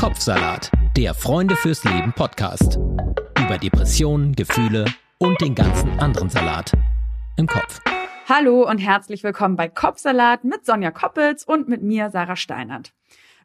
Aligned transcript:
Kopfsalat, 0.00 0.72
der 0.96 1.12
Freunde 1.12 1.56
fürs 1.56 1.84
Leben 1.84 2.14
Podcast. 2.14 2.78
Über 3.38 3.58
Depressionen, 3.58 4.34
Gefühle 4.34 4.86
und 5.18 5.38
den 5.42 5.54
ganzen 5.54 6.00
anderen 6.00 6.30
Salat 6.30 6.72
im 7.36 7.46
Kopf. 7.46 7.82
Hallo 8.26 8.66
und 8.66 8.78
herzlich 8.78 9.22
willkommen 9.24 9.56
bei 9.56 9.68
Kopfsalat 9.68 10.42
mit 10.42 10.64
Sonja 10.64 10.90
Koppels 10.90 11.44
und 11.44 11.68
mit 11.68 11.82
mir, 11.82 12.08
Sarah 12.08 12.36
Steinert. 12.36 12.94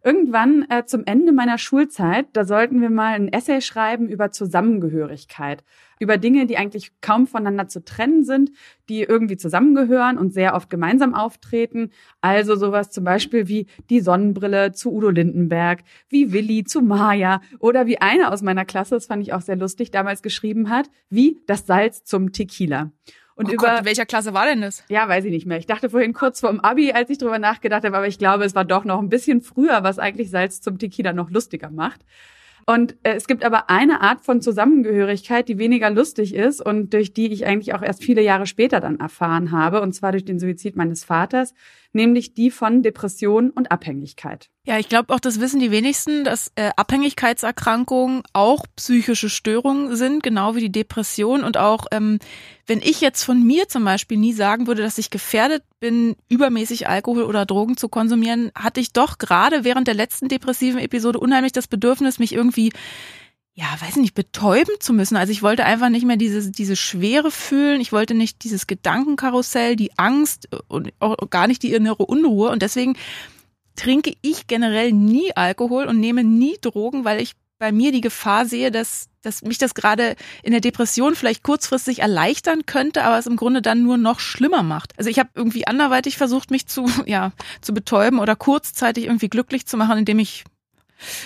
Irgendwann 0.05 0.67
äh, 0.69 0.85
zum 0.85 1.01
Ende 1.07 1.31
meiner 1.31 1.57
Schulzeit, 1.57 2.27
da 2.33 2.45
sollten 2.45 2.79
wir 2.79 2.91
mal 2.91 3.15
ein 3.15 3.27
Essay 3.27 3.59
schreiben 3.59 4.07
über 4.07 4.29
Zusammengehörigkeit, 4.29 5.63
über 5.99 6.19
Dinge, 6.19 6.45
die 6.45 6.57
eigentlich 6.57 6.91
kaum 7.01 7.25
voneinander 7.25 7.67
zu 7.67 7.83
trennen 7.83 8.23
sind, 8.23 8.51
die 8.87 9.01
irgendwie 9.01 9.35
zusammengehören 9.35 10.19
und 10.19 10.31
sehr 10.31 10.53
oft 10.53 10.69
gemeinsam 10.69 11.15
auftreten. 11.15 11.89
Also 12.21 12.55
sowas 12.55 12.91
zum 12.91 13.03
Beispiel 13.03 13.47
wie 13.47 13.65
die 13.89 13.99
Sonnenbrille 13.99 14.73
zu 14.73 14.93
Udo 14.93 15.09
Lindenberg, 15.09 15.79
wie 16.07 16.31
Willi 16.31 16.65
zu 16.65 16.83
Maya 16.83 17.41
oder 17.57 17.87
wie 17.87 17.99
eine 17.99 18.31
aus 18.31 18.43
meiner 18.43 18.63
Klasse, 18.63 18.93
das 18.93 19.07
fand 19.07 19.23
ich 19.23 19.33
auch 19.33 19.41
sehr 19.41 19.55
lustig, 19.55 19.89
damals 19.89 20.21
geschrieben 20.21 20.69
hat, 20.69 20.87
wie 21.09 21.41
das 21.47 21.65
Salz 21.65 22.03
zum 22.03 22.31
Tequila. 22.31 22.91
Und 23.35 23.49
oh 23.49 23.51
über 23.51 23.75
Gott, 23.75 23.85
welcher 23.85 24.05
Klasse 24.05 24.33
war 24.33 24.45
denn 24.45 24.61
das? 24.61 24.83
Ja, 24.87 25.07
weiß 25.09 25.25
ich 25.25 25.31
nicht 25.31 25.45
mehr. 25.45 25.57
Ich 25.57 25.65
dachte 25.65 25.89
vorhin 25.89 26.13
kurz 26.13 26.39
vorm 26.39 26.61
Abi, 26.61 26.93
als 26.93 27.09
ich 27.09 27.17
drüber 27.17 27.37
nachgedacht 27.37 27.83
habe, 27.83 27.95
aber 27.97 28.07
ich 28.07 28.17
glaube, 28.17 28.45
es 28.45 28.55
war 28.55 28.63
doch 28.63 28.85
noch 28.85 28.99
ein 28.99 29.09
bisschen 29.09 29.41
früher, 29.41 29.83
was 29.83 29.99
eigentlich 29.99 30.29
Salz 30.29 30.61
zum 30.61 30.79
Tequila 30.79 31.11
noch 31.11 31.29
lustiger 31.29 31.69
macht. 31.69 32.01
Und 32.67 32.95
äh, 33.03 33.13
es 33.13 33.27
gibt 33.27 33.43
aber 33.45 33.69
eine 33.69 34.01
Art 34.01 34.21
von 34.21 34.41
Zusammengehörigkeit, 34.41 35.47
die 35.47 35.59
weniger 35.59 35.89
lustig 35.91 36.33
ist 36.33 36.65
und 36.65 36.93
durch 36.93 37.13
die 37.13 37.31
ich 37.31 37.45
eigentlich 37.45 37.75
auch 37.75 37.83
erst 37.83 38.03
viele 38.03 38.21
Jahre 38.21 38.47
später 38.47 38.79
dann 38.79 38.99
erfahren 38.99 39.51
habe, 39.51 39.81
und 39.81 39.93
zwar 39.93 40.13
durch 40.13 40.25
den 40.25 40.39
Suizid 40.39 40.75
meines 40.75 41.03
Vaters, 41.03 41.53
nämlich 41.95 42.33
die 42.33 42.51
von 42.51 42.83
Depression 42.83 43.49
und 43.49 43.71
Abhängigkeit. 43.71 44.49
Ja, 44.67 44.79
ich 44.79 44.89
glaube 44.89 45.13
auch, 45.13 45.19
das 45.19 45.39
wissen 45.39 45.59
die 45.59 45.71
wenigsten, 45.71 46.23
dass 46.23 46.51
äh, 46.55 46.71
Abhängigkeitserkrankungen 46.75 48.23
auch 48.33 48.65
psychische 48.75 49.29
Störungen 49.29 49.95
sind, 49.95 50.23
genau 50.23 50.55
wie 50.55 50.59
die 50.59 50.71
Depression. 50.71 51.43
Und 51.43 51.57
auch, 51.57 51.85
ähm, 51.91 52.19
wenn 52.65 52.79
ich 52.79 52.99
jetzt 52.99 53.23
von 53.23 53.41
mir 53.43 53.67
zum 53.67 53.85
Beispiel 53.85 54.17
nie 54.17 54.33
sagen 54.33 54.67
würde, 54.67 54.81
dass 54.81 54.97
ich 54.97 55.11
gefährdet 55.11 55.63
bin, 55.79 56.15
übermäßig 56.29 56.87
Alkohol 56.87 57.23
oder 57.23 57.45
Drogen 57.45 57.77
zu 57.77 57.89
konsumieren, 57.89 58.51
hatte 58.55 58.79
ich 58.79 58.91
doch 58.91 59.17
gerade 59.17 59.63
während 59.63 59.87
der 59.87 59.93
letzten 59.93 60.27
depressiven 60.27 60.79
Episode 60.79 61.19
unheimlich 61.19 61.51
das 61.51 61.67
Bedürfnis, 61.67 62.19
mich 62.19 62.33
irgendwie 62.33 62.71
ja, 63.57 63.67
weiß 63.79 63.91
ich 63.91 64.01
nicht, 64.01 64.15
betäuben 64.15 64.75
zu 64.81 64.91
müssen. 64.91 65.15
Also 65.15 65.31
ich 65.31 65.41
wollte 65.41 65.63
einfach 65.63 65.87
nicht 65.87 66.05
mehr 66.05 66.17
diese, 66.17 66.51
diese 66.51 66.75
Schwere 66.75 67.31
fühlen. 67.31 67.79
Ich 67.79 67.93
wollte 67.93 68.13
nicht 68.13 68.43
dieses 68.43 68.67
Gedankenkarussell, 68.67 69.77
die 69.77 69.97
Angst 69.97 70.49
und 70.67 70.91
auch 70.99 71.29
gar 71.29 71.47
nicht 71.47 71.63
die 71.63 71.71
innere 71.71 72.05
Unruhe. 72.05 72.49
Und 72.49 72.61
deswegen 72.61 72.97
trinke 73.77 74.13
ich 74.21 74.47
generell 74.47 74.91
nie 74.91 75.31
Alkohol 75.35 75.85
und 75.85 76.01
nehme 76.01 76.25
nie 76.25 76.57
Drogen, 76.59 77.05
weil 77.05 77.21
ich 77.21 77.31
bei 77.57 77.71
mir 77.71 77.93
die 77.93 78.01
Gefahr 78.01 78.45
sehe, 78.45 78.71
dass, 78.71 79.07
dass 79.21 79.41
mich 79.41 79.57
das 79.57 79.73
gerade 79.73 80.17
in 80.43 80.51
der 80.51 80.59
Depression 80.59 81.15
vielleicht 81.15 81.41
kurzfristig 81.41 81.99
erleichtern 81.99 82.65
könnte, 82.65 83.03
aber 83.05 83.17
es 83.17 83.25
im 83.25 83.37
Grunde 83.37 83.61
dann 83.61 83.83
nur 83.83 83.97
noch 83.97 84.19
schlimmer 84.19 84.63
macht. 84.63 84.91
Also 84.97 85.09
ich 85.09 85.17
habe 85.17 85.29
irgendwie 85.33 85.65
anderweitig 85.65 86.17
versucht, 86.17 86.51
mich 86.51 86.67
zu, 86.67 86.91
ja, 87.05 87.31
zu 87.61 87.73
betäuben 87.73 88.19
oder 88.19 88.35
kurzzeitig 88.35 89.05
irgendwie 89.05 89.29
glücklich 89.29 89.65
zu 89.65 89.77
machen, 89.77 89.99
indem 89.99 90.19
ich 90.19 90.43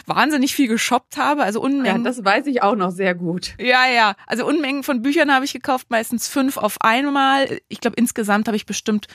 wahnsinnig 0.06 0.56
viel 0.56 0.67
geshoppt 0.67 1.17
habe, 1.17 1.44
also 1.44 1.62
Unmengen. 1.62 2.03
Ja, 2.03 2.09
das 2.12 2.23
weiß 2.23 2.48
ich 2.48 2.62
auch 2.64 2.75
noch 2.75 2.92
sehr 2.92 3.16
gut. 3.16 3.56
Ja, 3.59 3.88
ja, 3.88 4.16
also 4.28 4.45
Unmengen 4.45 4.84
von 4.84 5.02
Büchern 5.02 5.34
habe 5.34 5.45
ich 5.45 5.53
gekauft, 5.53 5.88
meistens 5.89 6.28
fünf 6.28 6.58
auf 6.58 6.78
einmal. 6.81 7.59
Ich 7.67 7.80
glaube, 7.80 7.95
insgesamt 7.97 8.47
habe 8.47 8.58
ich 8.58 8.66
bestimmt 8.66 9.08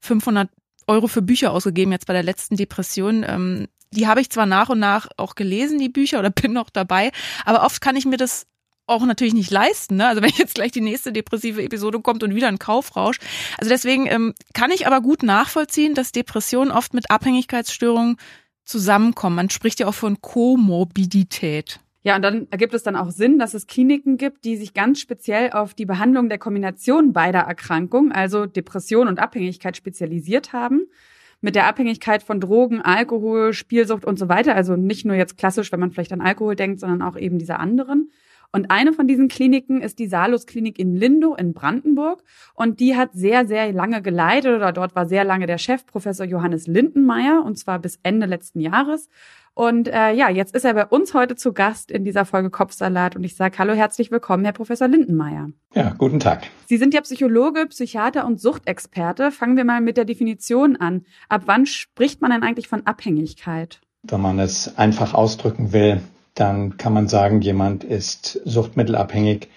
500 0.00 0.48
Euro 0.86 1.08
für 1.08 1.22
Bücher 1.22 1.52
ausgegeben 1.52 1.92
jetzt 1.92 2.06
bei 2.06 2.12
der 2.12 2.22
letzten 2.22 2.56
Depression. 2.56 3.24
Ähm, 3.26 3.66
die 3.90 4.06
habe 4.06 4.20
ich 4.20 4.30
zwar 4.30 4.46
nach 4.46 4.68
und 4.68 4.78
nach 4.78 5.08
auch 5.16 5.34
gelesen, 5.34 5.78
die 5.78 5.88
Bücher, 5.88 6.18
oder 6.18 6.30
bin 6.42 6.52
noch 6.52 6.70
dabei, 6.70 7.12
aber 7.44 7.64
oft 7.64 7.80
kann 7.80 7.96
ich 7.96 8.06
mir 8.06 8.16
das 8.16 8.46
auch 8.88 9.04
natürlich 9.04 9.34
nicht 9.34 9.50
leisten. 9.50 9.96
Ne? 9.96 10.06
Also 10.06 10.22
wenn 10.22 10.30
jetzt 10.36 10.54
gleich 10.54 10.70
die 10.70 10.80
nächste 10.80 11.12
depressive 11.12 11.62
Episode 11.62 12.00
kommt 12.00 12.22
und 12.22 12.34
wieder 12.34 12.48
ein 12.48 12.58
Kaufrausch. 12.58 13.18
Also 13.58 13.68
deswegen 13.68 14.06
ähm, 14.06 14.34
kann 14.54 14.70
ich 14.70 14.86
aber 14.86 15.00
gut 15.00 15.22
nachvollziehen, 15.22 15.94
dass 15.94 16.12
Depressionen 16.12 16.70
oft 16.70 16.94
mit 16.94 17.10
Abhängigkeitsstörungen 17.10 18.16
zusammenkommen. 18.66 19.36
Man 19.36 19.50
spricht 19.50 19.80
ja 19.80 19.86
auch 19.86 19.94
von 19.94 20.20
Komorbidität. 20.20 21.80
Ja, 22.02 22.14
und 22.14 22.22
dann 22.22 22.46
ergibt 22.50 22.72
es 22.72 22.84
dann 22.84 22.94
auch 22.94 23.10
Sinn, 23.10 23.40
dass 23.40 23.52
es 23.52 23.66
Kliniken 23.66 24.16
gibt, 24.16 24.44
die 24.44 24.56
sich 24.56 24.74
ganz 24.74 25.00
speziell 25.00 25.50
auf 25.50 25.74
die 25.74 25.86
Behandlung 25.86 26.28
der 26.28 26.38
Kombination 26.38 27.12
beider 27.12 27.40
Erkrankungen, 27.40 28.12
also 28.12 28.46
Depression 28.46 29.08
und 29.08 29.18
Abhängigkeit, 29.18 29.76
spezialisiert 29.76 30.52
haben. 30.52 30.86
Mit 31.40 31.56
der 31.56 31.66
Abhängigkeit 31.66 32.22
von 32.22 32.40
Drogen, 32.40 32.80
Alkohol, 32.80 33.52
Spielsucht 33.52 34.04
und 34.04 34.20
so 34.20 34.28
weiter. 34.28 34.54
Also 34.54 34.76
nicht 34.76 35.04
nur 35.04 35.16
jetzt 35.16 35.36
klassisch, 35.36 35.72
wenn 35.72 35.80
man 35.80 35.90
vielleicht 35.90 36.12
an 36.12 36.20
Alkohol 36.20 36.54
denkt, 36.54 36.78
sondern 36.78 37.02
auch 37.02 37.16
eben 37.16 37.38
diese 37.38 37.58
anderen. 37.58 38.10
Und 38.52 38.70
eine 38.70 38.92
von 38.92 39.06
diesen 39.06 39.28
Kliniken 39.28 39.82
ist 39.82 39.98
die 39.98 40.06
Salus 40.06 40.46
Klinik 40.46 40.78
in 40.78 40.94
Lindow 40.94 41.34
in 41.34 41.52
Brandenburg. 41.54 42.22
Und 42.54 42.80
die 42.80 42.96
hat 42.96 43.12
sehr, 43.12 43.46
sehr 43.46 43.72
lange 43.72 44.02
geleitet 44.02 44.56
oder 44.56 44.72
dort 44.72 44.94
war 44.94 45.06
sehr 45.06 45.24
lange 45.24 45.46
der 45.46 45.58
Chef, 45.58 45.86
Professor 45.86 46.26
Johannes 46.26 46.66
Lindenmeier, 46.66 47.42
und 47.44 47.58
zwar 47.58 47.78
bis 47.78 47.98
Ende 48.02 48.26
letzten 48.26 48.60
Jahres. 48.60 49.08
Und 49.58 49.88
äh, 49.88 50.12
ja, 50.12 50.28
jetzt 50.28 50.54
ist 50.54 50.66
er 50.66 50.74
bei 50.74 50.84
uns 50.84 51.14
heute 51.14 51.34
zu 51.34 51.54
Gast 51.54 51.90
in 51.90 52.04
dieser 52.04 52.26
Folge 52.26 52.50
Kopfsalat 52.50 53.16
und 53.16 53.24
ich 53.24 53.36
sage 53.36 53.56
Hallo, 53.58 53.72
herzlich 53.72 54.10
willkommen, 54.10 54.44
Herr 54.44 54.52
Professor 54.52 54.86
Lindenmeier. 54.86 55.48
Ja, 55.74 55.94
guten 55.96 56.20
Tag. 56.20 56.42
Sie 56.66 56.76
sind 56.76 56.92
ja 56.92 57.00
Psychologe, 57.00 57.64
Psychiater 57.64 58.26
und 58.26 58.38
Suchtexperte. 58.38 59.32
Fangen 59.32 59.56
wir 59.56 59.64
mal 59.64 59.80
mit 59.80 59.96
der 59.96 60.04
Definition 60.04 60.76
an. 60.76 61.06
Ab 61.30 61.44
wann 61.46 61.64
spricht 61.64 62.20
man 62.20 62.32
denn 62.32 62.42
eigentlich 62.42 62.68
von 62.68 62.86
Abhängigkeit? 62.86 63.80
Wenn 64.02 64.20
man 64.20 64.38
es 64.38 64.76
einfach 64.76 65.14
ausdrücken 65.14 65.72
will, 65.72 66.02
dann 66.36 66.76
kann 66.76 66.92
man 66.92 67.08
sagen, 67.08 67.40
jemand 67.40 67.82
ist 67.82 68.40
suchtmittelabhängig, 68.44 69.48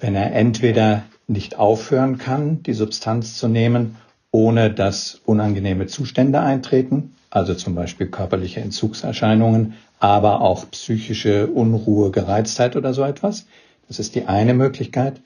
wenn 0.00 0.16
er 0.16 0.32
entweder 0.32 1.04
nicht 1.28 1.58
aufhören 1.58 2.18
kann, 2.18 2.62
die 2.62 2.72
Substanz 2.72 3.36
zu 3.36 3.46
nehmen, 3.46 3.96
ohne 4.30 4.72
dass 4.72 5.20
unangenehme 5.26 5.86
Zustände 5.86 6.40
eintreten, 6.40 7.14
also 7.30 7.54
zum 7.54 7.74
Beispiel 7.74 8.08
körperliche 8.08 8.60
Entzugserscheinungen, 8.60 9.74
aber 10.00 10.40
auch 10.40 10.70
psychische 10.70 11.46
Unruhe, 11.46 12.10
Gereiztheit 12.10 12.74
oder 12.74 12.94
so 12.94 13.04
etwas. 13.04 13.46
Das 13.86 13.98
ist 13.98 14.14
die 14.14 14.24
eine 14.24 14.54
Möglichkeit. 14.54 15.20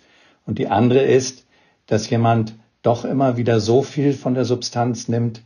Und 0.46 0.58
die 0.58 0.68
andere 0.68 1.02
ist, 1.02 1.46
dass 1.86 2.10
jemand 2.10 2.54
doch 2.82 3.04
immer 3.04 3.36
wieder 3.36 3.60
so 3.60 3.82
viel 3.82 4.12
von 4.12 4.34
der 4.34 4.44
Substanz 4.44 5.08
nimmt, 5.08 5.42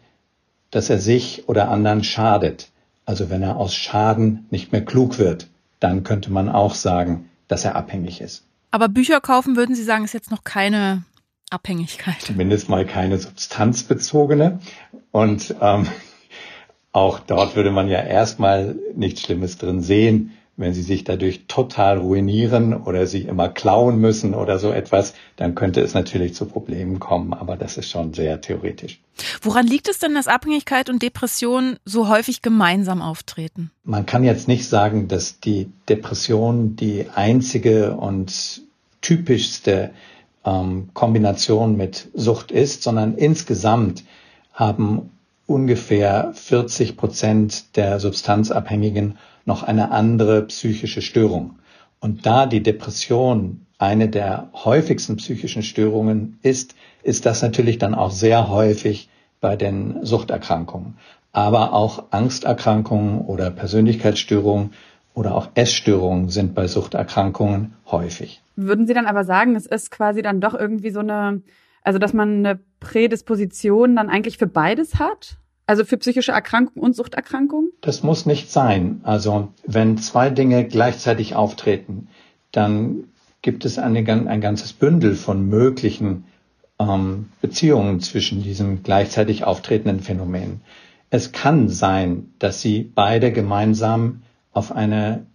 dass 0.71 0.89
er 0.89 0.99
sich 0.99 1.47
oder 1.47 1.69
anderen 1.69 2.05
schadet. 2.05 2.72
Also 3.05 3.31
wenn 3.31 3.43
er 3.43 3.57
aus 3.57 3.75
Schaden 3.75 4.47
nicht 4.51 4.73
mehr 4.73 4.85
klug 4.85 5.19
wird, 5.19 5.49
dann 5.81 6.05
könnte 6.05 6.31
man 6.31 6.49
auch 6.49 6.75
sagen, 6.75 7.29
dass 7.49 7.65
er 7.65 7.75
abhängig 7.75 8.21
ist. 8.21 8.45
Aber 8.71 8.89
Bücher 8.89 9.21
kaufen, 9.21 9.57
würden 9.57 9.75
Sie 9.75 9.83
sagen, 9.83 10.05
ist 10.05 10.15
jetzt 10.15 10.31
noch 10.31 10.45
keine 10.45 11.03
Abhängigkeit. 11.51 12.21
Zumindest 12.21 12.69
mal 12.69 12.87
keine 12.87 13.19
substanzbezogene. 13.19 14.61
Und 15.11 15.55
ähm, 15.61 15.87
auch 16.93 17.19
dort 17.19 17.57
würde 17.57 17.71
man 17.71 17.89
ja 17.89 18.01
erstmal 18.01 18.77
nichts 18.95 19.23
Schlimmes 19.23 19.59
drin 19.59 19.83
sehen 19.83 20.33
wenn 20.57 20.75
sie 20.75 20.83
sich 20.83 21.05
dadurch 21.05 21.47
total 21.49 21.99
ruinieren 21.99 22.75
oder 22.75 23.07
sie 23.07 23.23
immer 23.23 23.49
klauen 23.49 23.99
müssen 23.99 24.35
oder 24.35 24.59
so 24.59 24.71
etwas, 24.71 25.15
dann 25.37 25.55
könnte 25.55 25.81
es 25.81 25.95
natürlich 25.95 26.35
zu 26.35 26.45
Problemen 26.45 26.99
kommen. 27.01 27.33
Aber 27.33 27.57
das 27.57 27.79
ist 27.79 27.89
schon 27.89 28.13
sehr 28.13 28.41
theoretisch. 28.41 29.01
Woran 29.41 29.67
liegt 29.67 29.89
es 29.89 29.99
denn, 29.99 30.15
dass 30.15 30.29
Abhängigkeit 30.29 30.91
und 30.91 31.03
Depression 31.03 31.77
so 31.85 32.09
häufig 32.09 32.43
gemeinsam 32.43 33.01
auftreten? 33.01 33.71
Man 33.85 34.05
kann 34.05 34.25
jetzt 34.25 34.47
nicht 34.47 34.69
sagen, 34.69 35.09
dass 35.09 35.41
die 35.41 35.71
Depression 35.89 36.77
die 36.77 37.07
einzige 37.15 37.97
und 37.97 38.63
typischste 39.01 39.91
ähm, 40.45 40.91
Kombination 40.93 41.77
mit 41.77 42.09
Sucht 42.15 42.53
ist, 42.53 42.83
sondern 42.83 43.15
insgesamt 43.17 44.05
haben 44.53 45.11
ungefähr 45.47 46.33
40 46.35 46.97
Prozent 46.97 47.77
der 47.77 48.01
Substanzabhängigen 48.01 49.19
noch 49.45 49.63
eine 49.63 49.91
andere 49.91 50.43
psychische 50.43 51.03
Störung. 51.03 51.59
Und 52.01 52.27
da 52.27 52.47
die 52.47 52.63
Depression 52.63 53.67
eine 53.79 54.09
der 54.09 54.49
häufigsten 54.53 55.17
psychischen 55.17 55.63
Störungen 55.63 56.39
ist, 56.43 56.75
ist 57.03 57.27
das 57.27 57.43
natürlich 57.43 57.79
dann 57.79 57.95
auch 57.95 58.13
sehr 58.13 58.49
häufig 58.49 59.09
bei 59.41 59.57
den 59.57 60.05
Suchterkrankungen. 60.05 60.95
Aber 61.33 61.73
auch 61.73 62.05
Angsterkrankungen 62.11 63.23
oder 63.23 63.51
Persönlichkeitsstörungen 63.51 64.71
oder 65.15 65.35
auch 65.35 65.49
Essstörungen 65.55 66.29
sind 66.29 66.55
bei 66.55 66.69
Suchterkrankungen 66.69 67.75
häufig. 67.91 68.41
Würden 68.57 68.87
Sie 68.87 68.95
dann 68.95 69.07
aber 69.07 69.25
sagen, 69.25 69.57
es 69.57 69.67
ist 69.67 69.91
quasi 69.91 70.23
dann 70.23 70.41
doch 70.41 70.55
irgendwie 70.55 70.91
so 70.91 71.01
eine, 71.01 71.43
also 71.83 71.99
dass 71.99 72.13
man 72.13 72.47
eine 72.47 72.61
Prädisposition 72.81 73.97
dann 73.97 74.09
eigentlich 74.09 74.39
für 74.39 74.47
beides 74.47 74.97
hat? 74.97 75.39
Also 75.67 75.85
für 75.85 75.97
psychische 75.97 76.33
Erkrankungen 76.33 76.83
und 76.83 76.97
Suchterkrankungen? 76.97 77.71
Das 77.81 78.03
muss 78.03 78.27
nicht 78.27 78.51
sein. 78.51 79.01
Also 79.05 79.53
wenn 79.67 79.99
zwei 79.99 80.31
Dinge 80.31 80.67
gleichzeitig 80.67 81.35
auftreten, 81.35 82.09
dann 82.51 83.05
gibt 83.43 83.65
es 83.65 83.79
eine, 83.79 83.99
ein 84.01 84.41
ganzes 84.41 84.73
Bündel 84.73 85.15
von 85.15 85.49
möglichen 85.49 86.25
ähm, 86.79 87.31
Beziehungen 87.41 88.01
zwischen 88.01 88.43
diesen 88.43 88.83
gleichzeitig 88.83 89.45
auftretenden 89.45 90.01
Phänomenen. 90.01 90.61
Es 91.11 91.33
kann 91.33 91.69
sein, 91.69 92.33
dass 92.39 92.61
sie 92.61 92.91
beide 92.95 93.33
gemeinsam 93.33 94.23
auf 94.53 94.73
eine 94.73 95.27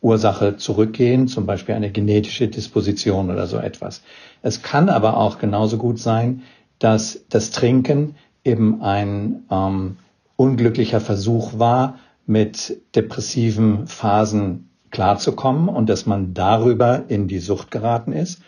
Ursache 0.00 0.56
zurückgehen, 0.56 1.28
zum 1.28 1.44
Beispiel 1.46 1.74
eine 1.74 1.90
genetische 1.90 2.48
Disposition 2.48 3.30
oder 3.30 3.46
so 3.46 3.58
etwas. 3.58 4.02
Es 4.42 4.62
kann 4.62 4.88
aber 4.88 5.16
auch 5.16 5.38
genauso 5.38 5.76
gut 5.76 5.98
sein, 5.98 6.42
dass 6.78 7.24
das 7.28 7.50
Trinken 7.50 8.14
eben 8.44 8.82
ein 8.82 9.44
ähm, 9.50 9.96
unglücklicher 10.36 11.00
Versuch 11.00 11.58
war, 11.58 11.98
mit 12.26 12.80
depressiven 12.94 13.86
Phasen 13.86 14.70
klarzukommen 14.90 15.68
und 15.68 15.88
dass 15.88 16.06
man 16.06 16.34
darüber 16.34 17.04
in 17.08 17.28
die 17.28 17.38
Sucht 17.38 17.70
geraten 17.70 18.12
ist. 18.12 18.42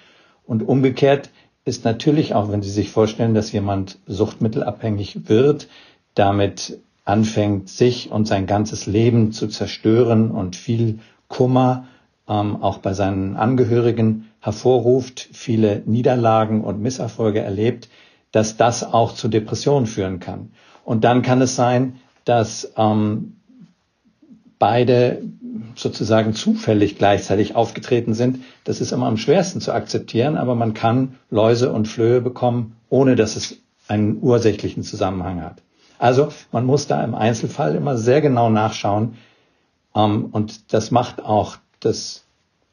Und 0.44 0.62
umgekehrt 0.62 1.30
ist 1.64 1.84
natürlich 1.84 2.34
auch, 2.34 2.50
wenn 2.50 2.62
Sie 2.62 2.70
sich 2.70 2.90
vorstellen, 2.90 3.34
dass 3.34 3.52
jemand 3.52 3.98
suchtmittelabhängig 4.06 5.28
wird, 5.28 5.68
damit 6.14 6.78
anfängt, 7.04 7.68
sich 7.68 8.10
und 8.10 8.26
sein 8.26 8.46
ganzes 8.46 8.86
Leben 8.86 9.32
zu 9.32 9.48
zerstören 9.48 10.30
und 10.30 10.56
viel 10.56 10.98
Kummer 11.28 11.86
ähm, 12.28 12.62
auch 12.62 12.78
bei 12.78 12.94
seinen 12.94 13.36
Angehörigen 13.36 14.28
hervorruft, 14.40 15.28
viele 15.32 15.82
Niederlagen 15.86 16.62
und 16.62 16.80
Misserfolge 16.80 17.40
erlebt, 17.40 17.88
dass 18.32 18.56
das 18.56 18.82
auch 18.82 19.14
zu 19.14 19.28
Depressionen 19.28 19.86
führen 19.86 20.18
kann. 20.20 20.50
Und 20.84 21.04
dann 21.04 21.22
kann 21.22 21.40
es 21.40 21.54
sein, 21.54 22.00
dass 22.24 22.72
ähm, 22.76 23.36
beide 24.58 25.22
sozusagen 25.74 26.34
zufällig 26.34 26.98
gleichzeitig 26.98 27.54
aufgetreten 27.54 28.14
sind. 28.14 28.40
Das 28.64 28.80
ist 28.80 28.92
immer 28.92 29.06
am 29.06 29.16
schwersten 29.16 29.60
zu 29.60 29.72
akzeptieren, 29.72 30.36
aber 30.36 30.54
man 30.54 30.74
kann 30.74 31.16
Läuse 31.30 31.72
und 31.72 31.88
Flöhe 31.88 32.20
bekommen, 32.20 32.76
ohne 32.88 33.16
dass 33.16 33.36
es 33.36 33.58
einen 33.88 34.18
ursächlichen 34.22 34.82
Zusammenhang 34.82 35.42
hat. 35.42 35.62
Also 35.98 36.28
man 36.50 36.66
muss 36.66 36.86
da 36.86 37.02
im 37.04 37.14
Einzelfall 37.14 37.74
immer 37.74 37.96
sehr 37.96 38.20
genau 38.20 38.50
nachschauen. 38.50 39.16
Ähm, 39.94 40.26
und 40.32 40.72
das 40.72 40.90
macht 40.90 41.22
auch 41.24 41.56
das 41.80 42.24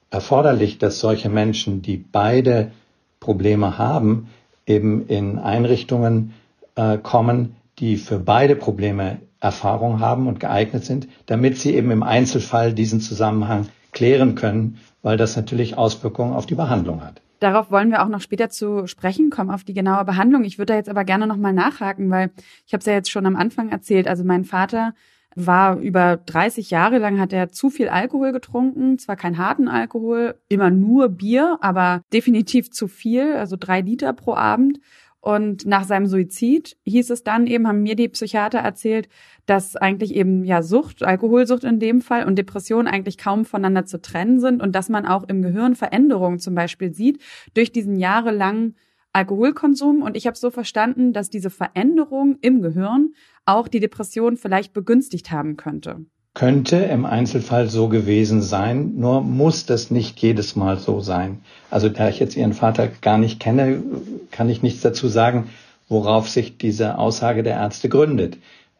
erforderlich, 0.10 0.78
dass 0.78 1.00
solche 1.00 1.30
Menschen, 1.30 1.82
die 1.82 1.98
beide 1.98 2.72
Probleme 3.20 3.78
haben, 3.78 4.30
eben 4.70 5.08
in 5.08 5.40
Einrichtungen 5.40 6.34
äh, 6.76 6.98
kommen, 6.98 7.56
die 7.80 7.98
für 7.98 8.20
beide 8.20 8.56
Probleme 8.56 9.18
Erfahrung 9.40 10.00
haben 10.00 10.28
und 10.28 10.40
geeignet 10.40 10.86
sind, 10.86 11.08
damit 11.26 11.58
sie 11.58 11.74
eben 11.74 11.92
im 11.92 12.04
Einzelfall 12.04 12.74
diesen 12.74 13.00
Zusammenhang 13.00 13.68
klären 13.92 14.36
können, 14.36 14.78
weil 15.02 15.18
das 15.18 15.36
natürlich 15.36 15.78
Auswirkungen 15.78 16.34
auf 16.34 16.46
die 16.46 16.56
Behandlung 16.56 17.04
hat. 17.04 17.22
Darauf 17.40 17.72
wollen 17.72 17.90
wir 17.90 18.04
auch 18.04 18.10
noch 18.10 18.20
später 18.20 18.50
zu 18.50 18.86
sprechen 18.86 19.30
kommen, 19.30 19.50
auf 19.50 19.64
die 19.64 19.74
genaue 19.74 20.04
Behandlung. 20.04 20.44
Ich 20.44 20.58
würde 20.58 20.74
da 20.74 20.78
jetzt 20.78 20.90
aber 20.90 21.06
gerne 21.06 21.26
nochmal 21.26 21.54
nachhaken, 21.54 22.10
weil 22.10 22.32
ich 22.68 22.74
habe 22.74 22.80
es 22.80 22.86
ja 22.86 22.94
jetzt 22.94 23.10
schon 23.10 23.26
am 23.26 23.38
Anfang 23.38 23.70
erzählt. 23.70 24.10
Also 24.10 24.26
mein 24.26 24.44
Vater 24.44 24.94
war 25.36 25.80
über 25.80 26.18
30 26.18 26.70
Jahre 26.70 26.98
lang, 26.98 27.20
hat 27.20 27.34
er 27.34 27.50
zu 27.50 27.70
viel 27.70 27.90
Alkohol 27.90 28.32
getrunken. 28.32 28.98
Zwar 28.98 29.16
kein 29.16 29.38
harten 29.38 29.68
Alkohol, 29.68 30.36
immer 30.48 30.70
nur 30.70 31.10
Bier, 31.10 31.58
aber 31.62 32.02
definitiv 32.12 32.72
zu 32.72 32.88
viel, 32.88 33.34
also 33.34 33.56
drei 33.60 33.82
Liter 33.82 34.14
pro 34.14 34.34
Abend. 34.34 34.80
Und 35.22 35.66
nach 35.66 35.84
seinem 35.84 36.08
Suizid 36.08 36.78
hieß 36.86 37.10
es 37.10 37.24
dann 37.24 37.46
eben, 37.46 37.68
haben 37.68 37.84
mir 37.84 37.96
die 37.96 38.08
Psychiater 38.08 38.60
erzählt, 38.60 39.10
dass 39.46 39.76
eigentlich 39.76 40.16
eben 40.16 40.46
ja 40.46 40.64
Sucht, 40.64 41.04
Alkoholsucht 41.04 41.66
in 41.66 41.80
dem 41.80 42.02
Fall 42.02 42.26
und 42.26 42.38
Depression 42.38 42.88
eigentlich 42.88 43.18
kaum 43.18 43.44
voneinander 43.44 43.86
zu 43.86 44.02
trennen 44.02 44.40
sind 44.40 44.62
und 44.62 44.74
dass 44.74 44.88
man 44.88 45.06
auch 45.06 45.24
im 45.28 45.42
Gehirn 45.42 45.76
Veränderungen 45.76 46.40
zum 46.40 46.56
Beispiel 46.56 46.94
sieht 46.94 47.22
durch 47.54 47.74
diesen 47.74 47.98
jahrelangen 47.98 48.76
Alkoholkonsum. 49.14 50.02
Und 50.02 50.16
ich 50.16 50.28
habe 50.28 50.38
so 50.38 50.52
verstanden, 50.52 51.14
dass 51.14 51.30
diese 51.30 51.50
Veränderung 51.50 52.38
im 52.42 52.62
Gehirn 52.62 53.14
auch 53.46 53.68
die 53.68 53.80
Depression 53.80 54.38
vielleicht 54.38 54.74
begünstigt 54.74 55.32
haben 55.32 55.58
könnte 55.58 56.06
könnte 56.40 56.78
im 56.78 57.06
Einzelfall 57.06 57.68
so 57.68 57.90
gewesen 57.90 58.42
sein, 58.42 58.96
nur 58.96 59.20
muss 59.20 59.66
das 59.66 59.92
nicht 59.92 60.20
jedes 60.20 60.56
Mal 60.56 60.78
so 60.80 61.02
sein. 61.02 61.42
Also 61.70 61.90
da 61.90 62.08
ich 62.08 62.20
jetzt 62.20 62.38
Ihren 62.38 62.54
Vater 62.54 62.88
gar 62.88 63.18
nicht 63.18 63.42
kenne, 63.42 63.84
kann 64.32 64.50
ich 64.50 64.62
nichts 64.64 64.82
dazu 64.82 65.10
sagen, 65.10 65.50
worauf 65.90 66.30
sich 66.30 66.58
diese 66.58 66.98
Aussage 66.98 67.44
der 67.44 67.56
Ärzte 67.56 67.90
gründet. 67.90 68.38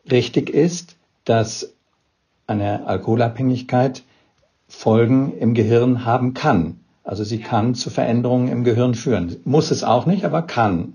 Richtig 0.10 0.50
ist, 0.50 0.96
dass 1.26 1.74
eine 2.48 2.88
Alkoholabhängigkeit 2.88 4.04
Folgen 4.68 5.34
im 5.38 5.54
Gehirn 5.54 6.06
haben 6.06 6.34
kann. 6.34 6.79
Also 7.10 7.24
sie 7.24 7.40
kann 7.40 7.74
zu 7.74 7.90
Veränderungen 7.90 8.50
im 8.50 8.64
Gehirn 8.64 8.94
führen. 8.94 9.38
Muss 9.44 9.72
es 9.72 9.84
auch 9.84 10.06
nicht, 10.06 10.26
aber 10.26 10.44
kann. 10.44 10.94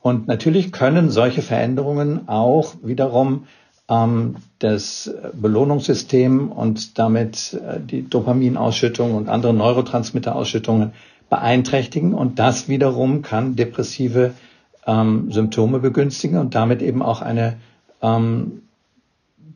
Und 0.00 0.26
natürlich 0.26 0.72
können 0.72 1.10
solche 1.10 1.42
Veränderungen 1.42 2.26
auch 2.26 2.76
wiederum 2.82 3.44
ähm, 3.86 4.36
das 4.60 5.14
Belohnungssystem 5.34 6.50
und 6.50 6.98
damit 6.98 7.52
äh, 7.52 7.80
die 7.80 8.08
Dopaminausschüttung 8.08 9.14
und 9.14 9.28
andere 9.28 9.52
Neurotransmitterausschüttungen 9.52 10.92
beeinträchtigen. 11.28 12.14
Und 12.14 12.38
das 12.38 12.70
wiederum 12.70 13.20
kann 13.20 13.54
depressive 13.54 14.32
ähm, 14.86 15.30
Symptome 15.30 15.80
begünstigen 15.80 16.38
und 16.38 16.54
damit 16.54 16.80
eben 16.80 17.02
auch 17.02 17.20
eine 17.20 17.58
ähm, 18.00 18.62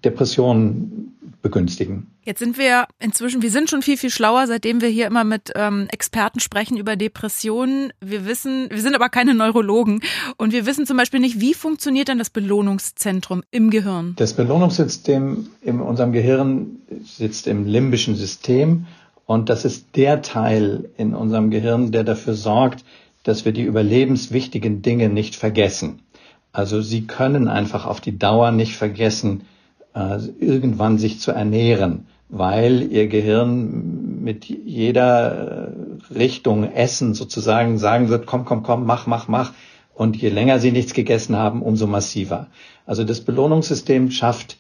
Depression 0.04 1.15
begünstigen. 1.46 2.08
Jetzt 2.25 2.40
sind 2.40 2.58
wir 2.58 2.88
inzwischen, 2.98 3.40
wir 3.40 3.52
sind 3.52 3.70
schon 3.70 3.82
viel, 3.82 3.96
viel 3.96 4.10
schlauer, 4.10 4.48
seitdem 4.48 4.81
wir 4.81 4.88
hier 4.88 5.06
immer 5.06 5.22
mit 5.22 5.52
ähm, 5.54 5.87
Experten 5.93 6.40
sprechen 6.40 6.76
über 6.76 6.96
Depressionen. 6.96 7.93
Wir 8.00 8.26
wissen, 8.26 8.69
wir 8.69 8.81
sind 8.81 8.96
aber 8.96 9.08
keine 9.08 9.32
Neurologen 9.32 10.00
und 10.37 10.52
wir 10.52 10.66
wissen 10.66 10.87
zum 10.87 10.96
Beispiel 10.96 11.20
nicht, 11.20 11.40
wie 11.40 11.54
funktioniert 11.54 12.08
dann 12.08 12.19
das 12.19 12.31
Belohnungszentrum 12.31 13.44
im 13.52 13.70
Gehirn? 13.70 14.14
Das 14.16 14.34
Belohnungssystem 14.34 15.46
in 15.62 15.81
unserem 15.81 16.10
Gehirn 16.10 16.81
sitzt 17.04 17.46
im 17.46 17.64
limbischen 17.64 18.16
System 18.16 18.87
und 19.25 19.49
das 19.49 19.64
ist 19.64 19.94
der 19.94 20.22
Teil 20.22 20.90
in 20.96 21.14
unserem 21.14 21.50
Gehirn, 21.50 21.92
der 21.92 22.02
dafür 22.02 22.34
sorgt, 22.34 22.84
dass 23.22 23.44
wir 23.44 23.52
die 23.52 23.62
überlebenswichtigen 23.62 24.82
Dinge 24.82 25.08
nicht 25.08 25.37
vergessen. 25.37 26.00
Also 26.52 26.81
Sie 26.81 27.06
können 27.06 27.46
einfach 27.46 27.87
auf 27.87 28.00
die 28.00 28.19
Dauer 28.19 28.50
nicht 28.50 28.76
vergessen, 28.76 29.42
äh, 29.96 30.19
irgendwann 30.38 30.98
sich 30.98 31.19
zu 31.19 31.32
ernähren 31.32 32.06
weil 32.28 32.90
ihr 32.90 33.06
Gehirn 33.08 34.22
mit 34.22 34.46
jeder 34.46 35.69
äh, 36.10 36.14
Richtung 36.14 36.64
Essen 36.72 37.14
sozusagen 37.14 37.78
sagen 37.78 38.08
wird, 38.08 38.26
komm, 38.26 38.44
komm, 38.44 38.62
komm, 38.62 38.84
mach, 38.84 39.06
mach, 39.06 39.28
mach. 39.28 39.52
Und 39.94 40.16
je 40.16 40.28
länger 40.28 40.58
sie 40.58 40.72
nichts 40.72 40.93
gegessen 40.93 41.37
haben, 41.37 41.62
umso 41.62 41.87
massiver. 41.87 42.48
Also 42.84 43.04
das 43.04 43.20
Belohnungssystem 43.20 44.10
schafft 44.10 44.58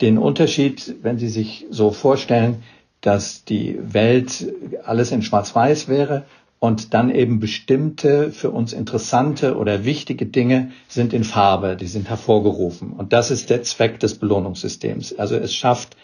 den 0.00 0.16
Unterschied, 0.16 0.94
wenn 1.02 1.18
Sie 1.18 1.28
sich 1.28 1.66
so 1.70 1.90
vorstellen, 1.90 2.62
dass 3.00 3.44
die 3.44 3.78
Welt 3.82 4.46
alles 4.84 5.10
in 5.10 5.22
Schwarz-Weiß 5.22 5.88
wäre 5.88 6.24
und 6.60 6.94
dann 6.94 7.10
eben 7.10 7.40
bestimmte 7.40 8.30
für 8.30 8.50
uns 8.50 8.72
interessante 8.72 9.56
oder 9.56 9.84
wichtige 9.84 10.26
Dinge 10.26 10.70
sind 10.86 11.12
in 11.12 11.24
Farbe, 11.24 11.74
die 11.74 11.86
sind 11.86 12.08
hervorgerufen. 12.08 12.92
Und 12.92 13.12
das 13.12 13.32
ist 13.32 13.50
der 13.50 13.62
Zweck 13.62 13.98
des 13.98 14.18
Belohnungssystems. 14.18 15.18
Also 15.18 15.34
es 15.36 15.54
schafft 15.54 15.96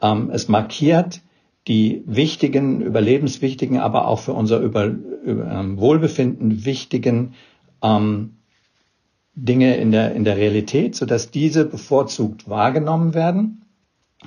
ähm, 0.00 0.30
es 0.32 0.48
markiert 0.48 1.20
die 1.68 2.02
wichtigen, 2.06 2.80
überlebenswichtigen, 2.80 3.78
aber 3.78 4.08
auch 4.08 4.20
für 4.20 4.32
unser 4.32 4.60
Über, 4.60 4.86
über, 4.86 5.50
ähm, 5.50 5.78
Wohlbefinden 5.78 6.64
wichtigen 6.64 7.34
ähm, 7.82 8.36
Dinge 9.34 9.76
in 9.76 9.92
der, 9.92 10.14
in 10.14 10.24
der 10.24 10.36
Realität, 10.36 10.96
sodass 10.96 11.30
diese 11.30 11.64
bevorzugt 11.64 12.48
wahrgenommen 12.48 13.14
werden 13.14 13.64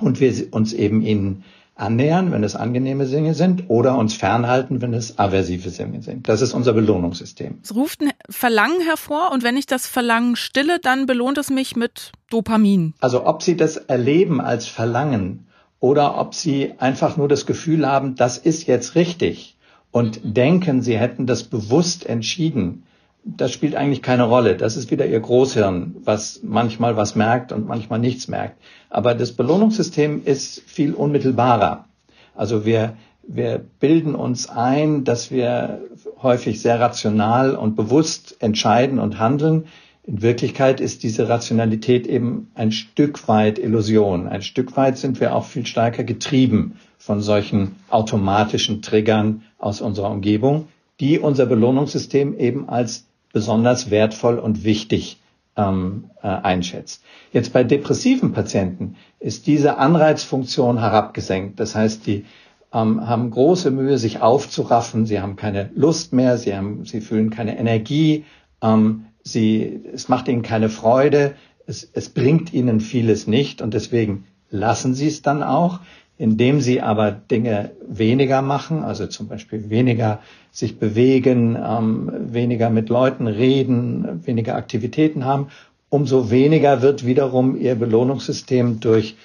und 0.00 0.20
wir 0.20 0.32
uns 0.52 0.72
eben 0.72 1.02
ihnen 1.02 1.44
annähern, 1.74 2.30
wenn 2.32 2.44
es 2.44 2.54
angenehme 2.54 3.06
Dinge 3.06 3.34
sind, 3.34 3.64
oder 3.68 3.98
uns 3.98 4.14
fernhalten, 4.14 4.80
wenn 4.80 4.94
es 4.94 5.18
aversive 5.18 5.70
Dinge 5.70 6.02
sind. 6.02 6.28
Das 6.28 6.40
ist 6.40 6.52
unser 6.54 6.72
Belohnungssystem. 6.72 7.58
Es 7.62 7.74
ruft 7.74 8.00
ein 8.00 8.10
Verlangen 8.30 8.80
hervor 8.80 9.32
und 9.32 9.42
wenn 9.42 9.56
ich 9.56 9.66
das 9.66 9.86
Verlangen 9.86 10.36
stille, 10.36 10.78
dann 10.80 11.06
belohnt 11.06 11.38
es 11.38 11.50
mich 11.50 11.74
mit 11.76 12.12
Dopamin. 12.30 12.94
Also 13.00 13.26
ob 13.26 13.42
Sie 13.42 13.56
das 13.56 13.76
erleben 13.76 14.40
als 14.40 14.66
Verlangen 14.66 15.46
oder 15.84 16.16
ob 16.18 16.34
sie 16.34 16.72
einfach 16.78 17.18
nur 17.18 17.28
das 17.28 17.44
Gefühl 17.44 17.86
haben, 17.86 18.14
das 18.14 18.38
ist 18.38 18.66
jetzt 18.66 18.94
richtig 18.94 19.58
und 19.90 20.18
denken, 20.24 20.80
sie 20.80 20.96
hätten 20.96 21.26
das 21.26 21.42
bewusst 21.42 22.06
entschieden. 22.06 22.83
Das 23.26 23.52
spielt 23.52 23.74
eigentlich 23.74 24.02
keine 24.02 24.24
Rolle. 24.24 24.54
Das 24.54 24.76
ist 24.76 24.90
wieder 24.90 25.06
ihr 25.06 25.18
Großhirn, 25.18 25.96
was 26.04 26.40
manchmal 26.42 26.96
was 26.96 27.14
merkt 27.14 27.52
und 27.52 27.66
manchmal 27.66 27.98
nichts 27.98 28.28
merkt. 28.28 28.56
Aber 28.90 29.14
das 29.14 29.32
Belohnungssystem 29.32 30.22
ist 30.24 30.60
viel 30.66 30.92
unmittelbarer. 30.92 31.86
Also 32.34 32.66
wir, 32.66 32.96
wir 33.26 33.64
bilden 33.80 34.14
uns 34.14 34.48
ein, 34.48 35.04
dass 35.04 35.30
wir 35.30 35.80
häufig 36.22 36.60
sehr 36.60 36.78
rational 36.78 37.56
und 37.56 37.76
bewusst 37.76 38.36
entscheiden 38.40 38.98
und 38.98 39.18
handeln. 39.18 39.64
In 40.06 40.20
Wirklichkeit 40.20 40.80
ist 40.80 41.02
diese 41.02 41.30
Rationalität 41.30 42.06
eben 42.06 42.50
ein 42.54 42.72
Stück 42.72 43.26
weit 43.26 43.58
Illusion. 43.58 44.28
Ein 44.28 44.42
Stück 44.42 44.76
weit 44.76 44.98
sind 44.98 45.18
wir 45.18 45.34
auch 45.34 45.46
viel 45.46 45.64
stärker 45.64 46.04
getrieben 46.04 46.76
von 46.98 47.22
solchen 47.22 47.76
automatischen 47.88 48.82
Triggern 48.82 49.42
aus 49.58 49.80
unserer 49.80 50.10
Umgebung, 50.10 50.68
die 51.00 51.18
unser 51.18 51.46
Belohnungssystem 51.46 52.38
eben 52.38 52.68
als 52.68 53.06
besonders 53.34 53.90
wertvoll 53.90 54.38
und 54.38 54.64
wichtig 54.64 55.20
ähm, 55.56 56.10
äh, 56.22 56.28
einschätzt. 56.28 57.02
Jetzt 57.32 57.52
bei 57.52 57.64
depressiven 57.64 58.32
Patienten 58.32 58.96
ist 59.20 59.46
diese 59.46 59.76
Anreizfunktion 59.76 60.78
herabgesenkt. 60.78 61.60
Das 61.60 61.74
heißt, 61.74 62.06
die 62.06 62.24
ähm, 62.72 63.06
haben 63.06 63.30
große 63.30 63.70
Mühe, 63.70 63.98
sich 63.98 64.22
aufzuraffen. 64.22 65.04
Sie 65.04 65.20
haben 65.20 65.36
keine 65.36 65.70
Lust 65.74 66.12
mehr. 66.12 66.38
Sie 66.38 66.54
haben, 66.54 66.86
sie 66.86 67.00
fühlen 67.00 67.30
keine 67.30 67.58
Energie. 67.58 68.24
Ähm, 68.62 69.06
sie, 69.22 69.82
es 69.92 70.08
macht 70.08 70.28
ihnen 70.28 70.42
keine 70.42 70.68
Freude. 70.68 71.34
Es, 71.66 71.88
es 71.92 72.08
bringt 72.10 72.52
ihnen 72.52 72.80
vieles 72.80 73.26
nicht 73.26 73.62
und 73.62 73.74
deswegen 73.74 74.26
lassen 74.50 74.94
sie 74.94 75.08
es 75.08 75.22
dann 75.22 75.42
auch. 75.42 75.80
Indem 76.16 76.60
sie 76.60 76.80
aber 76.80 77.10
Dinge 77.10 77.72
weniger 77.88 78.40
machen, 78.40 78.84
also 78.84 79.06
zum 79.06 79.26
Beispiel 79.26 79.68
weniger 79.68 80.20
sich 80.52 80.78
bewegen, 80.78 81.56
ähm, 81.56 82.10
weniger 82.32 82.70
mit 82.70 82.88
Leuten 82.88 83.26
reden, 83.26 84.24
weniger 84.24 84.54
Aktivitäten 84.54 85.24
haben, 85.24 85.48
umso 85.88 86.30
weniger 86.30 86.82
wird 86.82 87.04
wiederum 87.04 87.56
ihr 87.56 87.74
Belohnungssystem 87.74 88.80
durch 88.80 89.16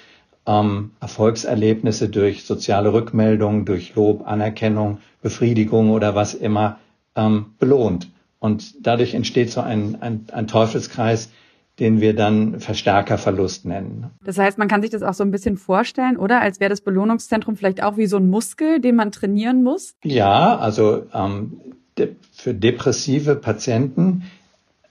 ähm, 0.46 0.90
Erfolgserlebnisse, 1.00 2.08
durch 2.08 2.44
soziale 2.44 2.92
Rückmeldungen, 2.92 3.64
durch 3.64 3.94
Lob, 3.94 4.26
Anerkennung, 4.26 4.98
Befriedigung 5.22 5.90
oder 5.90 6.14
was 6.14 6.34
immer 6.34 6.78
ähm, 7.14 7.54
belohnt. 7.58 8.08
Und 8.38 8.86
dadurch 8.86 9.14
entsteht 9.14 9.50
so 9.50 9.60
ein, 9.60 10.00
ein, 10.00 10.26
ein 10.32 10.46
Teufelskreis, 10.46 11.30
den 11.80 12.00
wir 12.00 12.14
dann 12.14 12.60
Verstärkerverlust 12.60 13.64
nennen. 13.64 14.10
Das 14.22 14.38
heißt, 14.38 14.58
man 14.58 14.68
kann 14.68 14.82
sich 14.82 14.90
das 14.90 15.02
auch 15.02 15.14
so 15.14 15.24
ein 15.24 15.30
bisschen 15.30 15.56
vorstellen, 15.56 16.16
oder? 16.18 16.40
Als 16.42 16.60
wäre 16.60 16.68
das 16.68 16.82
Belohnungszentrum 16.82 17.56
vielleicht 17.56 17.82
auch 17.82 17.96
wie 17.96 18.06
so 18.06 18.18
ein 18.18 18.28
Muskel, 18.28 18.80
den 18.80 18.96
man 18.96 19.10
trainieren 19.10 19.62
muss? 19.62 19.94
Ja, 20.04 20.58
also 20.58 21.06
ähm, 21.14 21.60
de 21.98 22.10
für 22.32 22.54
depressive 22.54 23.34
Patienten 23.36 24.22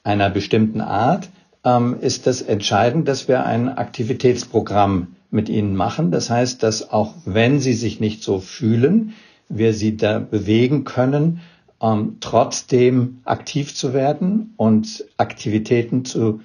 einer 0.03 0.29
bestimmten 0.29 0.81
Art 0.81 1.29
ähm, 1.63 1.97
ist 2.01 2.27
das 2.27 2.41
entscheidend, 2.41 3.07
dass 3.07 3.27
wir 3.27 3.45
ein 3.45 3.69
Aktivitätsprogramm 3.69 5.15
mit 5.31 5.49
ihnen 5.49 5.75
machen. 5.75 6.11
Das 6.11 6.29
heißt, 6.29 6.63
dass 6.63 6.91
auch 6.91 7.13
wenn 7.25 7.59
sie 7.59 7.73
sich 7.73 7.99
nicht 7.99 8.23
so 8.23 8.39
fühlen, 8.39 9.13
wir 9.47 9.73
sie 9.73 9.97
da 9.97 10.19
bewegen 10.19 10.83
können, 10.83 11.41
ähm, 11.81 12.17
trotzdem 12.19 13.19
aktiv 13.25 13.75
zu 13.75 13.93
werden 13.93 14.53
und 14.57 15.05
Aktivitäten 15.17 16.05
zu 16.05 16.41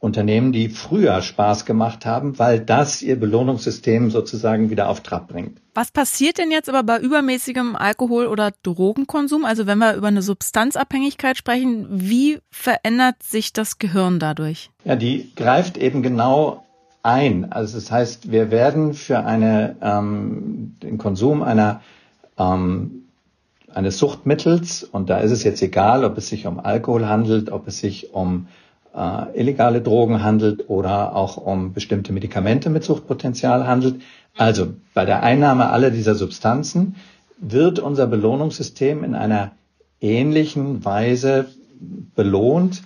Unternehmen, 0.00 0.52
die 0.52 0.68
früher 0.68 1.20
Spaß 1.22 1.64
gemacht 1.64 2.06
haben, 2.06 2.38
weil 2.38 2.60
das 2.60 3.02
ihr 3.02 3.18
Belohnungssystem 3.18 4.10
sozusagen 4.10 4.70
wieder 4.70 4.88
auf 4.88 5.00
Trab 5.00 5.26
bringt. 5.28 5.60
Was 5.74 5.90
passiert 5.90 6.38
denn 6.38 6.52
jetzt 6.52 6.68
aber 6.68 6.84
bei 6.84 7.00
übermäßigem 7.00 7.74
Alkohol- 7.74 8.26
oder 8.26 8.52
Drogenkonsum? 8.62 9.44
Also 9.44 9.66
wenn 9.66 9.78
wir 9.78 9.94
über 9.94 10.06
eine 10.08 10.22
Substanzabhängigkeit 10.22 11.36
sprechen, 11.36 11.86
wie 11.90 12.38
verändert 12.50 13.22
sich 13.22 13.52
das 13.52 13.78
Gehirn 13.78 14.20
dadurch? 14.20 14.70
Ja, 14.84 14.94
die 14.94 15.32
greift 15.34 15.76
eben 15.76 16.02
genau 16.02 16.64
ein. 17.02 17.50
Also 17.50 17.76
das 17.76 17.90
heißt, 17.90 18.30
wir 18.30 18.52
werden 18.52 18.94
für 18.94 19.24
eine, 19.24 19.76
ähm, 19.82 20.76
den 20.80 20.98
Konsum 20.98 21.42
einer 21.42 21.80
ähm, 22.38 23.04
eines 23.74 23.98
Suchtmittels, 23.98 24.82
und 24.82 25.10
da 25.10 25.18
ist 25.18 25.30
es 25.30 25.44
jetzt 25.44 25.60
egal, 25.62 26.04
ob 26.04 26.16
es 26.18 26.28
sich 26.28 26.46
um 26.46 26.58
Alkohol 26.58 27.06
handelt, 27.06 27.50
ob 27.50 27.68
es 27.68 27.78
sich 27.78 28.14
um 28.14 28.48
äh, 28.98 29.38
illegale 29.38 29.80
Drogen 29.80 30.22
handelt 30.22 30.68
oder 30.68 31.14
auch 31.14 31.36
um 31.36 31.72
bestimmte 31.72 32.12
Medikamente 32.12 32.68
mit 32.70 32.84
Suchtpotenzial 32.84 33.66
handelt. 33.66 34.00
Also 34.36 34.74
bei 34.94 35.04
der 35.04 35.22
Einnahme 35.22 35.70
aller 35.70 35.90
dieser 35.90 36.14
Substanzen 36.14 36.96
wird 37.38 37.78
unser 37.78 38.06
Belohnungssystem 38.06 39.04
in 39.04 39.14
einer 39.14 39.52
ähnlichen 40.00 40.84
Weise 40.84 41.46
belohnt. 42.14 42.82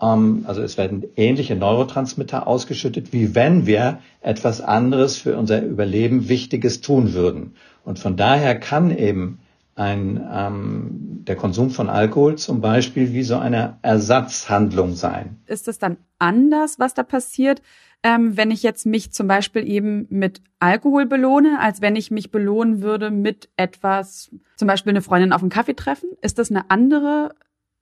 Ähm, 0.00 0.44
also 0.46 0.62
es 0.62 0.76
werden 0.76 1.04
ähnliche 1.16 1.56
Neurotransmitter 1.56 2.46
ausgeschüttet, 2.46 3.12
wie 3.12 3.34
wenn 3.34 3.66
wir 3.66 4.00
etwas 4.20 4.60
anderes 4.60 5.16
für 5.16 5.36
unser 5.36 5.62
Überleben 5.62 6.28
Wichtiges 6.28 6.80
tun 6.82 7.14
würden. 7.14 7.54
Und 7.84 7.98
von 7.98 8.16
daher 8.16 8.58
kann 8.58 8.96
eben 8.96 9.38
ein, 9.76 10.24
ähm, 10.32 11.22
der 11.24 11.36
Konsum 11.36 11.70
von 11.70 11.88
Alkohol 11.88 12.36
zum 12.36 12.60
Beispiel 12.60 13.12
wie 13.12 13.22
so 13.22 13.36
eine 13.36 13.78
Ersatzhandlung 13.82 14.94
sein. 14.94 15.40
Ist 15.46 15.68
es 15.68 15.78
dann 15.78 15.96
anders, 16.18 16.78
was 16.78 16.94
da 16.94 17.02
passiert, 17.02 17.60
ähm, 18.02 18.36
wenn 18.36 18.50
ich 18.50 18.62
jetzt 18.62 18.84
mich 18.84 19.12
zum 19.12 19.26
Beispiel 19.26 19.66
eben 19.66 20.06
mit 20.10 20.42
Alkohol 20.58 21.06
belohne, 21.06 21.58
als 21.60 21.80
wenn 21.80 21.96
ich 21.96 22.10
mich 22.10 22.30
belohnen 22.30 22.82
würde 22.82 23.10
mit 23.10 23.48
etwas, 23.56 24.30
zum 24.56 24.68
Beispiel 24.68 24.90
eine 24.90 25.02
Freundin 25.02 25.32
auf 25.32 25.40
einen 25.40 25.50
Kaffee 25.50 25.74
treffen? 25.74 26.10
Ist 26.20 26.38
das 26.38 26.50
eine 26.50 26.70
andere 26.70 27.34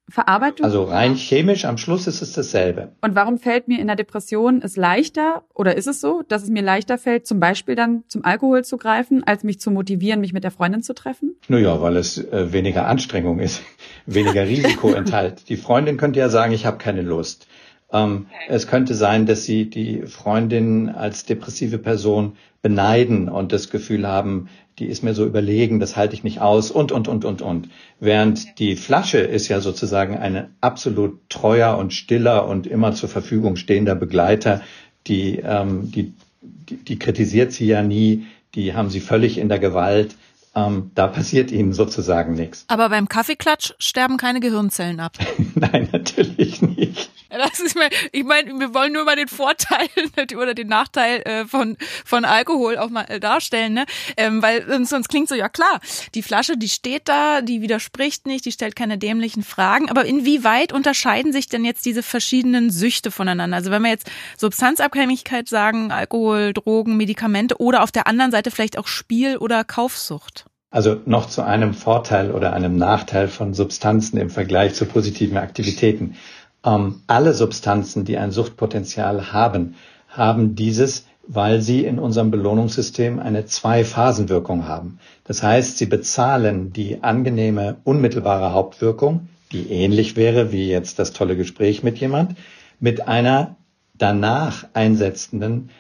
Verarbeitung? 0.09 0.65
Also 0.65 0.85
rein 0.85 1.15
chemisch, 1.15 1.65
am 1.65 1.79
Schluss 1.79 2.07
ist 2.07 2.23
es 2.23 2.33
dasselbe. 2.33 2.93
Und 3.01 3.15
warum 3.15 3.39
fällt 3.39 3.69
mir 3.69 3.79
in 3.81 3.87
der 3.87 3.97
Depression 3.97 4.61
es 4.63 4.77
leichter, 4.77 5.45
oder 5.55 5.77
ist 5.77 5.87
es 5.87 6.01
so, 6.01 6.23
dass 6.29 6.43
es 6.43 6.51
mir 6.51 6.63
leichter 6.63 6.99
fällt, 6.99 7.27
zum 7.27 7.41
Beispiel 7.41 7.75
dann 7.75 8.05
zum 8.09 8.25
Alkohol 8.25 8.65
zu 8.65 8.77
greifen, 8.77 9.25
als 9.25 9.45
mich 9.45 9.61
zu 9.61 9.71
motivieren, 9.71 10.21
mich 10.21 10.33
mit 10.33 10.45
der 10.45 10.51
Freundin 10.51 10.83
zu 10.83 10.95
treffen? 10.95 11.37
Naja, 11.49 11.81
weil 11.81 11.97
es 11.97 12.19
äh, 12.19 12.53
weniger 12.53 12.87
Anstrengung 12.87 13.39
ist, 13.39 13.63
weniger 14.07 14.47
Risiko 14.47 14.89
enthält. 14.93 15.49
Die 15.49 15.57
Freundin 15.57 15.97
könnte 15.97 16.19
ja 16.19 16.29
sagen, 16.29 16.53
ich 16.53 16.67
habe 16.67 16.79
keine 16.79 17.03
Lust. 17.03 17.47
Ähm, 17.93 18.27
es 18.49 18.67
könnte 18.67 18.95
sein, 18.95 19.27
dass 19.27 19.45
sie 19.45 19.69
die 19.69 20.03
Freundin 20.07 20.89
als 20.89 21.25
depressive 21.27 21.79
Person 21.79 22.37
beneiden 22.63 23.29
und 23.29 23.53
das 23.53 23.71
Gefühl 23.71 24.07
haben, 24.07 24.49
die 24.79 24.87
ist 24.87 25.03
mir 25.03 25.15
so 25.15 25.25
überlegen, 25.27 25.81
das 25.81 25.97
halte 25.97 26.15
ich 26.15 26.25
nicht 26.25 26.41
aus 26.41 26.71
und, 26.71 26.93
und, 26.93 27.09
und, 27.09 27.25
und, 27.25 27.43
und. 27.43 27.69
Während 28.01 28.59
die 28.59 28.77
Flasche 28.77 29.19
ist 29.19 29.49
ja 29.49 29.61
sozusagen 29.61 30.17
ein 30.17 30.55
absolut 30.61 31.19
treuer 31.29 31.77
und 31.77 31.93
stiller 31.93 32.49
und 32.49 32.67
immer 32.67 32.95
zur 32.95 33.09
Verfügung 33.09 33.57
stehender 33.57 33.95
Begleiter, 33.95 34.63
die, 35.07 35.39
ähm, 35.45 35.91
die, 35.93 36.15
die, 36.41 36.77
die 36.77 36.99
kritisiert 36.99 37.53
sie 37.53 37.67
ja 37.67 37.83
nie, 37.83 38.27
die 38.55 38.75
haben 38.75 38.91
sie 38.91 39.01
völlig 39.01 39.39
in 39.39 39.49
der 39.49 39.59
Gewalt. 39.59 40.17
Ähm, 40.55 40.91
da 40.95 41.07
passiert 41.07 41.51
ihnen 41.51 41.73
sozusagen 41.73 42.35
nichts. 42.35 42.65
Aber 42.69 42.91
beim 42.91 43.09
Kaffeeklatsch 43.09 43.73
sterben 43.79 44.19
keine 44.19 44.41
Gehirnzellen 44.41 45.01
ab. 45.01 45.13
Nein, 45.55 45.89
natürlich 45.93 46.61
nicht. 46.61 47.11
Das 47.33 47.61
ist 47.61 47.77
mir, 47.77 47.89
ich 48.13 48.25
meine, 48.25 48.59
wir 48.61 48.75
wollen 48.75 48.93
nur 48.93 49.05
mal 49.05 49.17
den 49.17 49.29
Vorteil 49.29 49.89
oder 50.37 50.55
den 50.55 50.69
Nachteil 50.69 51.23
äh, 51.23 51.47
von 51.47 51.77
von 52.05 52.25
Alkohol 52.25 52.77
auch 52.77 52.91
mal 52.91 53.05
äh, 53.09 53.21
darstellen, 53.21 53.73
ne? 53.73 53.87
Ähm, 54.17 54.43
weil 54.43 54.67
sonst, 54.67 54.91
sonst 54.91 55.09
klingt 55.09 55.29
so 55.29 55.35
ja 55.35 55.49
klar, 55.49 55.81
die 56.15 56.23
Flasche, 56.23 56.57
die 56.57 56.69
steht 56.69 57.09
da, 57.09 57.41
die 57.41 57.63
widerspricht 57.63 58.27
nicht, 58.27 58.45
die 58.45 58.53
stellt 58.53 58.77
keine 58.77 58.99
dämlichen 58.99 59.43
Fragen. 59.43 59.91
Aber 59.91 60.05
inwieweit 60.05 60.73
unterscheiden 60.73 61.33
sich 61.33 61.49
denn 61.49 61.65
jetzt 61.65 61.87
diese 61.87 62.03
verschiedenen 62.03 62.71
Süchte 62.71 63.11
voneinander? 63.11 63.57
Also 63.57 63.71
wenn 63.71 63.83
wir 63.83 63.91
jetzt 63.91 64.11
Substanzabhängigkeit 64.37 65.49
sagen, 65.49 65.91
Alkohol, 65.91 66.53
Drogen, 66.53 66.97
Medikamente 66.97 67.59
oder 67.59 67.83
auf 67.83 67.93
der 67.93 68.07
anderen 68.07 68.31
Seite 68.31 68.51
vielleicht 68.51 68.79
auch 68.79 68.87
Spiel 68.87 69.39
oder 69.39 69.65
Kaufsucht. 69.65 70.45
Also 70.71 70.97
noch 71.05 71.29
zu 71.29 71.43
einem 71.43 71.75
Vorteil 71.75 72.31
oder 72.31 72.55
einem 72.55 72.77
Nachteil 72.77 73.29
von 73.29 73.53
Substanzen 73.53 74.17
im 74.17 74.31
Vergleich 74.31 74.75
zu 74.75 74.87
positiven 74.87 75.37
Aktivitäten. 75.37 76.17
Ähm, 76.65 77.03
alle 77.07 77.35
Substanzen, 77.35 78.05
die 78.05 78.19
ein 78.19 78.31
Suchtpotenzial 78.31 79.33
haben, 79.33 79.75
haben 80.09 80.55
dieses, 80.55 81.07
weil 81.27 81.61
sie 81.61 81.85
in 81.85 81.99
unserem 81.99 82.31
Belohnungssystem 82.31 83.19
eine 83.19 83.47
Zwei-Phasen-Wirkung 83.47 84.69
haben. 84.69 84.99
Das 85.25 85.43
heißt, 85.43 85.79
sie 85.79 85.87
bezahlen 85.87 86.73
die 86.73 87.03
angenehme, 87.03 87.77
unmittelbare 87.85 88.53
Hauptwirkung, 88.53 89.29
die 89.53 89.71
ähnlich 89.71 90.17
wäre 90.17 90.53
wie 90.53 90.69
jetzt 90.69 90.99
das 90.99 91.13
tolle 91.13 91.37
Gespräch 91.37 91.83
mit 91.83 91.99
jemand, 91.99 92.37
mit 92.81 93.07
einer 93.07 93.57
danach 93.95 94.67
einsetzenden 94.75 95.71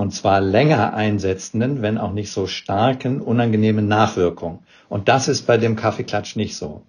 und 0.00 0.12
zwar 0.14 0.40
länger 0.40 0.94
einsetzenden, 0.94 1.82
wenn 1.82 1.98
auch 1.98 2.12
nicht 2.12 2.32
so 2.32 2.46
starken, 2.46 3.20
unangenehmen 3.20 3.86
Nachwirkung. 3.86 4.60
Und 4.88 5.08
das 5.08 5.28
ist 5.28 5.46
bei 5.46 5.58
dem 5.58 5.76
Kaffeeklatsch 5.76 6.36
nicht 6.36 6.56
so. 6.56 6.80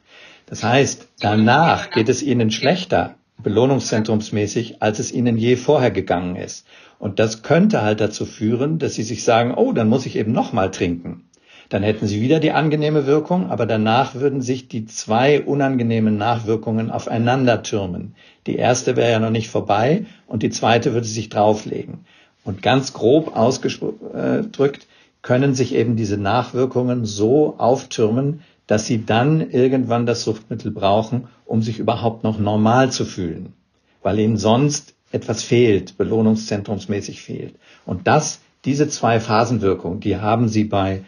Das 0.46 0.64
heißt, 0.64 1.10
danach 1.20 1.90
geht 1.90 2.08
es 2.08 2.24
ihnen 2.24 2.52
schlechter, 2.52 3.16
belohnungszentrumsmäßig, 3.44 4.82
als 4.82 5.00
es 5.00 5.12
ihnen 5.12 5.38
je 5.38 5.56
vorher 5.56 5.92
gegangen 5.92 6.36
ist. 6.36 6.66
Und 7.00 7.20
das 7.20 7.44
könnte 7.44 7.82
halt 7.82 8.00
dazu 8.00 8.26
führen, 8.26 8.80
dass 8.80 8.94
sie 8.94 9.04
sich 9.04 9.24
sagen, 9.24 9.54
oh, 9.56 9.74
dann 9.74 9.90
muss 9.90 10.06
ich 10.06 10.16
eben 10.16 10.32
nochmal 10.32 10.72
trinken. 10.72 11.24
Dann 11.70 11.84
hätten 11.84 12.06
sie 12.06 12.22
wieder 12.22 12.42
die 12.42 12.52
angenehme 12.52 13.08
Wirkung, 13.08 13.50
aber 13.50 13.66
danach 13.66 14.16
würden 14.16 14.42
sich 14.42 14.68
die 14.68 14.86
zwei 14.86 15.42
unangenehmen 15.42 16.18
Nachwirkungen 16.18 16.92
aufeinander 16.92 17.64
türmen. 17.64 18.14
Die 18.46 18.58
erste 18.58 18.98
wäre 18.98 19.12
ja 19.12 19.20
noch 19.20 19.30
nicht 19.30 19.50
vorbei 19.50 20.06
und 20.28 20.44
die 20.44 20.50
zweite 20.50 20.94
würde 20.94 21.08
sich 21.08 21.30
drauflegen. 21.30 22.06
Und 22.44 22.62
ganz 22.62 22.92
grob 22.92 23.38
ausgedrückt 23.38 24.88
können 25.22 25.54
sich 25.56 25.74
eben 25.74 25.96
diese 25.96 26.18
Nachwirkungen 26.18 27.06
so 27.06 27.56
auftürmen, 27.58 28.42
dass 28.68 28.86
sie 28.86 29.06
dann 29.06 29.50
irgendwann 29.50 30.06
das 30.06 30.24
Suchtmittel 30.24 30.72
brauchen, 30.72 31.28
um 31.46 31.62
sich 31.62 31.80
überhaupt 31.80 32.24
noch 32.24 32.40
normal 32.40 32.92
zu 32.92 33.06
fühlen, 33.06 33.54
weil 34.02 34.20
ihnen 34.20 34.38
sonst 34.38 34.94
etwas 35.12 35.44
fehlt, 35.44 35.98
belohnungszentrumsmäßig 35.98 37.22
fehlt. 37.22 37.56
Und 37.86 38.08
das, 38.08 38.40
diese 38.66 38.88
zwei 38.88 39.20
Phasenwirkungen, 39.20 40.00
die 40.00 40.18
haben 40.18 40.48
sie 40.48 40.64
bei 40.64 41.04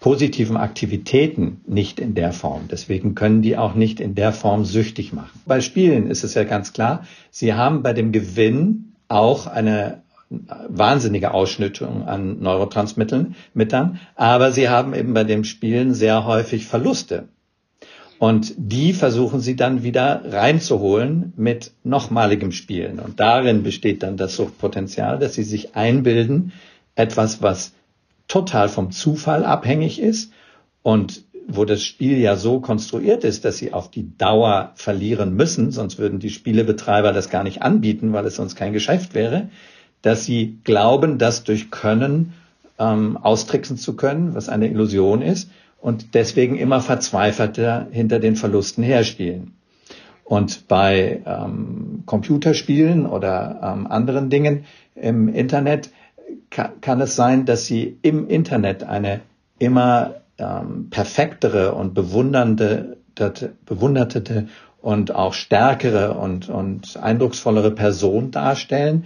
positiven 0.00 0.58
Aktivitäten 0.58 1.62
nicht 1.66 1.98
in 1.98 2.14
der 2.14 2.32
Form. 2.32 2.68
Deswegen 2.70 3.14
können 3.14 3.40
die 3.40 3.56
auch 3.56 3.74
nicht 3.74 4.00
in 4.00 4.14
der 4.14 4.32
Form 4.32 4.64
süchtig 4.64 5.12
machen. 5.14 5.40
Bei 5.46 5.60
Spielen 5.62 6.08
ist 6.08 6.24
es 6.24 6.34
ja 6.34 6.44
ganz 6.44 6.72
klar, 6.74 7.06
sie 7.30 7.54
haben 7.54 7.82
bei 7.82 7.94
dem 7.94 8.12
Gewinn 8.12 8.92
auch 9.08 9.46
eine 9.46 10.02
wahnsinnige 10.30 11.32
Ausschüttung 11.32 12.04
an 12.04 12.40
Neurotransmittern, 12.40 13.36
aber 14.16 14.52
sie 14.52 14.68
haben 14.68 14.94
eben 14.94 15.14
bei 15.14 15.24
dem 15.24 15.44
Spielen 15.44 15.94
sehr 15.94 16.24
häufig 16.24 16.66
Verluste. 16.66 17.28
Und 18.18 18.54
die 18.56 18.92
versuchen 18.92 19.40
sie 19.40 19.56
dann 19.56 19.82
wieder 19.82 20.22
reinzuholen 20.26 21.32
mit 21.36 21.72
nochmaligem 21.82 22.52
Spielen. 22.52 22.98
Und 22.98 23.20
darin 23.20 23.62
besteht 23.62 24.02
dann 24.02 24.16
das 24.16 24.36
Suchtpotenzial, 24.36 25.18
dass 25.18 25.34
sie 25.34 25.42
sich 25.42 25.74
einbilden, 25.74 26.52
etwas, 26.94 27.42
was 27.42 27.72
total 28.28 28.68
vom 28.68 28.92
Zufall 28.92 29.44
abhängig 29.44 30.00
ist 30.00 30.32
und 30.82 31.24
wo 31.46 31.64
das 31.64 31.84
Spiel 31.84 32.18
ja 32.18 32.36
so 32.36 32.60
konstruiert 32.60 33.24
ist, 33.24 33.44
dass 33.44 33.58
sie 33.58 33.72
auf 33.72 33.90
die 33.90 34.16
Dauer 34.16 34.72
verlieren 34.76 35.34
müssen, 35.34 35.72
sonst 35.72 35.98
würden 35.98 36.18
die 36.18 36.30
Spielebetreiber 36.30 37.12
das 37.12 37.28
gar 37.28 37.44
nicht 37.44 37.62
anbieten, 37.62 38.12
weil 38.12 38.24
es 38.24 38.36
sonst 38.36 38.54
kein 38.54 38.72
Geschäft 38.72 39.14
wäre, 39.14 39.50
dass 40.04 40.24
sie 40.24 40.58
glauben, 40.64 41.18
das 41.18 41.44
durch 41.44 41.70
Können 41.70 42.34
ähm, 42.78 43.16
austricksen 43.16 43.78
zu 43.78 43.96
können, 43.96 44.34
was 44.34 44.48
eine 44.48 44.68
Illusion 44.68 45.22
ist, 45.22 45.50
und 45.80 46.14
deswegen 46.14 46.56
immer 46.56 46.80
verzweifelter 46.80 47.86
hinter 47.90 48.18
den 48.18 48.36
Verlusten 48.36 48.82
herspielen. 48.82 49.52
Und 50.24 50.68
bei 50.68 51.22
ähm, 51.26 52.02
Computerspielen 52.06 53.06
oder 53.06 53.60
ähm, 53.62 53.86
anderen 53.86 54.30
Dingen 54.30 54.64
im 54.94 55.28
Internet 55.28 55.90
kann, 56.50 56.80
kann 56.80 57.00
es 57.00 57.16
sein, 57.16 57.44
dass 57.44 57.66
sie 57.66 57.98
im 58.02 58.28
Internet 58.28 58.84
eine 58.84 59.20
immer 59.58 60.16
ähm, 60.38 60.88
perfektere 60.90 61.74
und 61.74 61.94
bewundernde, 61.94 62.96
bewunderte 63.66 64.48
und 64.80 65.14
auch 65.14 65.32
stärkere 65.34 66.14
und, 66.14 66.48
und 66.48 66.96
eindrucksvollere 66.96 67.70
Person 67.70 68.30
darstellen, 68.30 69.04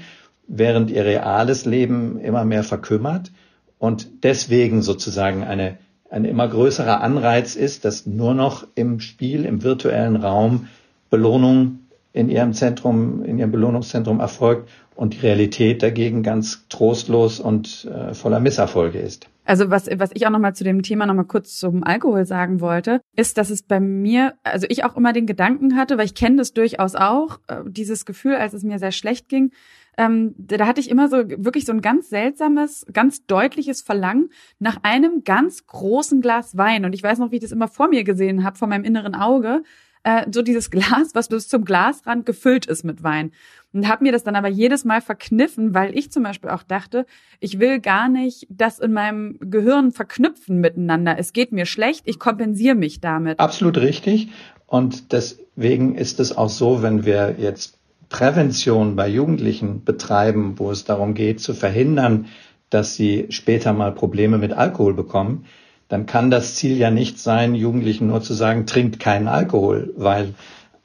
während 0.48 0.90
ihr 0.90 1.04
reales 1.04 1.64
Leben 1.64 2.18
immer 2.18 2.44
mehr 2.44 2.64
verkümmert 2.64 3.30
und 3.78 4.24
deswegen 4.24 4.82
sozusagen 4.82 5.44
eine, 5.44 5.78
ein 6.10 6.24
immer 6.24 6.48
größerer 6.48 7.00
Anreiz 7.00 7.54
ist, 7.54 7.84
dass 7.84 8.06
nur 8.06 8.34
noch 8.34 8.66
im 8.74 9.00
Spiel, 9.00 9.44
im 9.44 9.62
virtuellen 9.62 10.16
Raum 10.16 10.68
Belohnung 11.10 11.80
in 12.12 12.28
ihrem 12.28 12.52
Zentrum, 12.52 13.22
in 13.22 13.38
ihrem 13.38 13.52
Belohnungszentrum 13.52 14.18
erfolgt 14.18 14.68
und 14.96 15.14
die 15.14 15.20
Realität 15.20 15.82
dagegen 15.82 16.22
ganz 16.22 16.66
trostlos 16.68 17.38
und 17.38 17.84
äh, 17.84 18.14
voller 18.14 18.40
Misserfolge 18.40 18.98
ist. 18.98 19.28
Also 19.44 19.70
was, 19.70 19.88
was 19.96 20.10
ich 20.12 20.26
auch 20.26 20.30
nochmal 20.30 20.54
zu 20.54 20.64
dem 20.64 20.82
Thema 20.82 21.06
nochmal 21.06 21.24
kurz 21.24 21.56
zum 21.56 21.84
Alkohol 21.84 22.26
sagen 22.26 22.60
wollte, 22.60 23.00
ist, 23.16 23.38
dass 23.38 23.48
es 23.48 23.62
bei 23.62 23.80
mir, 23.80 24.34
also 24.42 24.66
ich 24.68 24.84
auch 24.84 24.96
immer 24.96 25.12
den 25.12 25.26
Gedanken 25.26 25.76
hatte, 25.76 25.96
weil 25.96 26.04
ich 26.04 26.14
kenne 26.14 26.36
das 26.36 26.52
durchaus 26.52 26.96
auch, 26.96 27.38
äh, 27.46 27.62
dieses 27.66 28.04
Gefühl, 28.04 28.34
als 28.34 28.52
es 28.52 28.62
mir 28.62 28.78
sehr 28.78 28.92
schlecht 28.92 29.28
ging, 29.28 29.52
ähm, 29.98 30.34
da 30.38 30.64
hatte 30.66 30.80
ich 30.80 30.90
immer 30.90 31.08
so 31.08 31.16
wirklich 31.28 31.66
so 31.66 31.72
ein 31.72 31.82
ganz 31.82 32.08
seltsames, 32.08 32.86
ganz 32.92 33.26
deutliches 33.26 33.82
Verlangen 33.82 34.30
nach 34.60 34.78
einem 34.84 35.24
ganz 35.24 35.66
großen 35.66 36.20
Glas 36.20 36.56
Wein. 36.56 36.84
Und 36.84 36.94
ich 36.94 37.02
weiß 37.02 37.18
noch, 37.18 37.32
wie 37.32 37.36
ich 37.36 37.42
das 37.42 37.50
immer 37.50 37.66
vor 37.66 37.88
mir 37.88 38.04
gesehen 38.04 38.44
habe, 38.44 38.56
vor 38.56 38.68
meinem 38.68 38.84
inneren 38.84 39.16
Auge. 39.16 39.64
Äh, 40.04 40.26
so 40.32 40.42
dieses 40.42 40.70
Glas, 40.70 41.14
was 41.14 41.28
bis 41.28 41.48
zum 41.48 41.64
Glasrand 41.64 42.26
gefüllt 42.26 42.66
ist 42.66 42.84
mit 42.84 43.02
Wein 43.02 43.32
und 43.72 43.88
habe 43.88 44.04
mir 44.04 44.12
das 44.12 44.22
dann 44.22 44.36
aber 44.36 44.48
jedes 44.48 44.84
Mal 44.84 45.00
verkniffen, 45.00 45.74
weil 45.74 45.98
ich 45.98 46.12
zum 46.12 46.22
Beispiel 46.22 46.50
auch 46.50 46.62
dachte, 46.62 47.04
ich 47.40 47.58
will 47.58 47.80
gar 47.80 48.08
nicht 48.08 48.46
das 48.48 48.78
in 48.78 48.92
meinem 48.92 49.36
Gehirn 49.40 49.90
verknüpfen 49.90 50.60
miteinander. 50.60 51.18
Es 51.18 51.32
geht 51.32 51.50
mir 51.50 51.66
schlecht, 51.66 52.02
ich 52.06 52.20
kompensiere 52.20 52.76
mich 52.76 53.00
damit. 53.00 53.40
Absolut 53.40 53.78
richtig. 53.78 54.28
Und 54.66 55.12
deswegen 55.12 55.96
ist 55.96 56.20
es 56.20 56.36
auch 56.36 56.50
so, 56.50 56.82
wenn 56.82 57.04
wir 57.04 57.34
jetzt 57.38 57.77
Prävention 58.08 58.96
bei 58.96 59.08
Jugendlichen 59.08 59.84
betreiben, 59.84 60.54
wo 60.56 60.70
es 60.70 60.84
darum 60.84 61.14
geht 61.14 61.40
zu 61.40 61.54
verhindern, 61.54 62.26
dass 62.70 62.94
sie 62.94 63.26
später 63.30 63.72
mal 63.72 63.92
Probleme 63.92 64.38
mit 64.38 64.52
Alkohol 64.52 64.94
bekommen, 64.94 65.46
dann 65.88 66.06
kann 66.06 66.30
das 66.30 66.54
Ziel 66.54 66.76
ja 66.76 66.90
nicht 66.90 67.18
sein, 67.18 67.54
Jugendlichen 67.54 68.08
nur 68.08 68.20
zu 68.20 68.34
sagen, 68.34 68.66
trinkt 68.66 69.00
keinen 69.00 69.28
Alkohol, 69.28 69.92
weil 69.96 70.34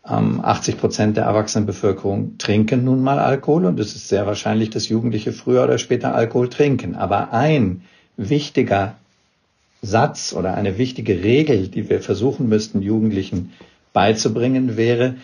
80 0.03 0.77
Prozent 0.77 1.17
der 1.17 1.25
Erwachsenenbevölkerung 1.25 2.37
trinken 2.37 2.83
nun 2.83 3.01
mal 3.03 3.19
Alkohol 3.19 3.65
und 3.65 3.79
es 3.79 3.95
ist 3.95 4.09
sehr 4.09 4.25
wahrscheinlich, 4.25 4.69
dass 4.69 4.89
Jugendliche 4.89 5.31
früher 5.31 5.63
oder 5.63 5.77
später 5.77 6.13
Alkohol 6.13 6.49
trinken. 6.49 6.95
Aber 6.95 7.31
ein 7.31 7.83
wichtiger 8.17 8.95
Satz 9.81 10.33
oder 10.33 10.55
eine 10.55 10.77
wichtige 10.77 11.23
Regel, 11.23 11.69
die 11.69 11.89
wir 11.89 12.01
versuchen 12.01 12.49
müssten, 12.49 12.81
Jugendlichen 12.81 13.53
beizubringen, 13.93 14.75
wäre, 14.75 15.15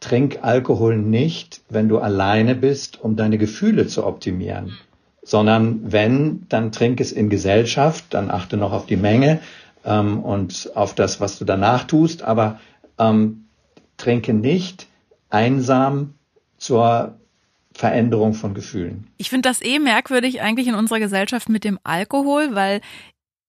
trink 0.00 0.38
Alkohol 0.42 0.96
nicht, 0.96 1.60
wenn 1.68 1.88
du 1.88 1.98
alleine 1.98 2.54
bist, 2.54 3.00
um 3.00 3.16
deine 3.16 3.38
Gefühle 3.38 3.86
zu 3.86 4.06
optimieren, 4.06 4.78
sondern 5.22 5.92
wenn, 5.92 6.46
dann 6.48 6.72
trink 6.72 7.00
es 7.00 7.12
in 7.12 7.28
Gesellschaft, 7.28 8.04
dann 8.10 8.30
achte 8.30 8.56
noch 8.56 8.72
auf 8.72 8.86
die 8.86 8.96
Menge 8.96 9.40
ähm, 9.84 10.20
und 10.20 10.70
auf 10.74 10.94
das, 10.94 11.20
was 11.20 11.38
du 11.38 11.44
danach 11.44 11.84
tust, 11.84 12.22
aber 12.22 12.60
ähm, 12.98 13.44
trinke 13.96 14.32
nicht 14.32 14.86
einsam 15.30 16.14
zur 16.58 17.14
Veränderung 17.72 18.34
von 18.34 18.54
Gefühlen. 18.54 19.06
Ich 19.18 19.30
finde 19.30 19.48
das 19.48 19.62
eh 19.62 19.78
merkwürdig 19.78 20.40
eigentlich 20.40 20.66
in 20.66 20.74
unserer 20.74 20.98
Gesellschaft 20.98 21.48
mit 21.48 21.62
dem 21.62 21.78
Alkohol, 21.84 22.54
weil 22.54 22.80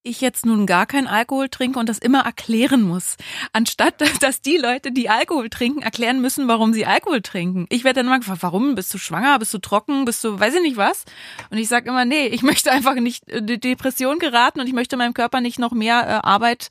ich 0.04 0.22
jetzt 0.22 0.46
nun 0.46 0.66
gar 0.66 0.86
keinen 0.86 1.08
Alkohol 1.08 1.50
trinke 1.50 1.80
und 1.80 1.90
das 1.90 1.98
immer 1.98 2.22
erklären 2.22 2.82
muss. 2.82 3.18
Anstatt, 3.54 3.96
dass 4.22 4.42
die 4.42 4.58
Leute, 4.58 4.92
die 4.92 5.10
Alkohol 5.10 5.50
trinken, 5.50 5.82
erklären 5.82 6.22
müssen, 6.22 6.48
warum 6.48 6.74
sie 6.74 6.86
Alkohol 6.86 7.22
trinken. 7.22 7.66
Ich 7.70 7.84
werde 7.84 8.00
dann 8.00 8.08
immer 8.08 8.20
gefragt, 8.20 8.44
warum? 8.44 8.76
Bist 8.76 8.94
du 8.94 8.98
schwanger? 8.98 9.38
Bist 9.40 9.54
du 9.54 9.58
trocken? 9.58 10.06
Bist 10.06 10.24
du, 10.24 10.40
weiß 10.40 10.56
ich 10.56 10.62
nicht 10.62 10.78
was? 10.78 11.06
Und 11.50 11.58
ich 11.58 11.68
sage 11.68 11.90
immer, 11.90 12.06
nee, 12.06 12.28
ich 12.28 12.44
möchte 12.44 12.72
einfach 12.72 12.96
nicht 12.96 13.30
in 13.30 13.48
die 13.48 13.60
Depression 13.60 14.20
geraten 14.20 14.60
und 14.60 14.68
ich 14.68 14.74
möchte 14.74 14.98
meinem 14.98 15.14
Körper 15.14 15.42
nicht 15.42 15.60
noch 15.60 15.72
mehr 15.72 16.02
äh, 16.02 16.28
Arbeit 16.28 16.70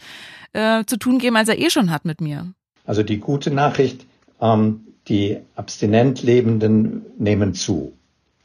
äh, 0.53 0.85
zu 0.85 0.97
tun 0.97 1.19
geben, 1.19 1.37
als 1.37 1.49
er 1.49 1.59
eh 1.59 1.71
schon 1.71 1.91
hat 1.91 2.05
mit 2.05 2.21
mir. 2.21 2.53
Also 2.85 3.03
die 3.03 3.19
gute 3.19 3.51
Nachricht, 3.51 4.07
ähm, 4.41 4.87
die 5.09 5.39
abstinent 5.57 6.23
Lebenden 6.23 7.05
nehmen 7.19 7.55
zu. 7.55 7.98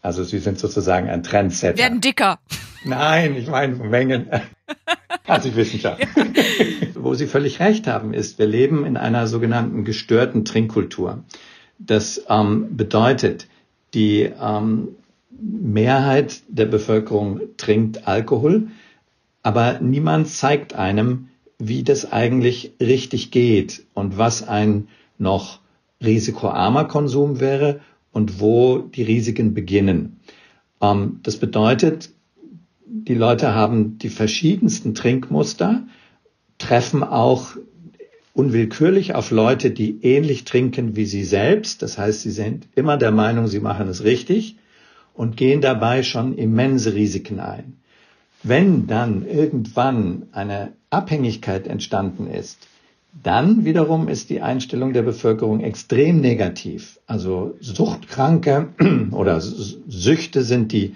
Also 0.04 0.26
sie 0.26 0.40
sind 0.40 0.60
sozusagen 0.60 1.10
ein 1.10 1.24
Trendsetter. 1.24 1.78
Werden 1.78 2.02
dicker. 2.02 2.38
Nein, 2.84 3.36
ich 3.38 3.48
meine 3.48 3.76
Mengen. 3.76 4.28
Also 5.26 5.56
Wissenschaft. 5.56 6.06
Ja. 6.16 6.26
Wo 6.96 7.14
Sie 7.14 7.28
völlig 7.28 7.62
recht 7.62 7.88
haben, 7.88 8.14
ist, 8.14 8.38
wir 8.38 8.46
leben 8.46 8.86
in 8.86 8.98
einer 8.98 9.28
sogenannten 9.28 9.86
gestörten 9.86 10.44
Trinkkultur. 10.44 11.24
Das 11.80 12.22
ähm, 12.30 12.76
bedeutet, 12.76 13.48
die 13.94 14.24
ähm, 14.24 14.90
Mehrheit 15.32 16.42
der 16.50 16.66
Bevölkerung 16.66 17.40
trinkt 17.56 18.06
Alkohol, 18.06 18.68
aber 19.42 19.80
niemand 19.80 20.28
zeigt 20.28 20.74
einem, 20.74 21.30
wie 21.60 21.84
das 21.84 22.12
eigentlich 22.12 22.74
richtig 22.82 23.32
geht 23.32 23.84
und 23.94 24.18
was 24.18 24.46
ein 24.46 24.90
noch 25.18 25.60
risikoarmer 26.02 26.86
Konsum 26.86 27.40
wäre 27.40 27.80
und 28.14 28.40
wo 28.40 28.78
die 28.78 29.04
Risiken 29.04 29.54
beginnen. 29.54 30.22
Ähm, 30.82 31.20
das 31.24 31.36
bedeutet, 31.36 32.12
die 32.86 33.16
Leute 33.16 33.54
haben 33.54 33.98
die 33.98 34.10
verschiedensten 34.10 34.96
Trinkmuster, 34.96 35.86
treffen 36.58 37.04
auch 37.04 37.58
unwillkürlich 38.34 39.14
auf 39.16 39.32
Leute, 39.32 39.72
die 39.72 40.00
ähnlich 40.04 40.46
trinken 40.46 40.96
wie 40.96 41.06
sie 41.06 41.24
selbst. 41.24 41.82
Das 41.82 41.98
heißt, 41.98 42.22
sie 42.22 42.32
sind 42.32 42.68
immer 42.76 42.98
der 42.98 43.12
Meinung, 43.12 43.48
sie 43.48 43.60
machen 43.60 43.88
es 43.90 44.04
richtig 44.04 44.58
und 45.14 45.36
gehen 45.36 45.62
dabei 45.62 46.04
schon 46.04 46.38
immense 46.38 46.94
Risiken 46.94 47.40
ein. 47.40 47.78
Wenn 48.42 48.88
dann 48.88 49.26
irgendwann 49.26 50.28
eine 50.32 50.74
Abhängigkeit 50.90 51.68
entstanden 51.68 52.28
ist, 52.28 52.68
dann 53.22 53.64
wiederum 53.64 54.08
ist 54.08 54.30
die 54.30 54.42
Einstellung 54.42 54.94
der 54.94 55.04
Bevölkerung 55.04 55.60
extrem 55.60 56.20
negativ. 56.20 57.00
Also 57.06 57.56
Suchtkranke 57.60 58.70
oder 59.12 59.40
Süchte 59.40 60.44
sind 60.44 60.72
die, 60.72 60.96